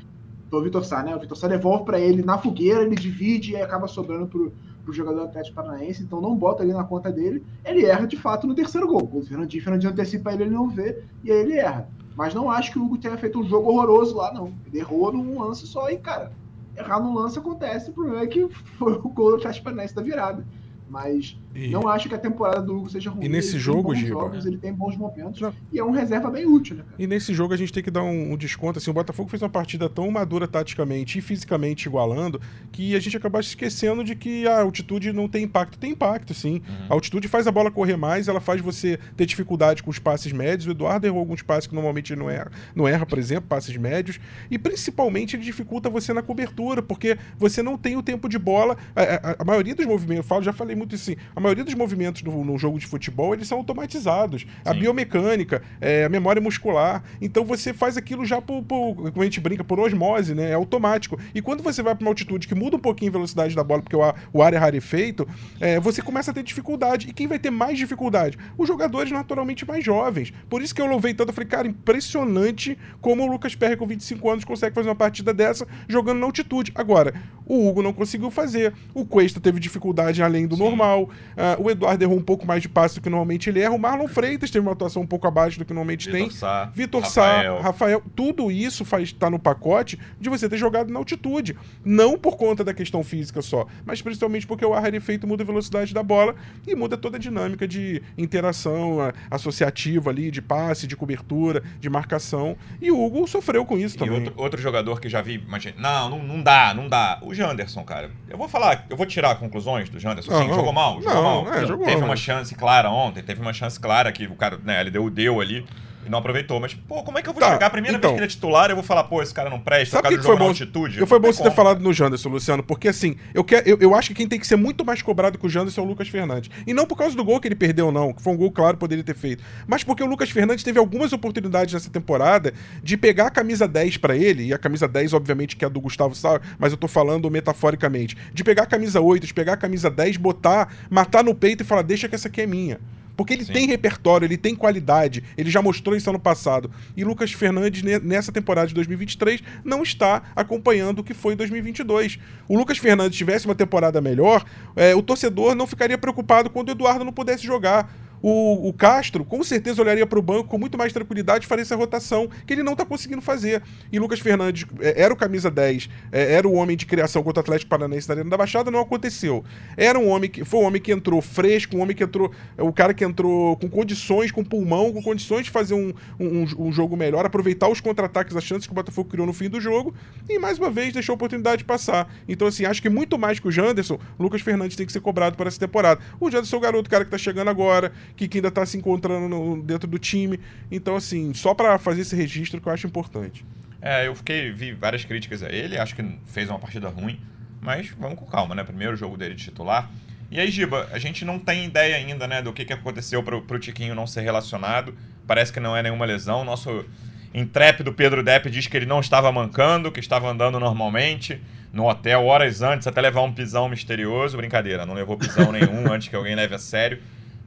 Foi 0.49 0.59
o 0.59 0.63
Vitor 0.63 0.83
Sá, 0.83 1.01
né? 1.01 1.15
O 1.15 1.19
Vitor 1.19 1.37
Sá 1.37 1.47
devolve 1.47 1.85
para 1.85 1.99
ele 1.99 2.23
na 2.23 2.37
fogueira, 2.37 2.83
ele 2.83 2.95
divide 2.95 3.53
e 3.53 3.55
acaba 3.55 3.87
sobrando 3.87 4.27
pro, 4.27 4.53
pro 4.85 4.93
jogador 4.93 5.23
Atlético 5.23 5.55
Paranaense, 5.55 6.03
então 6.03 6.21
não 6.21 6.35
bota 6.35 6.63
ali 6.63 6.71
na 6.71 6.83
conta 6.83 7.11
dele. 7.11 7.43
Ele 7.65 7.85
erra 7.85 8.05
de 8.05 8.15
fato 8.15 8.47
no 8.47 8.55
terceiro 8.55 8.87
gol. 8.87 9.09
O 9.11 9.23
Fernandinho, 9.23 9.63
Fernandinho 9.63 9.91
antecipa 9.91 10.31
ele, 10.31 10.43
ele 10.43 10.55
não 10.55 10.69
vê, 10.69 11.03
e 11.23 11.31
aí 11.31 11.39
ele 11.39 11.57
erra. 11.57 11.89
Mas 12.15 12.33
não 12.33 12.49
acho 12.49 12.71
que 12.71 12.79
o 12.79 12.85
Hugo 12.85 12.97
tenha 12.97 13.17
feito 13.17 13.39
um 13.39 13.43
jogo 13.43 13.69
horroroso 13.71 14.15
lá, 14.15 14.33
não. 14.33 14.53
Ele 14.67 14.79
errou 14.79 15.11
num 15.11 15.41
lance 15.41 15.67
só 15.67 15.89
e, 15.89 15.97
cara, 15.97 16.31
errar 16.77 17.01
num 17.01 17.13
lance 17.13 17.37
acontece. 17.37 17.89
O 17.89 17.93
problema 17.93 18.21
é 18.21 18.27
que 18.27 18.47
foi 18.77 18.93
o 18.93 19.09
gol 19.09 19.31
do 19.31 19.35
Atlético 19.37 19.65
Paranaense 19.65 19.95
da 19.95 20.01
virada. 20.01 20.45
Mas 20.87 21.35
e... 21.53 21.69
não 21.69 21.87
acho 21.87 22.07
que 22.07 22.15
a 22.15 22.17
temporada 22.17 22.61
do 22.61 22.77
Hugo 22.77 22.89
seja 22.89 23.09
ruim. 23.09 23.25
E 23.25 23.29
nesse 23.29 23.53
ele 23.53 23.59
jogo, 23.59 23.91
tem 23.91 24.01
Giba, 24.01 24.19
jogos, 24.19 24.45
ele 24.45 24.57
tem 24.57 24.71
bons 24.71 24.95
momentos 24.95 25.41
não. 25.41 25.53
e 25.71 25.79
é 25.79 25.83
um 25.83 25.91
reserva 25.91 26.29
bem 26.29 26.45
útil, 26.45 26.75
né, 26.75 26.83
cara? 26.83 26.95
E 26.99 27.07
nesse 27.07 27.33
jogo 27.33 27.53
a 27.53 27.57
gente 27.57 27.73
tem 27.73 27.81
que 27.81 27.89
dar 27.89 28.03
um, 28.03 28.33
um, 28.33 28.37
desconto. 28.37 28.77
Assim, 28.77 28.91
o 28.91 28.93
Botafogo 28.93 29.29
fez 29.29 29.41
uma 29.41 29.49
partida 29.49 29.89
tão 29.89 30.09
madura 30.11 30.47
taticamente 30.47 31.17
e 31.17 31.21
fisicamente 31.21 31.87
igualando 31.87 32.39
que 32.71 32.95
a 32.95 32.99
gente 32.99 33.17
acaba 33.17 33.39
esquecendo 33.39 34.03
de 34.03 34.15
que 34.15 34.47
a 34.47 34.61
altitude 34.61 35.11
não 35.11 35.27
tem 35.27 35.43
impacto. 35.43 35.77
Tem 35.79 35.91
impacto, 35.91 36.33
sim. 36.33 36.61
Uhum. 36.67 36.85
A 36.89 36.93
altitude 36.93 37.27
faz 37.27 37.47
a 37.47 37.51
bola 37.51 37.71
correr 37.71 37.97
mais, 37.97 38.27
ela 38.27 38.39
faz 38.39 38.61
você 38.61 38.99
ter 39.17 39.25
dificuldade 39.25 39.81
com 39.81 39.89
os 39.89 39.97
passes 39.97 40.31
médios. 40.31 40.67
O 40.67 40.71
Eduardo 40.71 41.07
errou 41.07 41.19
alguns 41.19 41.41
passes 41.41 41.67
que 41.67 41.73
normalmente 41.73 42.15
não 42.15 42.29
erra, 42.29 42.51
não 42.75 42.87
erra, 42.87 43.05
por 43.05 43.17
exemplo, 43.17 43.47
passes 43.49 43.75
médios. 43.75 44.19
E 44.51 44.59
principalmente 44.59 45.35
ele 45.35 45.43
dificulta 45.43 45.89
você 45.89 46.13
na 46.13 46.21
cobertura, 46.21 46.81
porque 46.81 47.17
você 47.37 47.63
não 47.63 47.77
tem 47.77 47.97
o 47.97 48.03
tempo 48.03 48.29
de 48.29 48.37
bola. 48.37 48.77
A, 48.95 49.01
a, 49.01 49.35
a 49.39 49.45
maioria 49.45 49.73
dos 49.73 49.85
movimentos, 49.85 50.17
eu 50.17 50.23
falo, 50.23 50.43
já 50.43 50.53
falei 50.53 50.74
muito 50.75 50.95
assim, 50.95 51.15
a 51.35 51.39
maioria 51.39 51.63
dos 51.63 51.73
movimentos 51.73 52.21
no, 52.21 52.43
no 52.43 52.57
jogo 52.57 52.79
de 52.79 52.85
futebol, 52.85 53.33
eles 53.33 53.47
são 53.47 53.57
automatizados. 53.57 54.41
Sim. 54.41 54.47
A 54.63 54.73
biomecânica, 54.73 55.61
é, 55.79 56.05
a 56.05 56.09
memória 56.09 56.41
muscular. 56.41 57.03
Então 57.21 57.43
você 57.43 57.73
faz 57.73 57.97
aquilo 57.97 58.25
já 58.25 58.41
por, 58.41 58.63
por, 58.63 58.95
como 58.95 59.21
a 59.21 59.23
gente 59.23 59.39
brinca, 59.39 59.63
por 59.63 59.79
osmose, 59.79 60.33
né? 60.33 60.51
É 60.51 60.53
automático. 60.53 61.19
E 61.33 61.41
quando 61.41 61.63
você 61.63 61.81
vai 61.81 61.95
para 61.95 62.03
uma 62.03 62.11
altitude 62.11 62.47
que 62.47 62.55
muda 62.55 62.77
um 62.77 62.79
pouquinho 62.79 63.11
a 63.11 63.13
velocidade 63.13 63.55
da 63.55 63.63
bola, 63.63 63.81
porque 63.81 63.95
o 63.95 64.03
ar, 64.03 64.15
o 64.31 64.41
ar 64.41 64.53
é 64.53 64.57
rarefeito, 64.57 65.27
é, 65.59 65.79
você 65.79 66.01
começa 66.01 66.31
a 66.31 66.33
ter 66.33 66.43
dificuldade. 66.43 67.09
E 67.09 67.13
quem 67.13 67.27
vai 67.27 67.39
ter 67.39 67.49
mais 67.49 67.77
dificuldade? 67.77 68.37
Os 68.57 68.67
jogadores 68.67 69.11
naturalmente 69.11 69.65
mais 69.65 69.83
jovens. 69.83 70.33
Por 70.49 70.61
isso 70.61 70.73
que 70.73 70.81
eu 70.81 70.85
louvei 70.85 71.13
tanto. 71.13 71.29
Eu 71.29 71.33
falei, 71.33 71.49
cara, 71.49 71.67
impressionante 71.67 72.77
como 73.01 73.23
o 73.23 73.27
Lucas 73.27 73.55
Perry 73.55 73.77
com 73.77 73.85
25 73.85 74.29
anos 74.29 74.43
consegue 74.43 74.75
fazer 74.75 74.89
uma 74.89 74.95
partida 74.95 75.33
dessa 75.33 75.67
jogando 75.87 76.19
na 76.19 76.25
altitude. 76.25 76.71
Agora, 76.75 77.13
o 77.45 77.67
Hugo 77.67 77.81
não 77.81 77.93
conseguiu 77.93 78.31
fazer. 78.31 78.73
O 78.93 79.05
Cuesta 79.05 79.39
teve 79.39 79.59
dificuldade 79.59 80.21
além 80.21 80.47
do 80.47 80.55
Sim. 80.55 80.63
Normal. 80.69 81.03
Uh, 81.03 81.63
o 81.63 81.71
Eduardo 81.71 82.03
errou 82.03 82.17
um 82.17 82.23
pouco 82.23 82.45
mais 82.45 82.61
de 82.61 82.69
passe 82.69 82.95
do 82.95 83.01
que 83.01 83.09
normalmente 83.09 83.49
ele 83.49 83.59
erra. 83.59 83.73
O 83.73 83.79
Marlon 83.79 84.07
Freitas 84.07 84.49
teve 84.49 84.65
uma 84.65 84.73
atuação 84.73 85.01
um 85.01 85.07
pouco 85.07 85.27
abaixo 85.27 85.59
do 85.59 85.65
que 85.65 85.73
normalmente 85.73 86.09
Vitor 86.09 86.19
tem. 86.19 86.29
Sá, 86.29 86.71
Vitor 86.73 87.05
Sá, 87.05 87.59
Rafael. 87.61 88.01
Tudo 88.15 88.51
isso 88.51 88.85
faz 88.85 89.11
tá 89.11 89.29
no 89.29 89.39
pacote 89.39 89.99
de 90.19 90.29
você 90.29 90.49
ter 90.49 90.57
jogado 90.57 90.91
na 90.91 90.99
altitude. 90.99 91.55
Não 91.83 92.17
por 92.17 92.37
conta 92.37 92.63
da 92.63 92.73
questão 92.73 93.03
física 93.03 93.41
só, 93.41 93.65
mas 93.85 94.01
principalmente 94.01 94.47
porque 94.47 94.65
o 94.65 94.73
ar 94.73 94.85
muda 95.25 95.43
a 95.43 95.45
velocidade 95.45 95.93
da 95.93 96.03
bola 96.03 96.35
e 96.65 96.75
muda 96.75 96.97
toda 96.97 97.17
a 97.17 97.19
dinâmica 97.19 97.67
de 97.67 98.01
interação 98.17 98.97
associativa 99.29 100.09
ali, 100.09 100.31
de 100.31 100.41
passe, 100.41 100.87
de 100.87 100.95
cobertura, 100.95 101.63
de 101.79 101.89
marcação. 101.89 102.55
E 102.81 102.91
o 102.91 103.03
Hugo 103.03 103.27
sofreu 103.27 103.65
com 103.65 103.77
isso 103.77 103.95
e 103.95 103.99
também. 103.99 104.15
Outro, 104.15 104.33
outro 104.37 104.61
jogador 104.61 104.99
que 104.99 105.09
já 105.09 105.21
vi, 105.21 105.43
mas 105.47 105.65
não, 105.77 106.09
não, 106.09 106.23
não 106.23 106.41
dá, 106.41 106.73
não 106.73 106.87
dá. 106.87 107.19
O 107.21 107.33
Janderson, 107.33 107.83
cara. 107.83 108.11
Eu 108.29 108.37
vou 108.37 108.47
falar, 108.47 108.85
eu 108.89 108.97
vou 108.97 109.05
tirar 109.05 109.35
conclusões 109.35 109.89
do 109.89 109.99
Janderson. 109.99 110.31
Sim, 110.31 110.47
jogou 110.55 110.73
mal, 110.73 111.01
jogou 111.01 111.13
não, 111.13 111.43
mal. 111.43 111.53
É, 111.53 111.65
jogou, 111.65 111.85
teve 111.85 112.03
uma 112.03 112.15
chance 112.15 112.55
clara 112.55 112.89
ontem, 112.89 113.21
teve 113.21 113.41
uma 113.41 113.53
chance 113.53 113.79
clara 113.79 114.11
que 114.11 114.25
o 114.25 114.35
cara, 114.35 114.59
né, 114.63 114.81
ele 114.81 114.91
deu 114.91 115.03
o 115.03 115.09
deu 115.09 115.41
ali 115.41 115.65
e 116.05 116.09
não 116.09 116.19
aproveitou. 116.19 116.59
Mas, 116.59 116.73
pô, 116.73 117.03
como 117.03 117.17
é 117.17 117.21
que 117.21 117.29
eu 117.29 117.33
vou 117.33 117.41
tá, 117.41 117.53
chegar? 117.53 117.67
A 117.67 117.69
primeira 117.69 117.97
então, 117.97 118.11
vez 118.11 118.17
que 118.17 118.23
ele 118.23 118.25
é 118.25 118.35
titular, 118.35 118.69
eu 118.69 118.75
vou 118.75 118.83
falar, 118.83 119.05
pô, 119.05 119.21
esse 119.21 119.33
cara 119.33 119.49
não 119.49 119.59
presta, 119.59 120.01
sabe 120.01 120.17
que 120.17 120.23
foi 120.23 120.37
bom, 120.37 120.47
altitude. 120.47 120.99
Eu 120.99 121.07
foi 121.07 121.19
bom 121.19 121.31
você 121.31 121.43
ter 121.43 121.51
falado 121.51 121.81
no 121.81 121.93
Janderson, 121.93 122.29
Luciano, 122.29 122.63
porque 122.63 122.87
assim, 122.87 123.15
eu, 123.33 123.43
quer, 123.43 123.67
eu, 123.67 123.77
eu 123.79 123.95
acho 123.95 124.09
que 124.09 124.15
quem 124.15 124.27
tem 124.27 124.39
que 124.39 124.47
ser 124.47 124.55
muito 124.55 124.85
mais 124.85 125.01
cobrado 125.01 125.37
que 125.37 125.45
o 125.45 125.49
Janderson 125.49 125.81
é 125.81 125.83
o 125.83 125.87
Lucas 125.87 126.07
Fernandes. 126.07 126.49
E 126.65 126.73
não 126.73 126.85
por 126.85 126.97
causa 126.97 127.15
do 127.15 127.23
gol 127.23 127.39
que 127.39 127.47
ele 127.47 127.55
perdeu, 127.55 127.91
não, 127.91 128.13
que 128.13 128.21
foi 128.21 128.33
um 128.33 128.37
gol, 128.37 128.51
claro, 128.51 128.77
poderia 128.77 129.03
ter 129.03 129.15
feito. 129.15 129.43
Mas 129.67 129.83
porque 129.83 130.03
o 130.03 130.05
Lucas 130.05 130.29
Fernandes 130.29 130.63
teve 130.63 130.79
algumas 130.79 131.13
oportunidades 131.13 131.73
nessa 131.73 131.89
temporada 131.89 132.53
de 132.83 132.97
pegar 132.97 133.27
a 133.27 133.31
camisa 133.31 133.67
10 133.67 133.97
para 133.97 134.15
ele, 134.15 134.47
e 134.47 134.53
a 134.53 134.57
camisa 134.57 134.87
10, 134.87 135.13
obviamente, 135.13 135.55
que 135.55 135.65
é 135.65 135.67
a 135.67 135.69
do 135.69 135.81
Gustavo 135.81 136.15
Sá, 136.15 136.39
mas 136.57 136.71
eu 136.71 136.77
tô 136.77 136.87
falando 136.87 137.29
metaforicamente, 137.29 138.15
de 138.33 138.43
pegar 138.43 138.63
a 138.63 138.67
camisa 138.67 139.01
8, 139.01 139.27
de 139.27 139.33
pegar 139.33 139.53
a 139.53 139.57
camisa 139.57 139.89
10, 139.89 140.17
botar, 140.17 140.73
matar 140.89 141.23
no 141.23 141.33
peito 141.33 141.63
e 141.63 141.65
falar, 141.65 141.81
deixa 141.81 142.07
que 142.07 142.15
essa 142.15 142.27
aqui 142.27 142.41
é 142.41 142.47
minha. 142.47 142.79
Porque 143.15 143.33
ele 143.33 143.45
Sim. 143.45 143.53
tem 143.53 143.67
repertório, 143.67 144.25
ele 144.25 144.37
tem 144.37 144.55
qualidade, 144.55 145.23
ele 145.37 145.49
já 145.49 145.61
mostrou 145.61 145.95
isso 145.95 146.09
ano 146.09 146.19
passado. 146.19 146.69
E 146.95 147.03
Lucas 147.03 147.31
Fernandes, 147.31 147.81
nessa 148.01 148.31
temporada 148.31 148.67
de 148.67 148.73
2023, 148.73 149.41
não 149.63 149.83
está 149.83 150.23
acompanhando 150.35 150.99
o 150.99 151.03
que 151.03 151.13
foi 151.13 151.33
em 151.33 151.37
2022. 151.37 152.19
O 152.47 152.57
Lucas 152.57 152.77
Fernandes 152.77 153.17
tivesse 153.17 153.45
uma 153.45 153.55
temporada 153.55 154.01
melhor, 154.01 154.43
é, 154.75 154.93
o 154.95 155.01
torcedor 155.01 155.55
não 155.55 155.67
ficaria 155.67 155.97
preocupado 155.97 156.49
quando 156.49 156.69
o 156.69 156.71
Eduardo 156.71 157.05
não 157.05 157.13
pudesse 157.13 157.45
jogar 157.45 157.89
o, 158.27 158.69
o 158.69 158.73
Castro 158.73 159.23
com 159.23 159.43
certeza 159.43 159.79
olharia 159.79 160.07
para 160.07 160.17
o 160.17 160.21
banco 160.21 160.49
com 160.49 160.57
muito 160.57 160.79
mais 160.79 160.91
tranquilidade 160.91 161.45
e 161.45 161.47
faria 161.47 161.61
essa 161.61 161.75
rotação 161.75 162.27
que 162.47 162.53
ele 162.53 162.63
não 162.63 162.71
está 162.71 162.83
conseguindo 162.83 163.21
fazer. 163.21 163.61
E 163.91 163.99
Lucas 163.99 164.19
Fernandes 164.19 164.65
é, 164.79 165.03
era 165.03 165.13
o 165.13 165.15
camisa 165.15 165.51
10, 165.51 165.87
é, 166.11 166.33
era 166.33 166.47
o 166.47 166.53
homem 166.53 166.75
de 166.75 166.87
criação 166.87 167.21
contra 167.21 167.41
o 167.41 167.43
Atlético 167.43 167.69
Paranaense 167.69 168.07
na 168.07 168.15
Arena 168.15 168.29
da 168.31 168.35
Baixada, 168.35 168.71
não 168.71 168.79
aconteceu. 168.79 169.45
Era 169.77 169.99
um 169.99 170.07
homem 170.07 170.27
que 170.27 170.43
foi 170.43 170.59
um 170.59 170.63
homem 170.63 170.81
que 170.81 170.91
entrou 170.91 171.21
fresco, 171.21 171.77
um 171.77 171.81
homem 171.81 171.95
que 171.95 172.03
entrou, 172.03 172.31
é, 172.57 172.63
o 172.63 172.73
cara 172.73 172.95
que 172.95 173.05
entrou 173.05 173.57
com 173.57 173.69
condições, 173.69 174.31
com 174.31 174.43
pulmão, 174.43 174.91
com 174.91 175.03
condições 175.03 175.45
de 175.45 175.51
fazer 175.51 175.75
um, 175.75 175.93
um, 176.19 176.45
um 176.57 176.71
jogo 176.71 176.97
melhor, 176.97 177.27
aproveitar 177.27 177.69
os 177.69 177.79
contra-ataques, 177.79 178.35
as 178.35 178.43
chances 178.43 178.65
que 178.65 178.73
o 178.73 178.75
Botafogo 178.75 179.07
criou 179.07 179.27
no 179.27 179.33
fim 179.33 179.49
do 179.51 179.61
jogo 179.61 179.93
e 180.27 180.39
mais 180.39 180.57
uma 180.57 180.71
vez 180.71 180.91
deixou 180.91 181.13
a 181.13 181.15
oportunidade 181.15 181.59
de 181.59 181.65
passar. 181.65 182.11
Então 182.27 182.47
assim, 182.47 182.65
acho 182.65 182.81
que 182.81 182.89
muito 182.89 183.19
mais 183.19 183.39
que 183.39 183.47
o 183.47 183.51
Janderson, 183.51 183.99
Lucas 184.19 184.41
Fernandes 184.41 184.75
tem 184.75 184.83
que 184.83 184.91
ser 184.91 185.01
cobrado 185.01 185.37
por 185.37 185.45
essa 185.45 185.59
temporada. 185.59 186.01
O 186.19 186.31
Janderson 186.31 186.55
é 186.55 186.57
o 186.57 186.61
garoto, 186.61 186.89
cara 186.89 187.03
que 187.03 187.09
está 187.09 187.19
chegando 187.19 187.49
agora, 187.49 187.91
que, 188.15 188.27
que 188.27 188.37
ainda 188.37 188.47
está 188.47 188.65
se 188.65 188.77
encontrando 188.77 189.27
no, 189.27 189.61
dentro 189.61 189.87
do 189.87 189.99
time. 189.99 190.39
Então, 190.71 190.95
assim, 190.95 191.33
só 191.33 191.53
para 191.53 191.77
fazer 191.77 192.01
esse 192.01 192.15
registro 192.15 192.61
que 192.61 192.67
eu 192.67 192.73
acho 192.73 192.87
importante. 192.87 193.45
É, 193.81 194.07
eu 194.07 194.15
fiquei, 194.15 194.51
vi 194.51 194.71
várias 194.71 195.05
críticas 195.05 195.43
a 195.43 195.49
ele, 195.49 195.77
acho 195.77 195.95
que 195.95 196.03
fez 196.25 196.49
uma 196.49 196.57
partida 196.57 196.89
ruim, 196.89 197.19
mas 197.61 197.89
vamos 197.99 198.17
com 198.17 198.25
calma, 198.25 198.55
né? 198.55 198.63
Primeiro 198.63 198.95
jogo 198.95 199.17
dele 199.17 199.35
de 199.35 199.43
titular. 199.43 199.91
E 200.31 200.39
aí, 200.39 200.49
Giba, 200.49 200.89
a 200.91 200.97
gente 200.97 201.23
não 201.23 201.37
tem 201.37 201.65
ideia 201.65 201.95
ainda, 201.95 202.27
né, 202.27 202.41
do 202.41 202.51
que, 202.51 202.65
que 202.65 202.73
aconteceu 202.73 203.21
para 203.21 203.35
o 203.37 203.59
Tiquinho 203.59 203.93
não 203.93 204.07
ser 204.07 204.21
relacionado. 204.21 204.95
Parece 205.27 205.53
que 205.53 205.59
não 205.59 205.77
é 205.77 205.83
nenhuma 205.83 206.03
lesão. 206.03 206.43
Nosso 206.43 206.83
intrépido 207.31 207.93
Pedro 207.93 208.23
Depp 208.23 208.49
diz 208.49 208.65
que 208.65 208.75
ele 208.75 208.87
não 208.87 208.99
estava 208.99 209.31
mancando, 209.31 209.91
que 209.91 209.99
estava 209.99 210.27
andando 210.27 210.59
normalmente 210.59 211.39
no 211.71 211.87
hotel 211.87 212.25
horas 212.25 212.61
antes, 212.61 212.87
até 212.87 213.01
levar 213.01 213.21
um 213.21 213.31
pisão 213.31 213.69
misterioso. 213.69 214.35
Brincadeira, 214.35 214.83
não 214.83 214.95
levou 214.95 215.15
pisão 215.15 215.51
nenhum 215.51 215.85
antes 215.93 216.07
que 216.07 216.15
alguém 216.15 216.33
leve 216.33 216.55
a 216.55 216.59
sério 216.59 216.99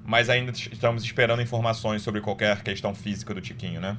mas 0.09 0.31
ainda 0.31 0.51
estamos 0.53 1.05
esperando 1.05 1.43
informações 1.43 2.01
sobre 2.01 2.23
qualquer 2.23 2.63
questão 2.63 2.95
física 2.95 3.35
do 3.35 3.43
Tiquinho, 3.43 3.79
né? 3.79 3.99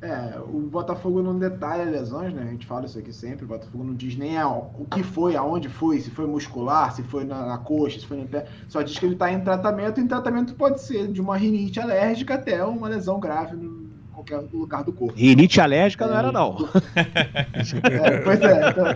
É, 0.00 0.40
o 0.40 0.58
Botafogo 0.60 1.22
não 1.22 1.38
detalha 1.38 1.84
lesões, 1.84 2.32
né? 2.32 2.42
A 2.42 2.50
gente 2.50 2.66
fala 2.66 2.86
isso 2.86 2.98
aqui 2.98 3.12
sempre. 3.12 3.44
O 3.44 3.48
Botafogo 3.48 3.84
não 3.84 3.94
diz 3.94 4.16
nem 4.16 4.42
o 4.42 4.86
que 4.90 5.02
foi, 5.02 5.36
aonde 5.36 5.68
foi, 5.68 6.00
se 6.00 6.10
foi 6.10 6.26
muscular, 6.26 6.94
se 6.94 7.02
foi 7.02 7.24
na, 7.24 7.44
na 7.44 7.58
coxa, 7.58 8.00
se 8.00 8.06
foi 8.06 8.16
no 8.16 8.26
pé. 8.26 8.46
Só 8.68 8.80
diz 8.80 8.98
que 8.98 9.04
ele 9.04 9.12
está 9.12 9.30
em 9.30 9.42
tratamento. 9.42 10.00
E 10.00 10.08
tratamento 10.08 10.54
pode 10.54 10.80
ser 10.80 11.12
de 11.12 11.20
uma 11.20 11.36
rinite 11.36 11.78
alérgica 11.78 12.34
até 12.34 12.64
uma 12.64 12.88
lesão 12.88 13.20
grave 13.20 13.54
no, 13.54 13.81
qualquer 14.22 14.48
lugar 14.52 14.84
do 14.84 14.92
corpo. 14.92 15.14
Rinite 15.14 15.60
alérgica 15.60 16.04
é, 16.04 16.08
não 16.08 16.16
era, 16.16 16.32
não. 16.32 16.56
É, 17.84 18.18
pois 18.18 18.40
é. 18.40 18.70
Então, 18.70 18.86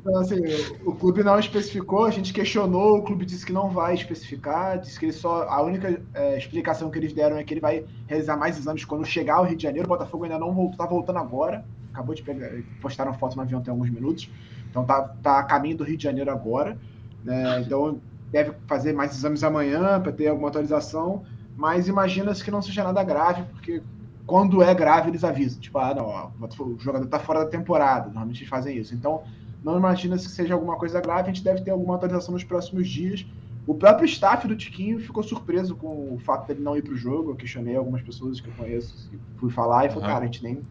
então, 0.00 0.20
assim, 0.20 0.40
o 0.84 0.94
clube 0.94 1.22
não 1.22 1.38
especificou, 1.38 2.04
a 2.04 2.10
gente 2.10 2.32
questionou, 2.32 2.98
o 2.98 3.02
clube 3.02 3.26
disse 3.26 3.44
que 3.44 3.52
não 3.52 3.70
vai 3.70 3.94
especificar, 3.94 4.78
disse 4.78 4.98
que 4.98 5.06
ele 5.06 5.12
só. 5.12 5.48
A 5.48 5.60
única 5.62 6.00
é, 6.14 6.38
explicação 6.38 6.90
que 6.90 6.98
eles 6.98 7.12
deram 7.12 7.36
é 7.36 7.44
que 7.44 7.52
ele 7.54 7.60
vai 7.60 7.84
realizar 8.06 8.36
mais 8.36 8.56
exames 8.56 8.84
quando 8.84 9.04
chegar 9.04 9.36
ao 9.36 9.44
Rio 9.44 9.56
de 9.56 9.62
Janeiro. 9.64 9.86
O 9.86 9.88
Botafogo 9.88 10.24
ainda 10.24 10.38
não 10.38 10.52
voltou, 10.52 10.76
tá 10.76 10.86
voltando 10.86 11.18
agora. 11.18 11.64
Acabou 11.92 12.14
de 12.14 12.22
pegar, 12.22 12.50
postaram 12.80 13.12
foto 13.14 13.36
no 13.36 13.42
avião 13.42 13.60
tem 13.60 13.72
alguns 13.72 13.90
minutos. 13.90 14.30
Então 14.70 14.84
tá, 14.84 15.02
tá 15.22 15.38
a 15.40 15.44
caminho 15.44 15.78
do 15.78 15.84
Rio 15.84 15.96
de 15.96 16.04
Janeiro 16.04 16.30
agora. 16.30 16.78
Né? 17.24 17.60
Então 17.60 18.00
deve 18.30 18.52
fazer 18.66 18.92
mais 18.92 19.12
exames 19.12 19.42
amanhã 19.42 20.00
para 20.00 20.12
ter 20.12 20.28
alguma 20.28 20.48
atualização. 20.48 21.24
Mas 21.56 21.88
imagina-se 21.88 22.44
que 22.44 22.50
não 22.50 22.60
seja 22.60 22.84
nada 22.84 23.02
grave, 23.02 23.42
porque 23.44 23.82
quando 24.26 24.62
é 24.62 24.74
grave, 24.74 25.10
eles 25.10 25.22
avisam. 25.22 25.60
Tipo, 25.60 25.78
ah, 25.78 25.94
não, 25.94 26.06
ó, 26.06 26.30
o 26.64 26.78
jogador 26.78 27.04
está 27.04 27.18
fora 27.18 27.44
da 27.44 27.50
temporada. 27.50 28.06
Normalmente 28.06 28.38
eles 28.40 28.48
fazem 28.48 28.76
isso. 28.76 28.94
Então, 28.94 29.22
não 29.62 29.76
imagina 29.76 30.18
se 30.18 30.28
seja 30.28 30.54
alguma 30.54 30.76
coisa 30.76 31.00
grave. 31.00 31.30
A 31.30 31.32
gente 31.32 31.44
deve 31.44 31.62
ter 31.62 31.70
alguma 31.70 31.94
atualização 31.94 32.34
nos 32.34 32.44
próximos 32.44 32.88
dias. 32.88 33.26
O 33.66 33.74
próprio 33.74 34.06
staff 34.06 34.46
do 34.46 34.56
Tiquinho 34.56 35.00
ficou 35.00 35.22
surpreso 35.22 35.74
com 35.74 36.14
o 36.14 36.18
fato 36.18 36.46
dele 36.46 36.60
não 36.60 36.76
ir 36.76 36.82
para 36.82 36.92
o 36.92 36.96
jogo. 36.96 37.30
Eu 37.30 37.36
questionei 37.36 37.76
algumas 37.76 38.02
pessoas 38.02 38.40
que 38.40 38.48
eu 38.48 38.54
conheço, 38.54 39.10
fui 39.36 39.50
falar 39.50 39.86
e 39.86 39.88
falou, 39.88 40.04
uhum. 40.04 40.10
cara, 40.10 40.22
a 40.22 40.26
gente 40.26 40.42
nem 40.42 40.62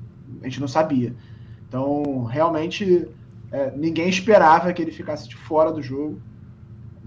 a 0.41 0.45
gente 0.45 0.59
não 0.59 0.67
sabia. 0.67 1.15
Então, 1.67 2.23
realmente, 2.23 3.07
é, 3.51 3.71
ninguém 3.71 4.09
esperava 4.09 4.71
que 4.73 4.81
ele 4.81 4.91
ficasse 4.91 5.27
de 5.27 5.35
fora 5.35 5.71
do 5.71 5.81
jogo. 5.81 6.21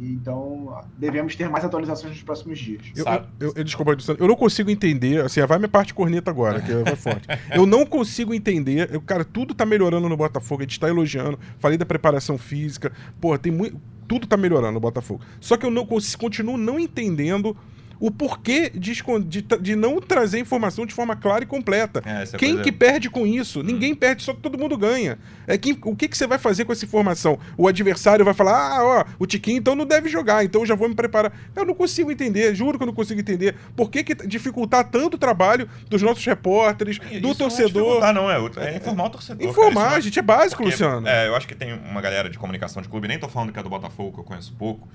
Então, 0.00 0.80
devemos 0.96 1.34
ter 1.34 1.48
mais 1.48 1.64
atualizações 1.64 2.14
nos 2.14 2.22
próximos 2.22 2.58
dias. 2.58 2.82
Eu, 2.94 3.04
eu, 3.40 3.52
eu, 3.56 3.64
desculpa, 3.64 3.96
eu 4.18 4.28
não 4.28 4.36
consigo 4.36 4.70
entender. 4.70 5.24
Assim, 5.24 5.44
vai 5.44 5.58
minha 5.58 5.68
parte 5.68 5.92
corneta 5.92 6.30
agora, 6.30 6.60
que 6.60 6.72
vai 6.72 6.96
forte. 6.96 7.26
Eu 7.52 7.66
não 7.66 7.84
consigo 7.84 8.32
entender. 8.32 8.88
Eu, 8.92 9.00
cara, 9.00 9.24
tudo 9.24 9.54
tá 9.54 9.66
melhorando 9.66 10.08
no 10.08 10.16
Botafogo, 10.16 10.62
a 10.62 10.64
gente 10.64 10.78
tá 10.78 10.88
elogiando. 10.88 11.38
Falei 11.58 11.76
da 11.76 11.84
preparação 11.84 12.38
física. 12.38 12.92
Pô, 13.20 13.36
tem 13.38 13.52
muito. 13.52 13.80
Tudo 14.06 14.26
tá 14.26 14.36
melhorando 14.36 14.72
no 14.72 14.80
Botafogo. 14.80 15.20
Só 15.40 15.56
que 15.56 15.66
eu 15.66 15.70
não 15.70 15.84
continuo 15.84 16.56
não 16.56 16.78
entendendo 16.78 17.54
o 18.00 18.10
porquê 18.10 18.70
de, 18.70 19.02
de, 19.26 19.42
de, 19.42 19.76
não 19.76 20.00
trazer 20.00 20.38
informação 20.38 20.86
de 20.86 20.94
forma 20.94 21.16
clara 21.16 21.44
e 21.44 21.46
completa. 21.46 22.02
É, 22.04 22.36
Quem 22.36 22.60
que 22.62 22.70
perde 22.70 23.10
com 23.10 23.26
isso? 23.26 23.60
Hum. 23.60 23.64
Ninguém 23.64 23.94
perde, 23.94 24.22
só 24.22 24.32
que 24.32 24.40
todo 24.40 24.58
mundo 24.58 24.76
ganha. 24.76 25.18
É 25.46 25.54
o 25.82 25.96
que, 25.96 26.08
que 26.08 26.16
você 26.16 26.26
vai 26.26 26.38
fazer 26.38 26.64
com 26.64 26.72
essa 26.72 26.84
informação? 26.84 27.38
O 27.56 27.66
adversário 27.66 28.24
vai 28.24 28.34
falar, 28.34 28.52
ah, 28.52 28.84
ó, 28.84 29.04
o 29.18 29.26
Tiquinho 29.26 29.58
então 29.58 29.74
não 29.74 29.86
deve 29.86 30.08
jogar, 30.08 30.44
então 30.44 30.62
eu 30.62 30.66
já 30.66 30.74
vou 30.74 30.88
me 30.88 30.94
preparar. 30.94 31.32
Eu 31.54 31.64
não 31.64 31.74
consigo 31.74 32.10
entender, 32.10 32.54
juro 32.54 32.78
que 32.78 32.82
eu 32.82 32.86
não 32.86 32.94
consigo 32.94 33.20
entender. 33.20 33.56
Por 33.74 33.90
que, 33.90 34.04
que 34.04 34.14
dificultar 34.14 34.88
tanto 34.90 35.14
o 35.14 35.18
trabalho 35.18 35.68
dos 35.88 36.02
nossos 36.02 36.24
repórteres, 36.24 36.98
do 37.20 37.34
torcedor? 37.34 38.00
Não, 38.00 38.08
é 38.08 38.12
não, 38.12 38.30
é, 38.30 38.70
é 38.72 38.76
informar 38.76 39.06
o 39.06 39.10
torcedor. 39.10 39.48
Informar, 39.48 39.88
cara, 39.90 40.00
gente, 40.00 40.18
é 40.18 40.22
básico, 40.22 40.62
Porque, 40.62 40.70
Luciano. 40.70 41.06
É, 41.06 41.26
eu 41.26 41.34
acho 41.34 41.46
que 41.48 41.54
tem 41.54 41.72
uma 41.72 42.00
galera 42.00 42.30
de 42.30 42.38
comunicação 42.38 42.82
de 42.82 42.88
clube, 42.88 43.08
nem 43.08 43.18
tô 43.18 43.28
falando 43.28 43.52
que 43.52 43.58
é 43.58 43.62
do 43.62 43.70
Botafogo, 43.70 44.12
que 44.12 44.20
eu 44.20 44.24
conheço 44.24 44.54
pouco, 44.56 44.88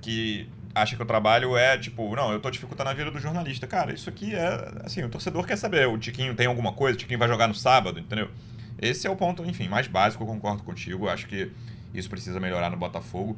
que 0.00 0.48
acha 0.74 0.96
que 0.96 1.02
o 1.02 1.06
trabalho 1.06 1.56
é 1.56 1.76
tipo, 1.76 2.14
não, 2.14 2.32
eu 2.32 2.40
tô 2.40 2.50
dificultando 2.50 2.90
a 2.90 2.94
vida 2.94 3.10
do 3.10 3.18
jornalista. 3.18 3.66
Cara, 3.66 3.92
isso 3.92 4.08
aqui 4.08 4.34
é, 4.34 4.72
assim, 4.84 5.02
o 5.02 5.08
torcedor 5.08 5.46
quer 5.46 5.56
saber, 5.56 5.86
o 5.88 5.98
Tiquinho 5.98 6.34
tem 6.34 6.46
alguma 6.46 6.72
coisa, 6.72 6.96
o 6.96 6.98
Tiquinho 6.98 7.18
vai 7.18 7.28
jogar 7.28 7.48
no 7.48 7.54
sábado, 7.54 7.98
entendeu? 7.98 8.30
Esse 8.80 9.06
é 9.06 9.10
o 9.10 9.16
ponto, 9.16 9.44
enfim, 9.44 9.68
mais 9.68 9.86
básico, 9.86 10.22
eu 10.22 10.26
concordo 10.26 10.62
contigo, 10.62 11.08
acho 11.08 11.26
que 11.26 11.52
isso 11.94 12.08
precisa 12.08 12.40
melhorar 12.40 12.70
no 12.70 12.76
Botafogo. 12.76 13.36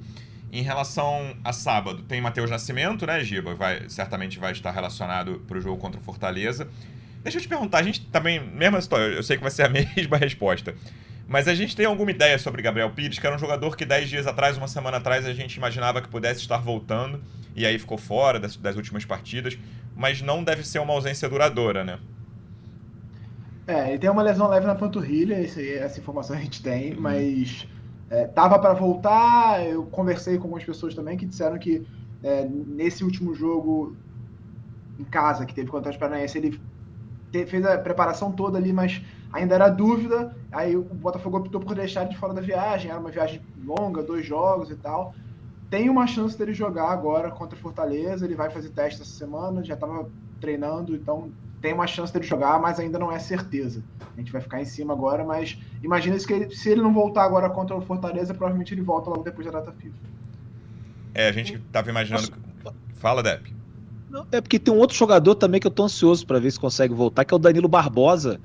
Em 0.52 0.62
relação 0.62 1.36
a 1.42 1.52
sábado, 1.52 2.02
tem 2.02 2.20
Matheus 2.20 2.48
Nascimento, 2.48 3.04
né, 3.06 3.22
Giba? 3.24 3.54
Vai, 3.54 3.88
certamente 3.88 4.38
vai 4.38 4.52
estar 4.52 4.70
relacionado 4.70 5.42
para 5.48 5.58
o 5.58 5.60
jogo 5.60 5.78
contra 5.80 6.00
o 6.00 6.04
Fortaleza. 6.04 6.68
Deixa 7.24 7.38
eu 7.38 7.42
te 7.42 7.48
perguntar, 7.48 7.78
a 7.78 7.82
gente 7.82 8.02
também, 8.06 8.40
mesma 8.40 8.78
história, 8.78 9.14
eu 9.14 9.22
sei 9.22 9.36
que 9.36 9.42
vai 9.42 9.50
ser 9.50 9.64
a 9.64 9.68
mesma 9.96 10.16
resposta. 10.16 10.74
Mas 11.26 11.48
a 11.48 11.54
gente 11.54 11.74
tem 11.74 11.86
alguma 11.86 12.10
ideia 12.10 12.38
sobre 12.38 12.60
Gabriel 12.60 12.90
Pires, 12.90 13.18
que 13.18 13.26
era 13.26 13.34
um 13.34 13.38
jogador 13.38 13.76
que 13.76 13.84
10 13.84 14.08
dias 14.08 14.26
atrás, 14.26 14.58
uma 14.58 14.68
semana 14.68 14.98
atrás, 14.98 15.26
a 15.26 15.32
gente 15.32 15.54
imaginava 15.54 16.02
que 16.02 16.08
pudesse 16.08 16.40
estar 16.40 16.58
voltando 16.58 17.22
e 17.56 17.64
aí 17.64 17.78
ficou 17.78 17.96
fora 17.96 18.38
das, 18.38 18.56
das 18.56 18.76
últimas 18.76 19.04
partidas, 19.04 19.58
mas 19.96 20.20
não 20.20 20.44
deve 20.44 20.66
ser 20.66 20.80
uma 20.80 20.92
ausência 20.92 21.28
duradoura, 21.28 21.84
né? 21.84 21.98
É, 23.66 23.90
ele 23.90 23.98
tem 23.98 24.10
uma 24.10 24.22
lesão 24.22 24.48
leve 24.48 24.66
na 24.66 24.74
panturrilha, 24.74 25.34
essa 25.36 25.98
informação 25.98 26.36
a 26.36 26.40
gente 26.40 26.62
tem, 26.62 26.92
uhum. 26.92 27.00
mas 27.00 27.66
é, 28.10 28.26
tava 28.26 28.58
para 28.58 28.74
voltar. 28.74 29.64
Eu 29.66 29.84
conversei 29.84 30.36
com 30.36 30.44
algumas 30.44 30.64
pessoas 30.64 30.94
também 30.94 31.16
que 31.16 31.24
disseram 31.24 31.58
que 31.58 31.86
é, 32.22 32.46
nesse 32.46 33.02
último 33.02 33.34
jogo 33.34 33.96
em 34.98 35.04
casa 35.04 35.46
que 35.46 35.54
teve 35.54 35.70
contra 35.70 35.90
o 35.90 35.98
Paranaense, 35.98 36.36
ele 36.36 36.60
te, 37.32 37.46
fez 37.46 37.64
a 37.64 37.78
preparação 37.78 38.30
toda 38.30 38.58
ali, 38.58 38.72
mas 38.72 39.02
ainda 39.34 39.56
era 39.56 39.68
dúvida. 39.68 40.34
Aí 40.52 40.76
o 40.76 40.82
Botafogo 40.82 41.38
optou 41.38 41.60
por 41.60 41.74
deixar 41.74 42.02
ele 42.02 42.10
de 42.10 42.16
fora 42.16 42.32
da 42.32 42.40
viagem. 42.40 42.90
Era 42.90 43.00
uma 43.00 43.10
viagem 43.10 43.42
longa, 43.64 44.02
dois 44.02 44.24
jogos 44.24 44.70
e 44.70 44.76
tal. 44.76 45.12
Tem 45.68 45.90
uma 45.90 46.06
chance 46.06 46.38
dele 46.38 46.54
jogar 46.54 46.90
agora 46.90 47.30
contra 47.30 47.58
o 47.58 47.60
Fortaleza. 47.60 48.24
Ele 48.24 48.36
vai 48.36 48.48
fazer 48.48 48.70
teste 48.70 49.02
essa 49.02 49.10
semana, 49.10 49.64
já 49.64 49.74
estava 49.74 50.08
treinando, 50.40 50.94
então 50.94 51.30
tem 51.60 51.72
uma 51.72 51.86
chance 51.86 52.12
dele 52.12 52.26
jogar, 52.26 52.60
mas 52.60 52.78
ainda 52.78 52.98
não 52.98 53.10
é 53.10 53.18
certeza. 53.18 53.82
A 54.14 54.20
gente 54.20 54.30
vai 54.30 54.40
ficar 54.40 54.60
em 54.60 54.66
cima 54.66 54.92
agora, 54.92 55.24
mas 55.24 55.58
imagina 55.82 56.18
se 56.18 56.32
ele, 56.32 56.54
se 56.54 56.68
ele 56.68 56.82
não 56.82 56.92
voltar 56.92 57.24
agora 57.24 57.48
contra 57.50 57.74
o 57.74 57.80
Fortaleza, 57.80 58.34
provavelmente 58.34 58.74
ele 58.74 58.82
volta 58.82 59.10
logo 59.10 59.22
depois 59.22 59.46
da 59.46 59.52
data 59.58 59.72
FIFA. 59.72 59.96
É, 61.14 61.28
a 61.28 61.32
gente 61.32 61.54
estava 61.54 61.90
imaginando. 61.90 62.28
Fala, 62.94 63.22
Depp. 63.22 63.54
É 64.30 64.40
porque 64.40 64.58
tem 64.58 64.72
um 64.72 64.78
outro 64.78 64.96
jogador 64.96 65.34
também 65.34 65.60
que 65.60 65.66
eu 65.66 65.70
tô 65.70 65.84
ansioso 65.84 66.24
para 66.26 66.38
ver 66.38 66.52
se 66.52 66.60
consegue 66.60 66.94
voltar, 66.94 67.24
que 67.24 67.34
é 67.34 67.36
o 67.36 67.40
Danilo 67.40 67.66
Barbosa 67.66 68.38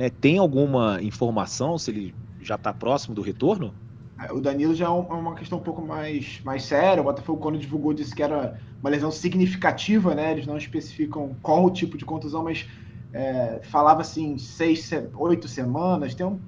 né? 0.00 0.08
Tem 0.08 0.38
alguma 0.38 0.98
informação 1.02 1.76
se 1.76 1.90
ele 1.90 2.14
já 2.40 2.54
está 2.54 2.72
próximo 2.72 3.14
do 3.14 3.20
retorno? 3.20 3.74
É, 4.18 4.32
o 4.32 4.40
Danilo 4.40 4.74
já 4.74 4.86
é, 4.86 4.88
é 4.88 4.92
uma 4.92 5.34
questão 5.34 5.58
um 5.58 5.62
pouco 5.62 5.82
mais, 5.82 6.40
mais 6.42 6.62
séria. 6.62 7.02
O 7.02 7.04
Botafogo, 7.04 7.38
quando 7.38 7.58
divulgou, 7.58 7.92
disse 7.92 8.14
que 8.14 8.22
era 8.22 8.58
uma 8.80 8.88
lesão 8.88 9.10
significativa, 9.10 10.14
né? 10.14 10.32
Eles 10.32 10.46
não 10.46 10.56
especificam 10.56 11.36
qual 11.42 11.66
o 11.66 11.70
tipo 11.70 11.98
de 11.98 12.06
contusão, 12.06 12.42
mas 12.42 12.66
é, 13.12 13.60
falava 13.64 14.00
assim, 14.00 14.38
seis, 14.38 14.90
oito 15.18 15.46
semanas. 15.46 16.14
Tem 16.14 16.24
um, 16.24 16.40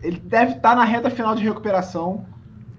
ele 0.00 0.20
deve 0.20 0.52
estar 0.52 0.70
tá 0.70 0.76
na 0.76 0.84
reta 0.84 1.10
final 1.10 1.34
de 1.34 1.42
recuperação, 1.42 2.24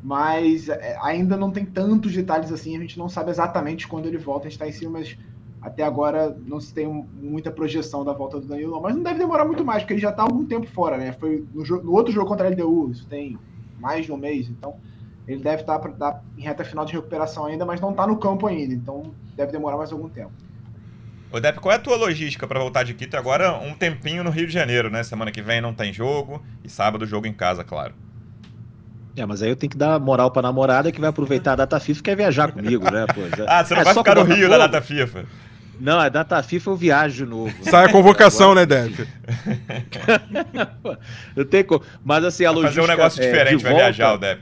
mas 0.01 0.69
é, 0.69 0.97
ainda 1.01 1.35
não 1.35 1.51
tem 1.51 1.65
tantos 1.65 2.13
detalhes 2.13 2.53
assim. 2.53 2.77
A 2.77 2.79
gente 2.79 2.97
não 2.97 3.09
sabe 3.09 3.31
exatamente 3.31 3.85
quando 3.85 4.05
ele 4.05 4.17
volta. 4.17 4.47
A 4.47 4.49
gente 4.49 4.53
está 4.53 4.65
em 4.65 4.71
cima, 4.71 4.91
mas 4.99 5.17
até 5.63 5.81
agora 5.81 6.35
não 6.45 6.59
se 6.59 6.73
tem 6.73 6.85
muita 6.85 7.49
projeção 7.49 8.03
da 8.03 8.11
volta 8.11 8.39
do 8.39 8.45
Danilo, 8.45 8.81
mas 8.81 8.93
não 8.93 9.01
deve 9.01 9.17
demorar 9.17 9.45
muito 9.45 9.63
mais, 9.63 9.81
porque 9.81 9.93
ele 9.93 10.01
já 10.01 10.09
está 10.09 10.21
há 10.21 10.25
algum 10.25 10.45
tempo 10.45 10.67
fora, 10.67 10.97
né? 10.97 11.13
Foi 11.13 11.45
no, 11.53 11.63
no, 11.63 11.93
outro 11.93 12.11
jogo 12.11 12.27
contra 12.27 12.47
a 12.47 12.49
LDU, 12.49 12.91
isso 12.91 13.07
tem 13.07 13.39
mais 13.79 14.05
de 14.05 14.11
um 14.11 14.17
mês, 14.17 14.49
então 14.49 14.75
ele 15.25 15.41
deve 15.41 15.61
estar 15.61 15.79
tá, 15.79 15.89
tá 15.89 16.21
em 16.37 16.41
reta 16.41 16.65
final 16.65 16.83
de 16.83 16.91
recuperação 16.91 17.45
ainda, 17.45 17.65
mas 17.65 17.79
não 17.79 17.91
está 17.91 18.05
no 18.05 18.17
campo 18.17 18.45
ainda, 18.45 18.73
então 18.73 19.13
deve 19.37 19.53
demorar 19.53 19.77
mais 19.77 19.91
algum 19.93 20.09
tempo. 20.09 20.33
Ô 21.31 21.39
Depp, 21.39 21.61
qual 21.61 21.71
é 21.71 21.77
a 21.77 21.79
tua 21.79 21.95
logística 21.95 22.45
para 22.45 22.59
voltar 22.59 22.83
de 22.83 22.93
Quito 22.93 23.15
agora 23.15 23.53
um 23.53 23.73
tempinho 23.73 24.21
no 24.21 24.29
Rio 24.29 24.45
de 24.45 24.53
Janeiro, 24.53 24.91
né? 24.91 25.01
Semana 25.01 25.31
que 25.31 25.41
vem 25.41 25.61
não 25.61 25.73
tem 25.73 25.93
jogo 25.93 26.43
e 26.63 26.69
sábado 26.69 27.05
jogo 27.05 27.25
em 27.25 27.33
casa, 27.33 27.63
claro. 27.63 27.93
É, 29.15 29.25
mas 29.25 29.41
aí 29.41 29.49
eu 29.49 29.55
tenho 29.55 29.69
que 29.71 29.77
dar 29.77 29.99
moral 29.99 30.29
pra 30.29 30.41
namorada 30.41 30.91
que 30.91 30.99
vai 30.99 31.09
aproveitar 31.09 31.53
a 31.53 31.55
data 31.55 31.79
FIFA 31.79 31.99
e 31.99 32.03
quer 32.03 32.15
viajar 32.17 32.51
comigo, 32.51 32.83
né? 32.91 33.05
Pô, 33.07 33.21
ah, 33.47 33.63
você 33.63 33.73
não 33.73 33.81
é 33.81 33.83
vai 33.85 33.93
ficar 33.93 34.15
no 34.15 34.23
Rio 34.23 34.49
da 34.49 34.57
data 34.57 34.81
FIFA. 34.81 35.25
Não, 35.83 35.99
a 35.99 36.07
data 36.07 36.41
FIFA 36.41 36.69
eu 36.69 36.75
viajo 36.77 37.25
de 37.25 37.29
novo. 37.29 37.53
Sai 37.61 37.83
a 37.87 37.91
convocação, 37.91 38.55
né, 38.55 38.65
Deb? 38.65 39.05
eu 41.35 41.43
tenho. 41.43 41.65
Mas 42.05 42.23
assim, 42.23 42.45
a 42.45 42.53
vai 42.53 42.61
logística. 42.61 42.87
Vai 42.87 42.87
fazer 42.87 42.93
um 42.93 42.97
negócio 42.97 43.21
é, 43.21 43.25
diferente, 43.25 43.63
vai 43.63 43.71
volta... 43.73 43.85
viajar 43.87 44.13
o 44.13 44.17
Dep. 44.17 44.41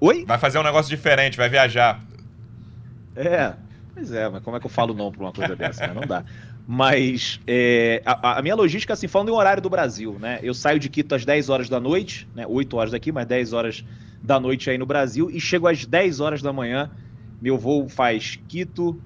Oi? 0.00 0.24
Vai 0.24 0.38
fazer 0.38 0.58
um 0.58 0.62
negócio 0.62 0.88
diferente, 0.88 1.36
vai 1.36 1.50
viajar. 1.50 2.00
É, 3.14 3.52
pois 3.92 4.10
é, 4.10 4.30
mas 4.30 4.42
como 4.42 4.56
é 4.56 4.60
que 4.60 4.64
eu 4.64 4.70
falo 4.70 4.94
não 4.94 5.12
pra 5.12 5.24
uma 5.24 5.32
coisa 5.32 5.54
dessa? 5.54 5.86
Né? 5.86 5.92
Não 5.92 6.06
dá. 6.06 6.24
Mas 6.66 7.38
é, 7.46 8.00
a, 8.06 8.38
a, 8.38 8.42
minha 8.42 8.54
logística, 8.54 8.94
assim, 8.94 9.08
falando 9.08 9.28
em 9.28 9.32
horário 9.32 9.60
do 9.62 9.68
Brasil, 9.68 10.16
né? 10.18 10.38
Eu 10.42 10.54
saio 10.54 10.78
de 10.78 10.88
Quito 10.88 11.14
às 11.14 11.26
10 11.26 11.50
horas 11.50 11.68
da 11.68 11.78
noite, 11.78 12.26
né? 12.34 12.46
8 12.46 12.74
horas 12.78 12.92
daqui, 12.92 13.12
mas 13.12 13.26
10 13.26 13.52
horas 13.52 13.84
da 14.22 14.40
noite 14.40 14.70
aí 14.70 14.78
no 14.78 14.86
Brasil, 14.86 15.30
e 15.30 15.38
chego 15.38 15.68
às 15.68 15.84
10 15.84 16.20
horas 16.20 16.40
da 16.40 16.50
manhã. 16.50 16.90
Meu 17.42 17.58
voo 17.58 17.90
faz 17.90 18.38
Quito, 18.48 18.98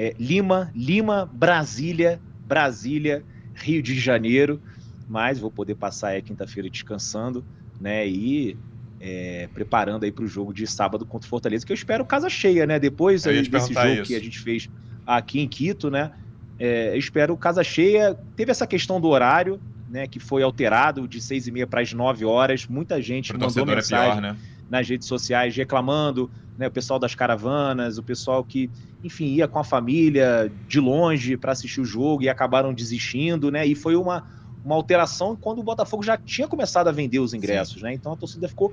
é, 0.00 0.14
Lima, 0.18 0.72
Lima, 0.74 1.30
Brasília, 1.30 2.18
Brasília, 2.46 3.22
Rio 3.52 3.82
de 3.82 4.00
Janeiro, 4.00 4.58
mas 5.06 5.38
vou 5.38 5.50
poder 5.50 5.74
passar 5.74 6.08
aí 6.08 6.22
quinta-feira 6.22 6.70
descansando, 6.70 7.44
né? 7.78 8.08
E 8.08 8.56
é, 8.98 9.46
preparando 9.52 10.04
aí 10.04 10.10
para 10.10 10.24
o 10.24 10.26
jogo 10.26 10.54
de 10.54 10.66
sábado 10.66 11.04
contra 11.04 11.26
o 11.26 11.28
Fortaleza, 11.28 11.66
que 11.66 11.72
eu 11.72 11.74
espero 11.74 12.02
casa 12.06 12.30
cheia, 12.30 12.66
né? 12.66 12.78
Depois 12.78 13.26
aí, 13.26 13.46
desse 13.46 13.74
jogo 13.74 13.88
isso. 13.88 14.02
que 14.04 14.14
a 14.14 14.20
gente 14.20 14.38
fez 14.38 14.70
aqui 15.06 15.38
em 15.38 15.46
Quito, 15.46 15.90
né? 15.90 16.12
É, 16.58 16.96
espero 16.96 17.36
casa 17.36 17.62
cheia. 17.62 18.18
Teve 18.34 18.52
essa 18.52 18.66
questão 18.66 18.98
do 19.02 19.08
horário, 19.08 19.60
né? 19.86 20.06
Que 20.06 20.18
foi 20.18 20.42
alterado 20.42 21.06
de 21.06 21.20
seis 21.20 21.46
e 21.46 21.52
meia 21.52 21.66
para 21.66 21.82
as 21.82 21.92
nove 21.92 22.24
horas. 22.24 22.66
Muita 22.66 23.02
gente 23.02 23.34
Pro 23.34 23.40
mandou 23.40 23.66
mensagem. 23.66 24.08
É 24.08 24.12
pior, 24.12 24.22
né? 24.22 24.36
Nas 24.70 24.88
redes 24.88 25.08
sociais 25.08 25.54
reclamando, 25.56 26.30
né, 26.56 26.68
o 26.68 26.70
pessoal 26.70 26.98
das 26.98 27.14
caravanas, 27.14 27.98
o 27.98 28.02
pessoal 28.02 28.44
que, 28.44 28.70
enfim, 29.02 29.26
ia 29.26 29.48
com 29.48 29.58
a 29.58 29.64
família 29.64 30.50
de 30.68 30.78
longe 30.78 31.36
para 31.36 31.52
assistir 31.52 31.80
o 31.80 31.84
jogo 31.84 32.22
e 32.22 32.28
acabaram 32.28 32.72
desistindo, 32.72 33.50
né? 33.50 33.66
E 33.66 33.74
foi 33.74 33.96
uma, 33.96 34.24
uma 34.64 34.76
alteração 34.76 35.34
quando 35.34 35.58
o 35.58 35.62
Botafogo 35.62 36.02
já 36.02 36.16
tinha 36.16 36.46
começado 36.46 36.88
a 36.88 36.92
vender 36.92 37.18
os 37.18 37.34
ingressos, 37.34 37.76
Sim. 37.76 37.82
né? 37.82 37.94
Então 37.94 38.12
a 38.12 38.16
torcida 38.16 38.48
ficou 38.48 38.72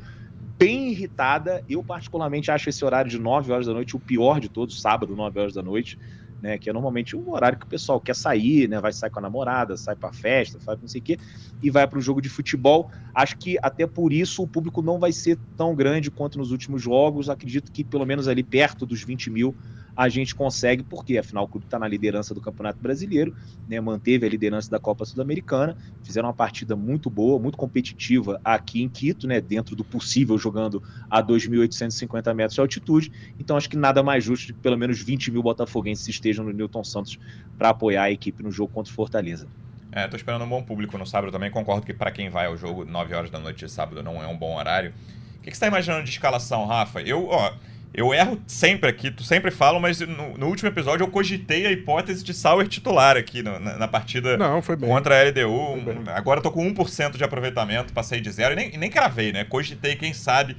bem 0.57 0.89
irritada. 0.89 1.63
Eu, 1.67 1.83
particularmente, 1.83 2.51
acho 2.51 2.69
esse 2.69 2.83
horário 2.85 3.09
de 3.09 3.17
9 3.17 3.51
horas 3.51 3.65
da 3.65 3.73
noite 3.73 3.95
o 3.95 3.99
pior 3.99 4.39
de 4.39 4.49
todos, 4.49 4.79
sábado, 4.79 5.15
9 5.15 5.39
horas 5.39 5.53
da 5.53 5.63
noite 5.63 5.97
né? 6.41 6.57
Que 6.57 6.69
é 6.69 6.73
normalmente 6.73 7.15
o 7.15 7.31
horário 7.31 7.57
que 7.57 7.65
o 7.65 7.69
pessoal 7.69 7.99
quer 7.99 8.15
sair, 8.15 8.67
né? 8.67 8.79
Vai 8.79 8.93
sair 8.93 9.09
com 9.09 9.19
a 9.19 9.21
namorada, 9.21 9.75
sai 9.77 9.95
para 9.95 10.11
festa, 10.11 10.59
faz 10.59 10.79
não 10.79 10.87
sei 10.87 11.01
o 11.01 11.03
quê, 11.03 11.19
e 11.61 11.69
vai 11.69 11.87
para 11.87 11.97
um 11.97 12.01
jogo 12.01 12.21
de 12.21 12.29
futebol. 12.29 12.89
Acho 13.13 13.37
que 13.37 13.57
até 13.61 13.85
por 13.87 14.13
isso 14.13 14.43
o 14.43 14.47
público 14.47 14.81
não 14.81 14.99
vai 14.99 15.11
ser 15.11 15.37
tão 15.55 15.75
grande 15.75 16.11
quanto 16.11 16.37
nos 16.37 16.51
últimos 16.51 16.81
jogos. 16.81 17.29
Acredito 17.29 17.71
que 17.71 17.83
pelo 17.83 18.05
menos 18.05 18.27
ali 18.27 18.43
perto 18.43 18.85
dos 18.85 19.03
20 19.03 19.29
mil 19.29 19.55
a 19.97 20.07
gente 20.09 20.35
consegue, 20.35 20.83
porque 20.83 21.17
afinal 21.17 21.45
o 21.45 21.47
clube 21.47 21.65
está 21.65 21.79
na 21.79 21.87
liderança 21.87 22.31
do 22.35 22.39
Campeonato 22.39 22.79
Brasileiro, 22.79 23.35
né, 23.67 23.81
manteve 23.81 24.27
a 24.27 24.29
liderança 24.29 24.69
da 24.69 24.79
Copa 24.79 25.03
Sul-Americana, 25.03 25.75
fizeram 26.03 26.27
uma 26.27 26.35
partida 26.35 26.75
muito 26.75 27.09
boa, 27.09 27.39
muito 27.39 27.57
competitiva 27.57 28.39
aqui 28.45 28.83
em 28.83 28.87
Quito, 28.87 29.25
né, 29.25 29.41
dentro 29.41 29.75
do 29.75 29.83
possível, 29.83 30.37
jogando 30.37 30.83
a 31.09 31.23
2.850 31.23 32.31
metros 32.35 32.53
de 32.53 32.61
altitude. 32.61 33.11
Então 33.39 33.57
acho 33.57 33.67
que 33.67 33.75
nada 33.75 34.03
mais 34.03 34.23
justo 34.23 34.53
que 34.53 34.59
pelo 34.59 34.77
menos 34.77 35.01
20 35.01 35.31
mil 35.31 35.41
botafoguenses 35.41 36.07
estejam 36.07 36.45
no 36.45 36.51
Newton 36.51 36.83
Santos 36.83 37.17
para 37.57 37.69
apoiar 37.69 38.03
a 38.03 38.11
equipe 38.11 38.43
no 38.43 38.51
jogo 38.51 38.71
contra 38.71 38.91
o 38.91 38.95
Fortaleza. 38.95 39.47
É, 39.91 40.07
tô 40.07 40.15
esperando 40.15 40.43
um 40.43 40.49
bom 40.49 40.61
público 40.61 40.95
no 40.95 41.07
sábado 41.07 41.31
também. 41.31 41.49
Concordo 41.49 41.83
que 41.83 41.93
para 41.93 42.11
quem 42.11 42.29
vai 42.29 42.45
ao 42.45 42.55
jogo 42.55 42.85
9 42.85 43.15
horas 43.15 43.31
da 43.31 43.39
noite 43.39 43.65
de 43.65 43.71
sábado 43.71 44.03
não 44.03 44.21
é 44.21 44.27
um 44.27 44.37
bom 44.37 44.55
horário. 44.55 44.93
O 45.37 45.41
que, 45.41 45.49
que 45.49 45.57
você 45.57 45.65
está 45.65 45.67
imaginando 45.67 46.03
de 46.03 46.11
escalação, 46.11 46.67
Rafa? 46.67 47.01
Eu, 47.01 47.27
ó, 47.29 47.53
eu 47.97 48.13
erro 48.13 48.39
sempre 48.45 48.87
aqui, 48.87 49.09
tu 49.09 49.23
sempre 49.23 49.49
fala, 49.49 49.79
mas 49.79 49.99
no, 49.99 50.37
no, 50.37 50.47
último 50.47 50.69
episódio 50.69 51.03
eu 51.03 51.07
cogitei 51.07 51.65
a 51.65 51.71
hipótese 51.71 52.23
de 52.23 52.31
Sauer 52.31 52.67
titular 52.67 53.17
aqui 53.17 53.41
no, 53.41 53.59
na, 53.59 53.75
na, 53.75 53.87
partida 53.87 54.37
Não, 54.37 54.61
contra 54.61 55.19
a 55.19 55.23
LDU. 55.27 56.11
Agora 56.13 56.37
eu 56.37 56.43
tô 56.43 56.51
com 56.51 56.63
1% 56.71 57.17
de 57.17 57.23
aproveitamento, 57.23 57.91
passei 57.91 58.21
de 58.21 58.29
zero 58.29 58.53
e 58.53 58.55
nem, 58.55 58.77
nem 58.77 58.91
cravei, 58.91 59.33
né? 59.33 59.43
Cogitei, 59.45 59.95
quem 59.95 60.13
sabe 60.13 60.55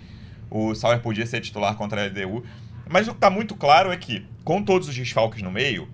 o 0.50 0.74
Sauer 0.74 0.98
podia 0.98 1.24
ser 1.26 1.40
titular 1.40 1.76
contra 1.76 2.02
a 2.02 2.06
LDU. 2.06 2.44
Mas 2.88 3.06
o 3.06 3.14
que 3.14 3.20
tá 3.20 3.30
muito 3.30 3.54
claro 3.54 3.92
é 3.92 3.96
que, 3.96 4.26
com 4.42 4.60
todos 4.60 4.88
os 4.88 4.94
desfalques 4.96 5.40
no 5.40 5.52
meio, 5.52 5.88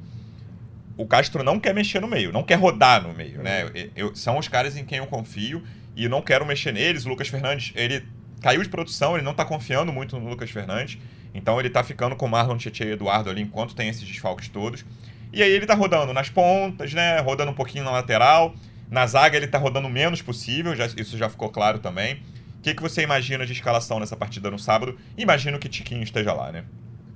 o 0.97 1.07
Castro 1.07 1.45
não 1.45 1.61
quer 1.61 1.75
mexer 1.75 2.01
no 2.01 2.09
meio, 2.09 2.33
não 2.33 2.43
quer 2.43 2.55
rodar 2.55 3.03
no 3.03 3.13
meio, 3.13 3.43
né? 3.43 3.65
Eu, 3.75 3.91
eu, 3.95 4.17
são 4.17 4.39
os 4.39 4.49
caras 4.49 4.79
em 4.79 4.85
quem 4.87 4.97
eu 4.97 5.07
confio 5.07 5.63
e 5.95 6.09
não 6.09 6.23
quero 6.23 6.47
mexer 6.47 6.73
neles. 6.73 7.05
O 7.05 7.11
Lucas 7.11 7.29
Fernandes, 7.29 7.71
ele 7.77 8.03
caiu 8.41 8.63
de 8.63 8.69
produção, 8.71 9.15
ele 9.15 9.25
não 9.25 9.35
tá 9.35 9.45
confiando 9.45 9.93
muito 9.93 10.19
no 10.19 10.27
Lucas 10.31 10.51
Fernandes. 10.51 10.99
Então 11.35 11.59
ele 11.59 11.69
tá 11.69 11.83
ficando 11.83 12.15
com 12.15 12.27
o 12.27 12.29
Marlon 12.29 12.57
Tietchan 12.57 12.85
e 12.85 12.93
Eduardo 12.93 13.29
ali 13.29 13.43
enquanto 13.43 13.75
tem 13.75 13.89
esses 13.89 14.07
desfalques 14.07 14.49
todos. 14.49 14.85
E 15.33 15.43
aí 15.43 15.51
ele 15.51 15.67
tá 15.67 15.75
rodando 15.75 16.13
nas 16.13 16.31
pontas, 16.31 16.95
né? 16.95 17.19
Rodando 17.21 17.51
um 17.51 17.55
pouquinho 17.55 17.85
na 17.85 17.91
lateral. 17.91 18.55
Na 18.89 19.07
zaga 19.07 19.37
ele 19.37 19.49
tá 19.49 19.59
rodando 19.59 19.89
o 19.89 19.91
menos 19.91 20.23
possível, 20.23 20.77
já, 20.77 20.87
isso 20.87 21.19
já 21.19 21.29
ficou 21.29 21.49
claro 21.49 21.81
também. 21.81 22.23
O 22.59 22.63
que, 22.63 22.75
que 22.75 22.81
você 22.81 23.03
imagina 23.03 23.45
de 23.45 23.53
escalação 23.53 23.99
nessa 23.99 24.17
partida 24.17 24.51
no 24.51 24.59
sábado? 24.59 24.97
Imagino 25.19 25.59
que 25.59 25.69
Tiquinho 25.69 26.03
esteja 26.03 26.33
lá, 26.33 26.53
né? 26.53 26.65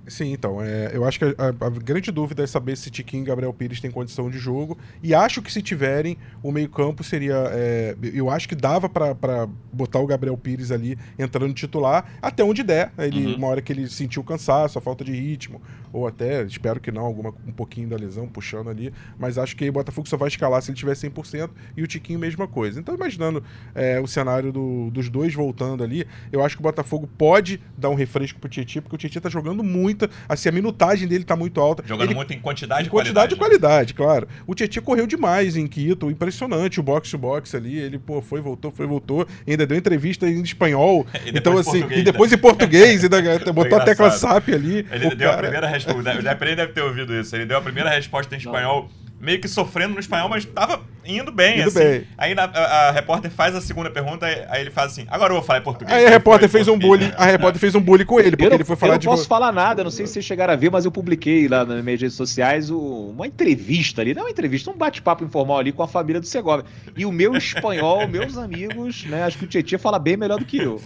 Sim, 0.08 0.32
então, 0.32 0.62
é, 0.62 0.90
eu 0.94 1.04
acho 1.04 1.18
que 1.18 1.24
a, 1.24 1.48
a, 1.48 1.70
grande 1.70 2.10
dúvida 2.10 2.42
é 2.42 2.46
saber 2.46 2.76
se 2.76 2.90
Tiquinho 2.90 3.22
e 3.22 3.26
Gabriel 3.26 3.52
Pires 3.52 3.80
têm 3.80 3.90
condição 3.90 4.30
de 4.30 4.38
jogo. 4.38 4.78
E 5.02 5.14
acho 5.14 5.42
que 5.42 5.52
se 5.52 5.60
tiverem, 5.60 6.16
o 6.42 6.50
meio-campo 6.50 7.04
seria. 7.04 7.36
É, 7.52 7.96
eu 8.14 8.30
acho 8.30 8.48
que 8.48 8.54
dava 8.54 8.88
para 8.88 9.48
botar 9.72 10.00
o 10.00 10.06
Gabriel 10.06 10.36
Pires 10.36 10.70
ali 10.70 10.98
entrando 11.18 11.52
titular, 11.52 12.10
até 12.22 12.42
onde 12.42 12.62
der. 12.62 12.92
Ele, 12.98 13.26
uhum. 13.26 13.36
Uma 13.36 13.48
hora 13.48 13.62
que 13.62 13.72
ele 13.72 13.88
sentiu 13.88 14.24
cansaço, 14.24 14.78
a 14.78 14.80
falta 14.80 15.04
de 15.04 15.12
ritmo, 15.12 15.60
ou 15.92 16.06
até, 16.06 16.42
espero 16.42 16.80
que 16.80 16.90
não, 16.90 17.04
alguma, 17.04 17.34
um 17.46 17.52
pouquinho 17.52 17.88
da 17.88 17.96
lesão 17.96 18.26
puxando 18.26 18.70
ali. 18.70 18.92
Mas 19.18 19.36
acho 19.38 19.56
que 19.56 19.68
o 19.68 19.72
Botafogo 19.72 20.08
só 20.08 20.16
vai 20.16 20.28
escalar 20.28 20.62
se 20.62 20.70
ele 20.70 20.78
tiver 20.78 20.94
100% 20.94 21.50
e 21.76 21.82
o 21.82 21.86
Tiquinho, 21.86 22.18
mesma 22.18 22.48
coisa. 22.48 22.80
Então, 22.80 22.94
imaginando 22.94 23.42
é, 23.74 24.00
o 24.00 24.06
cenário 24.06 24.52
do, 24.52 24.90
dos 24.90 25.08
dois 25.08 25.34
voltando 25.34 25.84
ali, 25.84 26.06
eu 26.32 26.42
acho 26.42 26.56
que 26.56 26.62
o 26.62 26.64
Botafogo 26.64 27.06
pode 27.18 27.60
dar 27.76 27.90
um 27.90 27.94
refresco 27.94 28.40
pro 28.40 28.48
Tietchan, 28.48 28.82
porque 28.82 28.96
o 28.96 28.98
Tietchan 28.98 29.20
tá 29.20 29.28
jogando 29.28 29.62
muito 29.62 29.97
muita. 29.98 30.10
Assim, 30.28 30.48
a 30.48 30.52
minutagem 30.52 31.08
dele 31.08 31.24
tá 31.24 31.34
muito 31.34 31.60
alta. 31.60 31.82
Jogando 31.84 32.08
ele, 32.08 32.14
muito 32.14 32.32
em 32.32 32.38
quantidade 32.38 32.86
e 32.86 32.90
quantidade. 32.90 33.34
Quantidade 33.34 33.34
e 33.34 33.36
qualidade, 33.36 33.94
claro. 33.94 34.28
O 34.46 34.54
Tietchan 34.54 34.82
correu 34.82 35.06
demais 35.06 35.56
em 35.56 35.66
Quito, 35.66 36.10
impressionante 36.10 36.78
o 36.78 36.82
box 36.82 37.10
to 37.10 37.18
box 37.18 37.54
ali. 37.54 37.76
Ele, 37.76 37.98
pô, 37.98 38.22
foi, 38.22 38.40
voltou, 38.40 38.70
foi, 38.70 38.86
voltou. 38.86 39.26
Ainda 39.46 39.66
deu 39.66 39.76
entrevista 39.76 40.28
em 40.28 40.40
espanhol. 40.42 41.06
então, 41.26 41.56
assim, 41.58 41.84
e 41.90 42.02
depois 42.02 42.32
em 42.32 42.38
português, 42.38 43.02
ainda 43.02 43.20
botou 43.52 43.78
a 43.78 43.84
tecla 43.84 44.10
SAP 44.10 44.50
ali. 44.50 44.86
Ele 44.90 45.14
deu 45.14 45.28
cara... 45.28 45.32
a 45.32 45.38
primeira 45.38 45.66
resposta. 45.66 46.18
O 46.18 46.22
Depre 46.22 46.54
deve 46.54 46.72
ter 46.72 46.82
ouvido 46.82 47.14
isso. 47.14 47.34
Ele 47.34 47.46
deu 47.46 47.58
a 47.58 47.62
primeira 47.62 47.90
resposta 47.90 48.34
em 48.34 48.38
espanhol. 48.38 48.82
Não 48.82 49.07
meio 49.20 49.40
que 49.40 49.48
sofrendo 49.48 49.94
no 49.94 50.00
espanhol, 50.00 50.28
mas 50.28 50.44
tava 50.44 50.80
indo 51.04 51.32
bem, 51.32 51.60
indo 51.60 51.68
assim. 51.68 51.78
Bem. 51.78 52.04
Aí 52.16 52.34
na, 52.34 52.44
a, 52.44 52.88
a, 52.88 52.90
repórter 52.90 53.30
faz 53.30 53.54
a 53.54 53.60
segunda 53.60 53.90
pergunta, 53.90 54.26
aí 54.26 54.60
ele 54.60 54.70
faz 54.70 54.92
assim, 54.92 55.06
agora 55.08 55.32
eu 55.32 55.36
vou 55.36 55.44
falar 55.44 55.60
em 55.60 55.62
português. 55.62 55.96
Aí 55.96 56.06
a 56.06 56.10
repórter 56.10 56.48
fez 56.48 56.68
um 56.68 56.78
bullying, 56.78 57.10
a 57.16 57.24
repórter 57.24 57.58
fez 57.58 57.74
um 57.74 57.80
bullying 57.80 58.04
com 58.04 58.20
ele, 58.20 58.32
porque 58.32 58.48
não, 58.48 58.54
ele 58.54 58.64
foi 58.64 58.76
falar 58.76 58.96
de... 58.98 59.06
Eu 59.06 59.10
não 59.10 59.16
posso 59.16 59.28
falar 59.28 59.50
nada, 59.50 59.82
não 59.82 59.90
sei 59.90 60.06
se 60.06 60.14
vocês 60.14 60.24
chegaram 60.24 60.52
a 60.52 60.56
ver, 60.56 60.70
mas 60.70 60.84
eu 60.84 60.90
publiquei 60.90 61.48
lá 61.48 61.64
nas 61.64 61.82
minhas 61.82 62.00
redes 62.00 62.16
sociais 62.16 62.70
uma 62.70 63.26
entrevista 63.26 64.02
ali, 64.02 64.14
não 64.14 64.24
uma 64.24 64.30
entrevista, 64.30 64.70
um 64.70 64.76
bate-papo 64.76 65.24
informal 65.24 65.58
ali 65.58 65.72
com 65.72 65.82
a 65.82 65.88
família 65.88 66.20
do 66.20 66.26
Segovia. 66.26 66.64
E 66.96 67.06
o 67.06 67.12
meu 67.12 67.34
espanhol, 67.36 68.06
meus 68.08 68.36
amigos, 68.36 69.04
né, 69.04 69.24
acho 69.24 69.38
que 69.38 69.44
o 69.44 69.48
Tietchan 69.48 69.78
fala 69.78 69.98
bem 69.98 70.16
melhor 70.16 70.38
do 70.38 70.44
que 70.44 70.58
eu. 70.58 70.80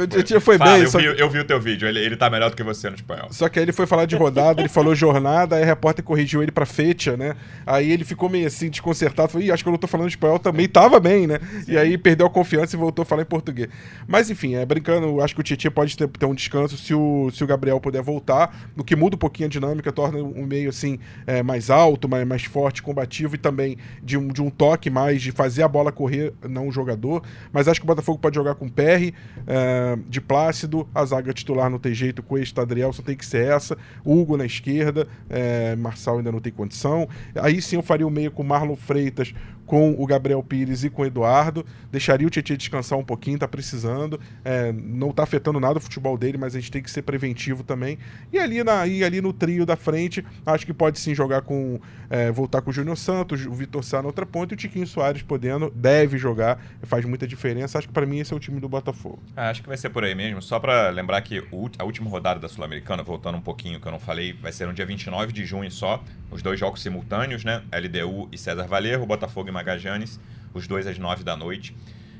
o 0.00 0.06
Tietchan 0.06 0.40
foi 0.40 0.58
Fala, 0.58 0.72
bem. 0.72 0.82
Eu, 0.82 0.90
vi, 0.90 1.20
eu 1.20 1.30
vi 1.30 1.38
o 1.38 1.44
teu 1.44 1.60
vídeo, 1.60 1.88
ele, 1.88 1.98
ele 1.98 2.16
tá 2.16 2.28
melhor 2.28 2.50
do 2.50 2.56
que 2.56 2.62
você 2.62 2.88
no 2.90 2.96
espanhol. 2.96 3.28
Só 3.30 3.48
que 3.48 3.58
aí 3.58 3.64
ele 3.64 3.72
foi 3.72 3.86
falar 3.86 4.04
de 4.04 4.14
rodada, 4.14 4.60
ele 4.60 4.68
falou 4.68 4.94
jornada, 4.94 5.56
aí 5.56 5.62
a 5.62 5.66
repórter 5.66 6.04
corrigiu 6.04 6.42
ele 6.42 6.52
pra 6.52 6.66
fecha, 6.66 7.16
né? 7.16 7.34
Aí 7.72 7.90
ele 7.90 8.04
ficou 8.04 8.28
meio 8.28 8.46
assim, 8.46 8.68
desconcertado. 8.68 9.32
Falei, 9.32 9.50
acho 9.50 9.62
que 9.62 9.68
eu 9.68 9.70
não 9.70 9.78
tô 9.78 9.86
falando 9.86 10.06
espanhol 10.06 10.38
também. 10.38 10.68
Tava 10.68 11.00
bem, 11.00 11.26
né? 11.26 11.38
Sim. 11.64 11.72
E 11.72 11.78
aí 11.78 11.96
perdeu 11.96 12.26
a 12.26 12.30
confiança 12.30 12.76
e 12.76 12.78
voltou 12.78 13.02
a 13.02 13.06
falar 13.06 13.22
em 13.22 13.24
português. 13.24 13.70
Mas 14.06 14.28
enfim, 14.28 14.56
é, 14.56 14.66
brincando, 14.66 15.22
acho 15.22 15.34
que 15.34 15.40
o 15.40 15.42
Tietchan 15.42 15.70
pode 15.70 15.96
ter, 15.96 16.06
ter, 16.06 16.26
um 16.26 16.34
descanso 16.34 16.76
se 16.76 16.92
o, 16.92 17.30
se 17.32 17.42
o 17.42 17.46
Gabriel 17.46 17.80
puder 17.80 18.02
voltar, 18.02 18.70
o 18.76 18.84
que 18.84 18.94
muda 18.94 19.16
um 19.16 19.18
pouquinho 19.18 19.46
a 19.46 19.50
dinâmica, 19.50 19.90
torna 19.90 20.18
um 20.18 20.44
meio 20.44 20.68
assim 20.68 20.98
é, 21.26 21.42
mais 21.42 21.70
alto, 21.70 22.06
mais, 22.06 22.26
mais 22.26 22.44
forte, 22.44 22.82
combativo 22.82 23.36
e 23.36 23.38
também 23.38 23.78
de 24.02 24.18
um, 24.18 24.28
de 24.28 24.42
um 24.42 24.50
toque 24.50 24.90
mais, 24.90 25.22
de 25.22 25.32
fazer 25.32 25.62
a 25.62 25.68
bola 25.68 25.90
correr, 25.90 26.34
não 26.46 26.68
o 26.68 26.72
jogador. 26.72 27.22
Mas 27.50 27.68
acho 27.68 27.80
que 27.80 27.86
o 27.86 27.88
Botafogo 27.88 28.18
pode 28.18 28.34
jogar 28.34 28.54
com 28.54 28.68
PR, 28.68 29.14
é, 29.46 29.96
de 30.10 30.20
Plácido, 30.20 30.86
a 30.94 31.06
zaga 31.06 31.32
titular 31.32 31.70
não 31.70 31.78
tem 31.78 31.94
jeito, 31.94 32.22
com 32.22 32.36
este 32.36 32.60
Adriel 32.60 32.92
só 32.92 33.02
tem 33.02 33.16
que 33.16 33.24
ser 33.24 33.46
essa, 33.46 33.78
Hugo 34.04 34.36
na 34.36 34.44
esquerda, 34.44 35.08
é, 35.30 35.74
Marçal 35.76 36.18
ainda 36.18 36.30
não 36.30 36.38
tem 36.38 36.52
condição. 36.52 37.08
Aí 37.34 37.61
sim 37.62 37.76
eu 37.76 37.82
faria 37.82 38.06
o 38.06 38.10
meio 38.10 38.30
com 38.30 38.42
Marlon 38.42 38.76
Freitas, 38.76 39.34
com 39.66 39.94
o 39.98 40.06
Gabriel 40.06 40.42
Pires 40.42 40.84
e 40.84 40.90
com 40.90 41.02
o 41.02 41.06
Eduardo. 41.06 41.64
Deixaria 41.90 42.26
o 42.26 42.30
Tietchan 42.30 42.56
descansar 42.56 42.98
um 42.98 43.04
pouquinho, 43.04 43.38
tá 43.38 43.48
precisando. 43.48 44.20
É, 44.44 44.72
não 44.72 45.12
tá 45.12 45.22
afetando 45.22 45.58
nada 45.60 45.78
o 45.78 45.80
futebol 45.80 46.16
dele, 46.16 46.38
mas 46.38 46.54
a 46.54 46.60
gente 46.60 46.70
tem 46.70 46.82
que 46.82 46.90
ser 46.90 47.02
preventivo 47.02 47.62
também. 47.62 47.98
E 48.32 48.38
ali, 48.38 48.62
na, 48.62 48.86
e 48.86 49.04
ali 49.04 49.20
no 49.20 49.32
trio 49.32 49.64
da 49.64 49.76
frente, 49.76 50.24
acho 50.44 50.66
que 50.66 50.72
pode 50.72 50.98
sim 50.98 51.14
jogar 51.14 51.42
com. 51.42 51.80
É, 52.10 52.30
voltar 52.30 52.60
com 52.60 52.70
o 52.70 52.72
Júnior 52.72 52.96
Santos, 52.96 53.46
o 53.46 53.52
Vitor 53.52 53.82
Sá 53.82 54.02
na 54.02 54.08
outra 54.08 54.26
ponta 54.26 54.52
e 54.52 54.54
o 54.54 54.58
Tiquinho 54.58 54.86
Soares 54.86 55.22
podendo, 55.22 55.70
deve 55.70 56.18
jogar, 56.18 56.60
faz 56.82 57.06
muita 57.06 57.26
diferença. 57.26 57.78
Acho 57.78 57.88
que 57.88 57.94
para 57.94 58.04
mim 58.04 58.18
esse 58.18 58.34
é 58.34 58.36
o 58.36 58.40
time 58.40 58.60
do 58.60 58.68
Botafogo. 58.68 59.18
Ah, 59.34 59.48
acho 59.48 59.62
que 59.62 59.68
vai 59.68 59.78
ser 59.78 59.88
por 59.88 60.04
aí 60.04 60.14
mesmo. 60.14 60.42
Só 60.42 60.60
para 60.60 60.90
lembrar 60.90 61.22
que 61.22 61.42
a 61.78 61.84
última 61.84 62.10
rodada 62.10 62.38
da 62.38 62.48
Sul-Americana, 62.48 63.02
voltando 63.02 63.38
um 63.38 63.40
pouquinho 63.40 63.80
que 63.80 63.86
eu 63.86 63.92
não 63.92 63.98
falei, 63.98 64.34
vai 64.34 64.52
ser 64.52 64.66
no 64.66 64.74
dia 64.74 64.84
29 64.84 65.32
de 65.32 65.46
junho 65.46 65.70
só. 65.70 66.02
Os 66.30 66.42
dois 66.42 66.58
jogos 66.58 66.82
simultâneos, 66.82 67.44
né? 67.44 67.62
LDU 67.72 68.28
e 68.32 68.38
César 68.38 68.66
Valerro, 68.66 69.06
Botafogo 69.06 69.48
e 69.48 69.52
Magajanes, 69.62 70.20
os 70.52 70.66
dois 70.66 70.86
às 70.86 70.98
nove 70.98 71.22
da 71.22 71.36
noite. 71.36 71.74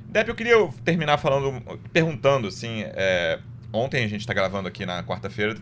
Depp, 0.06 0.28
eu 0.28 0.34
queria 0.34 0.68
terminar 0.84 1.18
falando, 1.18 1.60
perguntando, 1.92 2.46
assim, 2.46 2.84
é, 2.86 3.40
ontem 3.72 4.04
a 4.04 4.08
gente 4.08 4.20
está 4.20 4.32
gravando 4.32 4.68
aqui 4.68 4.86
na 4.86 5.02
quarta-feira, 5.02 5.56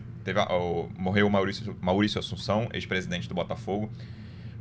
morreu 0.97 1.27
o 1.27 1.29
Maurício, 1.29 1.75
Maurício 1.81 2.19
Assunção, 2.19 2.69
ex-presidente 2.73 3.27
do 3.27 3.33
Botafogo. 3.33 3.91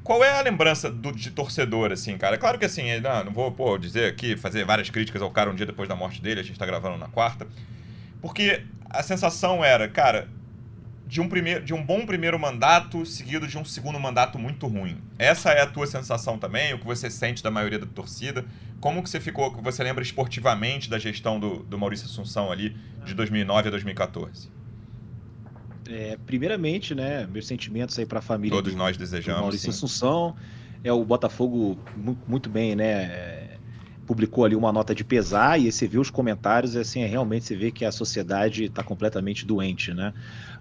Qual 0.03 0.25
é 0.25 0.39
a 0.39 0.41
lembrança 0.41 0.91
do, 0.91 1.13
de 1.13 1.31
torcedor, 1.31 1.93
assim, 1.93 2.17
cara? 2.17 2.39
Claro 2.39 2.59
que 2.59 2.65
assim, 2.65 2.99
não, 3.01 3.25
não 3.25 3.33
vou 3.33 3.53
pô, 3.53 3.77
dizer 3.77 4.07
aqui, 4.07 4.37
fazer 4.37 4.65
várias 4.65 4.89
críticas 4.89 5.21
ao 5.21 5.31
cara 5.31 5.51
um 5.51 5.55
dia 5.55 5.67
depois 5.67 5.89
da 5.89 5.95
morte 5.95 6.23
dele, 6.23 6.41
a 6.41 6.43
gente 6.43 6.55
está 6.55 6.65
gravando 6.65 6.97
na 6.97 7.09
quarta. 7.09 7.47
Porque 8.23 8.63
a 8.89 9.03
sensação 9.03 9.63
era, 9.63 9.89
cara, 9.89 10.29
de 11.11 11.21
um, 11.21 11.29
primeiro, 11.29 11.65
de 11.65 11.75
um 11.75 11.85
bom 11.85 12.07
primeiro 12.07 12.39
mandato 12.39 13.05
seguido 13.05 13.49
de 13.49 13.59
um 13.59 13.65
segundo 13.65 13.99
mandato 13.99 14.39
muito 14.39 14.69
ruim. 14.69 14.97
Essa 15.19 15.51
é 15.51 15.61
a 15.61 15.67
tua 15.67 15.85
sensação 15.85 16.39
também, 16.39 16.73
o 16.73 16.79
que 16.79 16.87
você 16.87 17.11
sente 17.11 17.43
da 17.43 17.51
maioria 17.51 17.81
da 17.81 17.87
torcida? 17.87 18.45
Como 18.81 19.03
que 19.03 19.11
você 19.11 19.19
ficou, 19.19 19.53
que 19.53 19.61
você 19.61 19.83
lembra 19.83 20.05
esportivamente 20.05 20.89
da 20.89 21.01
gestão 21.01 21.41
do, 21.41 21.65
do 21.65 21.77
Maurício 21.77 22.07
Assunção 22.07 22.53
ali 22.53 22.77
de 23.05 23.13
2009 23.13 23.67
a 23.67 23.71
2014? 23.73 24.49
É, 25.89 26.17
primeiramente, 26.25 26.95
né, 26.95 27.27
meus 27.27 27.49
sentimentos 27.49 27.99
aí 27.99 28.07
para 28.07 28.21
a 28.21 28.23
família. 28.23 28.57
Todos 28.57 28.73
do, 28.73 28.79
nós 28.79 28.97
desejamos. 28.97 29.41
Maurício 29.41 29.73
sim. 29.73 29.77
Assunção 29.77 30.37
é 30.85 30.93
o 30.93 31.05
Botafogo 31.05 31.77
muito 32.29 32.49
bem, 32.49 32.77
né? 32.77 33.51
publicou 34.11 34.45
ali 34.45 34.57
uma 34.57 34.73
nota 34.73 34.93
de 34.93 35.05
pesar 35.05 35.61
e 35.61 35.71
você 35.71 35.87
vê 35.87 35.97
os 35.97 36.11
comentários, 36.11 36.75
assim, 36.75 37.01
é, 37.01 37.07
realmente 37.07 37.45
você 37.45 37.55
vê 37.55 37.71
que 37.71 37.85
a 37.85 37.93
sociedade 37.93 38.65
está 38.65 38.83
completamente 38.83 39.47
doente, 39.47 39.95
né? 39.95 40.13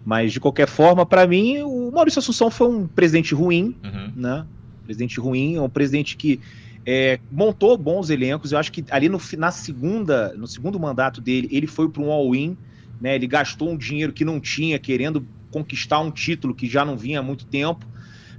Mas 0.06 0.32
de 0.32 0.40
qualquer 0.40 0.68
forma, 0.68 1.06
para 1.06 1.28
mim, 1.28 1.60
o 1.60 1.92
Maurício 1.92 2.20
Assunção 2.20 2.50
foi 2.50 2.68
um 2.68 2.88
presidente 2.88 3.34
ruim, 3.34 3.76
uhum. 3.84 4.12
né? 4.16 4.46
Presidente 4.86 5.20
ruim, 5.20 5.56
é 5.56 5.62
um 5.62 5.70
presidente 5.70 6.18
que 6.18 6.40
é, 6.86 7.20
montou 7.32 7.78
bons 7.78 8.10
elencos. 8.10 8.52
Eu 8.52 8.58
acho 8.58 8.72
que 8.72 8.84
ali 8.90 9.10
no, 9.10 9.20
na 9.38 9.52
segunda, 9.52 10.34
no 10.36 10.48
segundo 10.48 10.80
mandato 10.80 11.22
dele, 11.22 11.48
ele 11.52 11.68
foi 11.68 11.90
para 11.90 12.02
um 12.02 12.12
all-in, 12.12 12.58
né? 13.00 13.16
Ele 13.16 13.28
gastou 13.28 13.70
um 13.70 13.78
dinheiro 13.78 14.12
que 14.12 14.26
não 14.26 14.40
tinha, 14.40 14.80
querendo 14.80 15.26
conquistar 15.52 16.00
um 16.00 16.12
título 16.12 16.54
que 16.56 16.68
já 16.68 16.86
não 16.86 16.98
vinha 16.98 17.20
há 17.20 17.24
muito 17.24 17.46
tempo, 17.46 17.86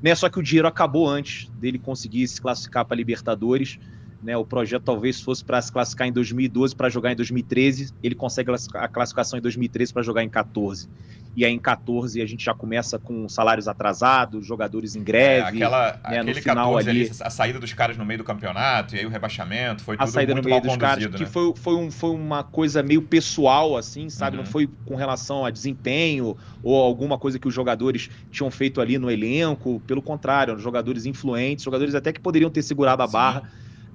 né? 0.03 0.15
Só 0.15 0.29
que 0.29 0.39
o 0.39 0.43
dinheiro 0.43 0.67
acabou 0.67 1.09
antes 1.09 1.49
dele 1.61 1.79
conseguir 1.79 2.27
se 2.27 2.41
classificar 2.41 2.85
para 2.85 2.97
Libertadores. 2.97 3.79
Né, 4.23 4.37
o 4.37 4.45
projeto 4.45 4.83
talvez 4.83 5.19
fosse 5.21 5.43
para 5.43 5.63
se 5.63 5.73
classificar 5.73 6.07
em 6.07 6.13
2012 6.13 6.77
para 6.77 6.91
jogar 6.91 7.13
em 7.13 7.17
2013. 7.17 7.95
Ele 8.03 8.15
consegue 8.15 8.51
a 8.75 8.89
classificação 8.89 9.39
em 9.39 9.43
2013 9.43 9.93
para 9.95 10.03
jogar 10.03 10.23
em 10.23 10.29
14 10.29 10.89
e 11.37 11.45
aí 11.45 11.53
em 11.53 11.59
14 11.59 12.21
a 12.21 12.27
gente 12.27 12.45
já 12.45 12.55
começa 12.55 12.99
com 12.99 13.29
salários 13.29 13.69
atrasados, 13.69 14.45
jogadores 14.45 14.97
em 14.97 15.03
greve. 15.03 15.45
É, 15.45 15.49
aquela, 15.49 15.93
né, 15.93 16.19
aquele 16.19 16.35
no 16.35 16.43
final 16.43 16.75
14 16.75 16.91
ali, 16.91 17.11
a 17.21 17.31
saída 17.31 17.59
dos 17.61 17.73
caras 17.73 17.97
no 17.97 18.05
meio 18.05 18.19
do 18.19 18.25
campeonato, 18.25 18.97
e 18.97 18.99
aí 18.99 19.07
o 19.07 19.09
rebaixamento, 19.09 19.83
foi 19.83 19.97
tudo 19.97 20.05
a 20.05 20.11
saída 20.11 20.35
no 20.35 20.43
meio 20.43 20.61
dos 20.61 20.77
caras, 20.77 21.05
né? 21.05 21.17
que 21.17 21.27
foi, 21.27 21.53
foi, 21.55 21.75
um, 21.75 21.91
foi 21.91 22.11
uma 22.11 22.43
coisa 22.43 22.83
meio 22.83 23.03
pessoal, 23.03 23.77
assim, 23.77 24.09
sabe? 24.11 24.37
Uhum. 24.37 24.43
Não 24.43 24.51
foi 24.51 24.69
com 24.85 24.97
relação 24.97 25.45
a 25.45 25.51
desempenho 25.51 26.37
ou 26.63 26.77
alguma 26.83 27.19
coisa 27.19 27.39
que 27.39 27.47
os 27.47 27.55
jogadores 27.55 28.11
tinham 28.31 28.51
feito 28.51 28.81
ali 28.81 28.99
no 28.99 29.11
elenco, 29.11 29.81
pelo 29.87 30.03
contrário, 30.03 30.53
eram 30.53 30.61
jogadores 30.61 31.07
influentes, 31.07 31.65
jogadores 31.65 31.95
até 31.95 32.13
que 32.13 32.21
poderiam 32.21 32.51
ter 32.51 32.63
segurado 32.63 33.03
a 33.03 33.07
Sim. 33.07 33.13
barra 33.13 33.51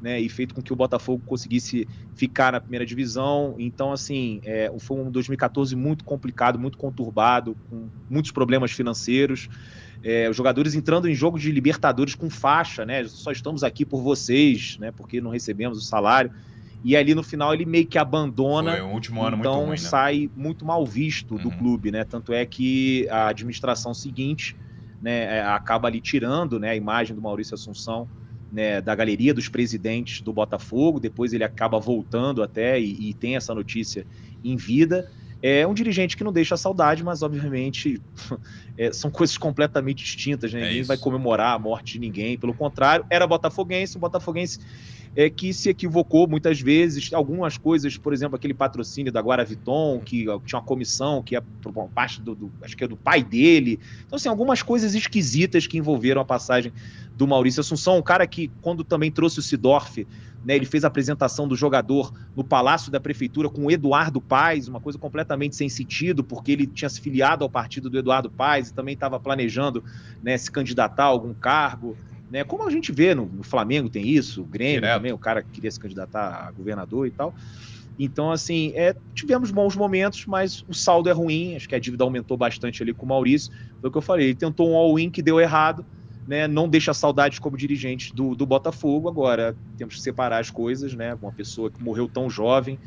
né, 0.05 0.21
e 0.21 0.29
feito 0.29 0.53
com 0.53 0.61
que 0.61 0.71
o 0.71 0.75
Botafogo 0.75 1.23
conseguisse 1.25 1.87
ficar 2.13 2.51
na 2.51 2.61
primeira 2.61 2.85
divisão. 2.85 3.55
Então, 3.57 3.91
assim, 3.91 4.39
é, 4.43 4.71
foi 4.77 4.99
um 4.99 5.09
2014 5.09 5.75
muito 5.75 6.05
complicado, 6.05 6.59
muito 6.59 6.77
conturbado, 6.77 7.57
com 7.67 7.87
muitos 8.07 8.29
problemas 8.29 8.71
financeiros. 8.71 9.49
É, 10.03 10.29
os 10.29 10.37
jogadores 10.37 10.75
entrando 10.75 11.09
em 11.09 11.15
jogo 11.15 11.39
de 11.39 11.51
Libertadores 11.51 12.13
com 12.13 12.29
faixa, 12.29 12.85
né? 12.85 13.03
Só 13.07 13.31
estamos 13.31 13.63
aqui 13.63 13.83
por 13.83 14.03
vocês, 14.03 14.77
né? 14.79 14.91
Porque 14.91 15.19
não 15.19 15.31
recebemos 15.31 15.79
o 15.79 15.81
salário. 15.81 16.31
E 16.83 16.95
ali 16.95 17.15
no 17.15 17.23
final 17.23 17.51
ele 17.51 17.65
meio 17.65 17.87
que 17.87 17.97
abandona. 17.97 18.73
Foi 18.73 18.81
um 18.83 18.93
último 18.93 19.23
ano 19.23 19.37
então 19.37 19.53
muito 19.53 19.65
ruim, 19.65 19.71
né? 19.71 19.77
sai 19.77 20.29
muito 20.35 20.63
mal 20.63 20.85
visto 20.85 21.31
uhum. 21.31 21.41
do 21.41 21.49
clube, 21.49 21.89
né? 21.89 22.03
Tanto 22.03 22.31
é 22.31 22.45
que 22.45 23.09
a 23.09 23.29
administração 23.29 23.91
seguinte 23.91 24.55
né, 25.01 25.37
é, 25.37 25.41
acaba 25.41 25.87
ali 25.87 25.99
tirando 25.99 26.59
né, 26.59 26.69
a 26.69 26.75
imagem 26.75 27.15
do 27.15 27.21
Maurício 27.23 27.55
Assunção 27.55 28.07
né, 28.51 28.81
da 28.81 28.95
galeria 28.95 29.33
dos 29.33 29.49
presidentes 29.49 30.21
do 30.21 30.31
Botafogo, 30.31 30.99
depois 30.99 31.33
ele 31.33 31.43
acaba 31.43 31.79
voltando 31.79 32.43
até 32.43 32.79
e, 32.79 33.09
e, 33.09 33.13
tem 33.13 33.35
essa 33.35 33.53
notícia 33.53 34.05
em 34.43 34.55
vida. 34.55 35.09
É 35.41 35.67
um 35.67 35.73
dirigente 35.73 36.15
que 36.15 36.23
não 36.23 36.31
deixa 36.31 36.57
saudade, 36.57 37.03
mas 37.03 37.21
obviamente 37.21 38.01
é, 38.77 38.91
são 38.91 39.11
coisas 39.11 39.37
completamente 39.37 40.03
distintas. 40.03 40.53
Né? 40.53 40.61
É 40.61 40.67
ninguém 40.67 40.83
vai 40.83 40.97
comemorar 40.97 41.55
a 41.55 41.59
morte 41.59 41.93
de 41.93 41.99
ninguém, 41.99 42.37
pelo 42.37 42.53
contrário, 42.53 43.05
era 43.09 43.27
botafoguense, 43.27 43.97
o 43.97 43.99
botafoguense 43.99 44.59
é, 45.15 45.29
que 45.29 45.53
se 45.53 45.69
equivocou 45.69 46.27
muitas 46.27 46.59
vezes. 46.59 47.13
Algumas 47.13 47.57
coisas, 47.57 47.97
por 47.97 48.13
exemplo, 48.13 48.35
aquele 48.35 48.53
patrocínio 48.53 49.11
da 49.11 49.21
Guaraviton, 49.21 49.99
que 49.99 50.25
tinha 50.45 50.59
uma 50.59 50.65
comissão 50.65 51.23
que 51.23 51.35
é 51.35 51.41
por 51.61 51.73
parte 51.89 52.21
do, 52.21 52.35
do, 52.35 52.51
acho 52.61 52.75
que 52.75 52.83
é 52.83 52.87
do 52.87 52.97
pai 52.97 53.23
dele. 53.23 53.79
Então, 54.05 54.17
assim, 54.17 54.27
algumas 54.27 54.61
coisas 54.61 54.93
esquisitas 54.93 55.65
que 55.65 55.77
envolveram 55.77 56.21
a 56.21 56.25
passagem 56.25 56.73
do 57.15 57.25
Maurício 57.25 57.61
Assunção, 57.61 57.97
um 57.97 58.01
cara 58.01 58.27
que, 58.27 58.51
quando 58.61 58.83
também 58.83 59.09
trouxe 59.09 59.39
o 59.39 59.41
Sidorf, 59.41 60.05
né, 60.43 60.55
ele 60.55 60.65
fez 60.65 60.83
a 60.83 60.87
apresentação 60.87 61.47
do 61.47 61.55
jogador 61.55 62.13
no 62.35 62.43
Palácio 62.43 62.91
da 62.91 62.99
Prefeitura 62.99 63.49
com 63.49 63.65
o 63.65 63.71
Eduardo 63.71 64.21
Paes, 64.21 64.67
uma 64.67 64.79
coisa 64.79 64.99
completamente 64.99 65.55
sem 65.55 65.67
sentido, 65.69 66.23
porque 66.23 66.51
ele 66.51 66.67
tinha 66.67 66.87
se 66.87 67.01
filiado 67.01 67.43
ao 67.43 67.49
partido 67.49 67.89
do 67.89 67.97
Eduardo 67.97 68.29
Paes 68.29 68.69
e 68.69 68.73
também 68.73 68.93
estava 68.93 69.19
planejando 69.19 69.83
né, 70.21 70.37
se 70.37 70.51
candidatar 70.51 71.05
a 71.05 71.07
algum 71.07 71.33
cargo. 71.33 71.97
Né? 72.29 72.43
Como 72.43 72.67
a 72.67 72.71
gente 72.71 72.91
vê 72.91 73.13
no, 73.13 73.25
no 73.25 73.43
Flamengo 73.43 73.89
tem 73.89 74.07
isso, 74.07 74.41
o 74.41 74.45
Grêmio 74.45 74.81
Direto. 74.81 74.95
também, 74.95 75.13
o 75.13 75.17
cara 75.17 75.43
queria 75.43 75.71
se 75.71 75.79
candidatar 75.79 76.47
a 76.47 76.51
governador 76.51 77.07
e 77.07 77.11
tal. 77.11 77.33
Então, 77.97 78.31
assim, 78.31 78.73
é, 78.75 78.93
tivemos 79.13 79.51
bons 79.51 79.75
momentos, 79.75 80.25
mas 80.25 80.65
o 80.67 80.73
saldo 80.73 81.09
é 81.09 81.13
ruim. 81.13 81.55
Acho 81.55 81.69
que 81.69 81.75
a 81.75 81.79
dívida 81.79 82.03
aumentou 82.03 82.35
bastante 82.35 82.83
ali 82.83 82.93
com 82.93 83.05
o 83.05 83.09
Maurício. 83.09 83.53
Foi 83.79 83.89
o 83.89 83.91
que 83.91 83.97
eu 83.97 84.01
falei. 84.01 84.27
Ele 84.27 84.35
tentou 84.35 84.69
um 84.69 84.75
all-in 84.75 85.09
que 85.09 85.21
deu 85.21 85.39
errado 85.39 85.85
né, 86.27 86.47
não 86.47 86.67
deixa 86.67 86.93
saudades 86.93 87.39
como 87.39 87.55
dirigente 87.55 88.13
do, 88.13 88.35
do 88.35 88.45
Botafogo. 88.45 89.07
Agora 89.07 89.55
temos 89.77 89.95
que 89.95 90.01
separar 90.01 90.39
as 90.39 90.49
coisas, 90.49 90.93
né? 90.93 91.13
Uma 91.21 91.31
pessoa 91.31 91.69
que 91.69 91.81
morreu 91.83 92.07
tão 92.07 92.29
jovem, 92.29 92.79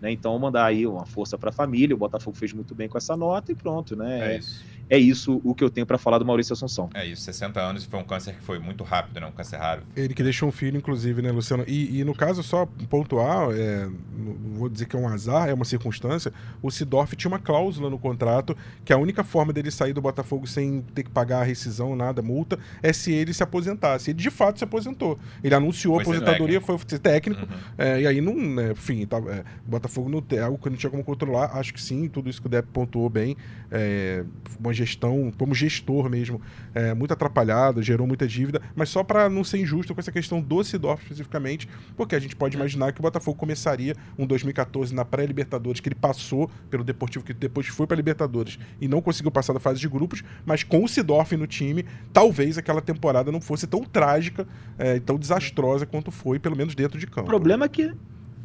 né? 0.00 0.12
Então 0.12 0.38
mandar 0.38 0.66
aí 0.66 0.86
uma 0.86 1.04
força 1.04 1.36
para 1.36 1.50
a 1.50 1.52
família. 1.52 1.94
O 1.94 1.98
Botafogo 1.98 2.36
fez 2.36 2.52
muito 2.52 2.74
bem 2.74 2.88
com 2.88 2.96
essa 2.96 3.16
nota 3.16 3.50
e 3.50 3.54
pronto, 3.54 3.96
né? 3.96 4.34
É 4.34 4.38
isso 4.38 4.74
é 4.88 4.98
isso 4.98 5.40
o 5.44 5.54
que 5.54 5.64
eu 5.64 5.70
tenho 5.70 5.86
para 5.86 5.98
falar 5.98 6.18
do 6.18 6.24
Maurício 6.24 6.52
Assunção. 6.52 6.90
É 6.94 7.06
isso, 7.06 7.22
60 7.22 7.60
anos 7.60 7.84
e 7.84 7.86
foi 7.86 8.00
um 8.00 8.04
câncer 8.04 8.34
que 8.34 8.42
foi 8.42 8.58
muito 8.58 8.84
rápido, 8.84 9.20
né? 9.20 9.26
Um 9.26 9.32
câncer 9.32 9.56
raro. 9.56 9.82
Ele 9.96 10.14
que 10.14 10.22
deixou 10.22 10.48
um 10.48 10.52
filho, 10.52 10.76
inclusive, 10.76 11.22
né, 11.22 11.30
Luciano? 11.30 11.64
E, 11.66 12.00
e 12.00 12.04
no 12.04 12.14
caso, 12.14 12.42
só 12.42 12.66
pontuar, 12.88 13.50
é, 13.52 13.88
não 14.16 14.58
vou 14.58 14.68
dizer 14.68 14.86
que 14.86 14.96
é 14.96 14.98
um 14.98 15.08
azar, 15.08 15.48
é 15.48 15.54
uma 15.54 15.64
circunstância, 15.64 16.32
o 16.62 16.70
Sidorf 16.70 17.14
tinha 17.16 17.30
uma 17.30 17.38
cláusula 17.38 17.88
no 17.88 17.98
contrato 17.98 18.56
que 18.84 18.92
a 18.92 18.96
única 18.96 19.24
forma 19.24 19.52
dele 19.52 19.70
sair 19.70 19.92
do 19.92 20.00
Botafogo 20.00 20.46
sem 20.46 20.82
ter 20.94 21.04
que 21.04 21.10
pagar 21.10 21.40
a 21.40 21.44
rescisão, 21.44 21.96
nada, 21.96 22.22
multa, 22.22 22.58
é 22.82 22.92
se 22.92 23.12
ele 23.12 23.32
se 23.32 23.42
aposentasse. 23.42 24.10
Ele 24.10 24.18
de 24.18 24.30
fato 24.30 24.58
se 24.58 24.64
aposentou. 24.64 25.18
Ele 25.42 25.54
anunciou 25.54 25.94
foi 25.94 26.16
a 26.16 26.18
aposentadoria, 26.18 26.60
foi 26.60 26.78
ser 26.86 26.98
técnico, 26.98 27.42
uhum. 27.42 27.58
é, 27.78 28.02
e 28.02 28.06
aí 28.06 28.20
não, 28.20 28.34
né, 28.34 28.72
enfim, 28.72 29.06
tá, 29.06 29.18
é, 29.18 29.44
Botafogo 29.66 30.08
não 30.08 30.22
é 30.36 30.40
algo 30.40 30.58
que 30.58 30.68
não 30.68 30.76
tinha 30.76 30.90
como 30.90 31.04
controlar, 31.04 31.56
acho 31.56 31.72
que 31.72 31.80
sim, 31.80 32.08
tudo 32.08 32.28
isso 32.28 32.40
que 32.40 32.46
o 32.46 32.50
Depp 32.50 32.68
pontuou 32.72 33.08
bem, 33.08 33.36
é, 33.70 34.24
uma 34.58 34.73
gestão, 34.74 35.32
como 35.38 35.54
gestor 35.54 36.10
mesmo, 36.10 36.40
é, 36.74 36.94
muito 36.94 37.12
atrapalhado, 37.12 37.82
gerou 37.82 38.06
muita 38.06 38.26
dívida, 38.26 38.60
mas 38.74 38.88
só 38.88 39.02
para 39.02 39.28
não 39.28 39.44
ser 39.44 39.58
injusto 39.58 39.94
com 39.94 40.00
essa 40.00 40.12
questão 40.12 40.40
do 40.40 40.62
Sidorf 40.62 41.02
especificamente, 41.02 41.68
porque 41.96 42.14
a 42.14 42.20
gente 42.20 42.36
pode 42.36 42.56
imaginar 42.56 42.92
que 42.92 43.00
o 43.00 43.02
Botafogo 43.02 43.38
começaria 43.38 43.94
um 44.18 44.26
2014 44.26 44.94
na 44.94 45.04
pré-Libertadores, 45.04 45.80
que 45.80 45.88
ele 45.88 45.94
passou 45.94 46.50
pelo 46.70 46.84
Deportivo, 46.84 47.24
que 47.24 47.32
depois 47.32 47.66
foi 47.68 47.86
para 47.86 47.96
Libertadores 47.96 48.58
e 48.80 48.88
não 48.88 49.00
conseguiu 49.00 49.30
passar 49.30 49.52
da 49.52 49.60
fase 49.60 49.80
de 49.80 49.88
grupos, 49.88 50.22
mas 50.44 50.62
com 50.62 50.84
o 50.84 50.88
Sidorf 50.88 51.36
no 51.36 51.46
time, 51.46 51.84
talvez 52.12 52.58
aquela 52.58 52.80
temporada 52.80 53.30
não 53.30 53.40
fosse 53.40 53.66
tão 53.66 53.82
trágica 53.84 54.46
é, 54.78 54.98
tão 55.00 55.18
desastrosa 55.18 55.86
quanto 55.86 56.10
foi, 56.10 56.38
pelo 56.38 56.56
menos 56.56 56.74
dentro 56.74 56.98
de 56.98 57.06
campo. 57.06 57.22
O 57.22 57.24
problema 57.26 57.66
é 57.66 57.68
que 57.68 57.92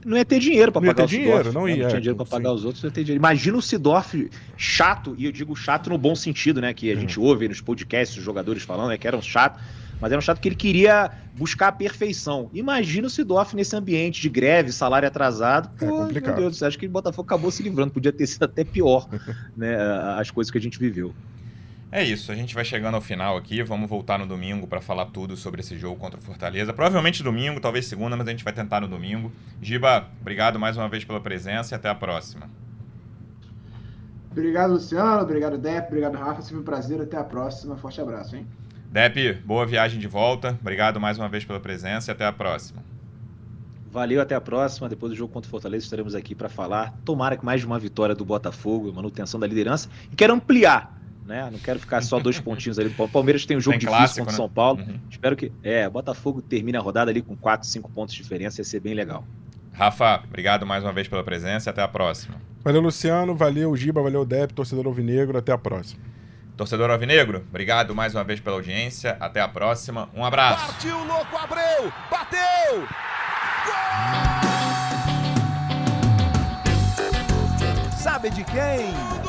não 0.05 0.17
ia 0.17 0.25
ter 0.25 0.39
dinheiro 0.39 0.71
para 0.71 0.81
pagar 0.81 1.03
o 1.03 1.07
dinheiro, 1.07 1.53
não 1.53 1.65
né? 1.65 1.71
ia. 1.71 1.83
Não 1.83 1.89
tinha 1.89 2.01
dinheiro 2.01 2.15
para 2.15 2.25
pagar 2.25 2.53
os 2.53 2.65
outros, 2.65 2.83
não 2.83 2.89
ia 2.89 2.93
ter 2.93 3.03
dinheiro. 3.03 3.19
Imagina 3.19 3.57
o 3.57 3.61
Sidorf 3.61 4.29
chato, 4.57 5.15
e 5.17 5.25
eu 5.25 5.31
digo 5.31 5.55
chato 5.55 5.89
no 5.89 5.97
bom 5.97 6.15
sentido, 6.15 6.61
né? 6.61 6.73
Que 6.73 6.91
a 6.91 6.95
gente 6.95 7.19
ouve 7.19 7.47
nos 7.47 7.61
podcasts 7.61 8.17
os 8.17 8.23
jogadores 8.23 8.63
falando, 8.63 8.89
né, 8.89 8.97
que 8.97 9.07
era 9.07 9.17
um 9.17 9.21
chato, 9.21 9.59
mas 9.99 10.11
era 10.11 10.19
um 10.19 10.21
chato 10.21 10.39
que 10.39 10.47
ele 10.47 10.55
queria 10.55 11.11
buscar 11.33 11.67
a 11.67 11.71
perfeição. 11.71 12.49
Imagina 12.53 13.07
o 13.07 13.09
Sidorf 13.09 13.55
nesse 13.55 13.75
ambiente 13.75 14.21
de 14.21 14.29
greve, 14.29 14.71
salário 14.71 15.07
atrasado. 15.07 15.69
É 15.75 15.79
Pô, 15.79 15.85
é 15.85 15.89
complicado. 15.89 16.35
Meu 16.35 16.49
Deus, 16.49 16.63
acho 16.63 16.77
que 16.77 16.85
o 16.85 16.89
Botafogo 16.89 17.25
acabou 17.25 17.51
se 17.51 17.61
livrando, 17.61 17.91
podia 17.91 18.11
ter 18.11 18.27
sido 18.27 18.43
até 18.43 18.63
pior, 18.63 19.07
né? 19.55 19.75
As 20.17 20.31
coisas 20.31 20.49
que 20.49 20.57
a 20.57 20.61
gente 20.61 20.79
viveu. 20.79 21.13
É 21.91 22.03
isso, 22.03 22.31
a 22.31 22.35
gente 22.35 22.53
vai 22.53 22.63
chegando 22.63 22.93
ao 22.93 23.01
final 23.01 23.35
aqui. 23.35 23.63
Vamos 23.63 23.89
voltar 23.89 24.19
no 24.19 24.27
domingo 24.27 24.67
para 24.67 24.79
falar 24.79 25.07
tudo 25.07 25.35
sobre 25.35 25.61
esse 25.61 25.75
jogo 25.75 25.95
contra 25.95 26.19
o 26.19 26.21
Fortaleza. 26.21 26.71
Provavelmente 26.71 27.23
domingo, 27.23 27.59
talvez 27.59 27.87
segunda, 27.87 28.15
mas 28.15 28.27
a 28.27 28.31
gente 28.31 28.43
vai 28.43 28.53
tentar 28.53 28.81
no 28.81 28.87
domingo. 28.87 29.31
Giba, 29.59 30.07
obrigado 30.21 30.59
mais 30.59 30.77
uma 30.77 30.87
vez 30.87 31.03
pela 31.03 31.19
presença 31.19 31.73
e 31.73 31.75
até 31.75 31.89
a 31.89 31.95
próxima. 31.95 32.47
Obrigado, 34.31 34.73
Luciano. 34.73 35.23
Obrigado, 35.23 35.57
Depp. 35.57 35.87
Obrigado, 35.87 36.15
Rafa. 36.15 36.43
Sempre 36.43 36.59
um 36.59 36.63
prazer. 36.63 37.01
Até 37.01 37.17
a 37.17 37.23
próxima. 37.23 37.75
Forte 37.75 37.99
abraço, 37.99 38.35
hein? 38.35 38.45
Depp, 38.91 39.33
boa 39.43 39.65
viagem 39.65 39.99
de 39.99 40.07
volta. 40.07 40.55
Obrigado 40.61 40.99
mais 40.99 41.17
uma 41.17 41.27
vez 41.27 41.43
pela 41.43 41.59
presença 41.59 42.11
e 42.11 42.13
até 42.13 42.25
a 42.25 42.31
próxima. 42.31 42.83
Valeu, 43.91 44.21
até 44.21 44.35
a 44.35 44.41
próxima. 44.41 44.87
Depois 44.87 45.11
do 45.11 45.15
jogo 45.15 45.33
contra 45.33 45.47
o 45.47 45.51
Fortaleza, 45.51 45.85
estaremos 45.85 46.13
aqui 46.13 46.35
para 46.35 46.49
falar. 46.49 46.93
Tomara 47.03 47.35
que 47.35 47.43
mais 47.43 47.61
de 47.61 47.65
uma 47.65 47.79
vitória 47.79 48.13
do 48.13 48.23
Botafogo, 48.23 48.93
manutenção 48.93 49.39
da 49.39 49.47
liderança. 49.47 49.89
E 50.11 50.15
quero 50.15 50.33
ampliar 50.35 50.98
né? 51.29 51.47
Não 51.49 51.59
quero 51.59 51.79
ficar 51.79 52.01
só 52.01 52.19
dois 52.19 52.39
pontinhos 52.39 52.77
ali. 52.79 52.93
O 52.97 53.07
Palmeiras 53.07 53.45
tem 53.45 53.55
um 53.55 53.61
jogo 53.61 53.77
tem 53.77 53.87
difícil 53.87 53.97
clássico, 53.97 54.25
contra 54.25 54.31
o 54.31 54.33
né? 54.33 54.37
São 54.37 54.49
Paulo. 54.49 54.81
Uhum. 54.81 54.99
Espero 55.09 55.35
que. 55.37 55.51
É, 55.63 55.87
Botafogo 55.87 56.41
termine 56.41 56.77
a 56.77 56.81
rodada 56.81 57.11
ali 57.11 57.21
com 57.21 57.37
4, 57.37 57.67
5 57.67 57.89
pontos 57.91 58.13
de 58.15 58.21
diferença, 58.21 58.59
ia 58.59 58.65
ser 58.65 58.79
bem 58.79 58.93
legal. 58.93 59.23
Rafa, 59.71 60.21
obrigado 60.25 60.65
mais 60.65 60.83
uma 60.83 60.91
vez 60.91 61.07
pela 61.07 61.23
presença 61.23 61.69
e 61.69 61.71
até 61.71 61.81
a 61.81 61.87
próxima. 61.87 62.35
Valeu, 62.61 62.81
Luciano. 62.81 63.33
Valeu, 63.35 63.73
Giba. 63.77 64.01
Valeu, 64.01 64.25
Dep, 64.25 64.53
torcedor 64.53 64.85
Alvinegro. 64.87 65.37
Até 65.37 65.53
a 65.53 65.57
próxima. 65.57 66.01
Torcedor 66.57 66.89
Alvinegro, 66.89 67.45
obrigado 67.47 67.95
mais 67.95 68.13
uma 68.13 68.23
vez 68.25 68.41
pela 68.41 68.57
audiência. 68.57 69.15
Até 69.17 69.39
a 69.39 69.47
próxima. 69.47 70.09
Um 70.13 70.25
abraço. 70.25 70.65
Partiu, 70.65 70.97
louco, 71.05 71.37
Abreu! 71.37 71.93
Bateu! 72.11 72.79
Gol! 73.65 74.49
Sabe 77.97 78.29
de 78.31 78.43
quem? 78.43 79.28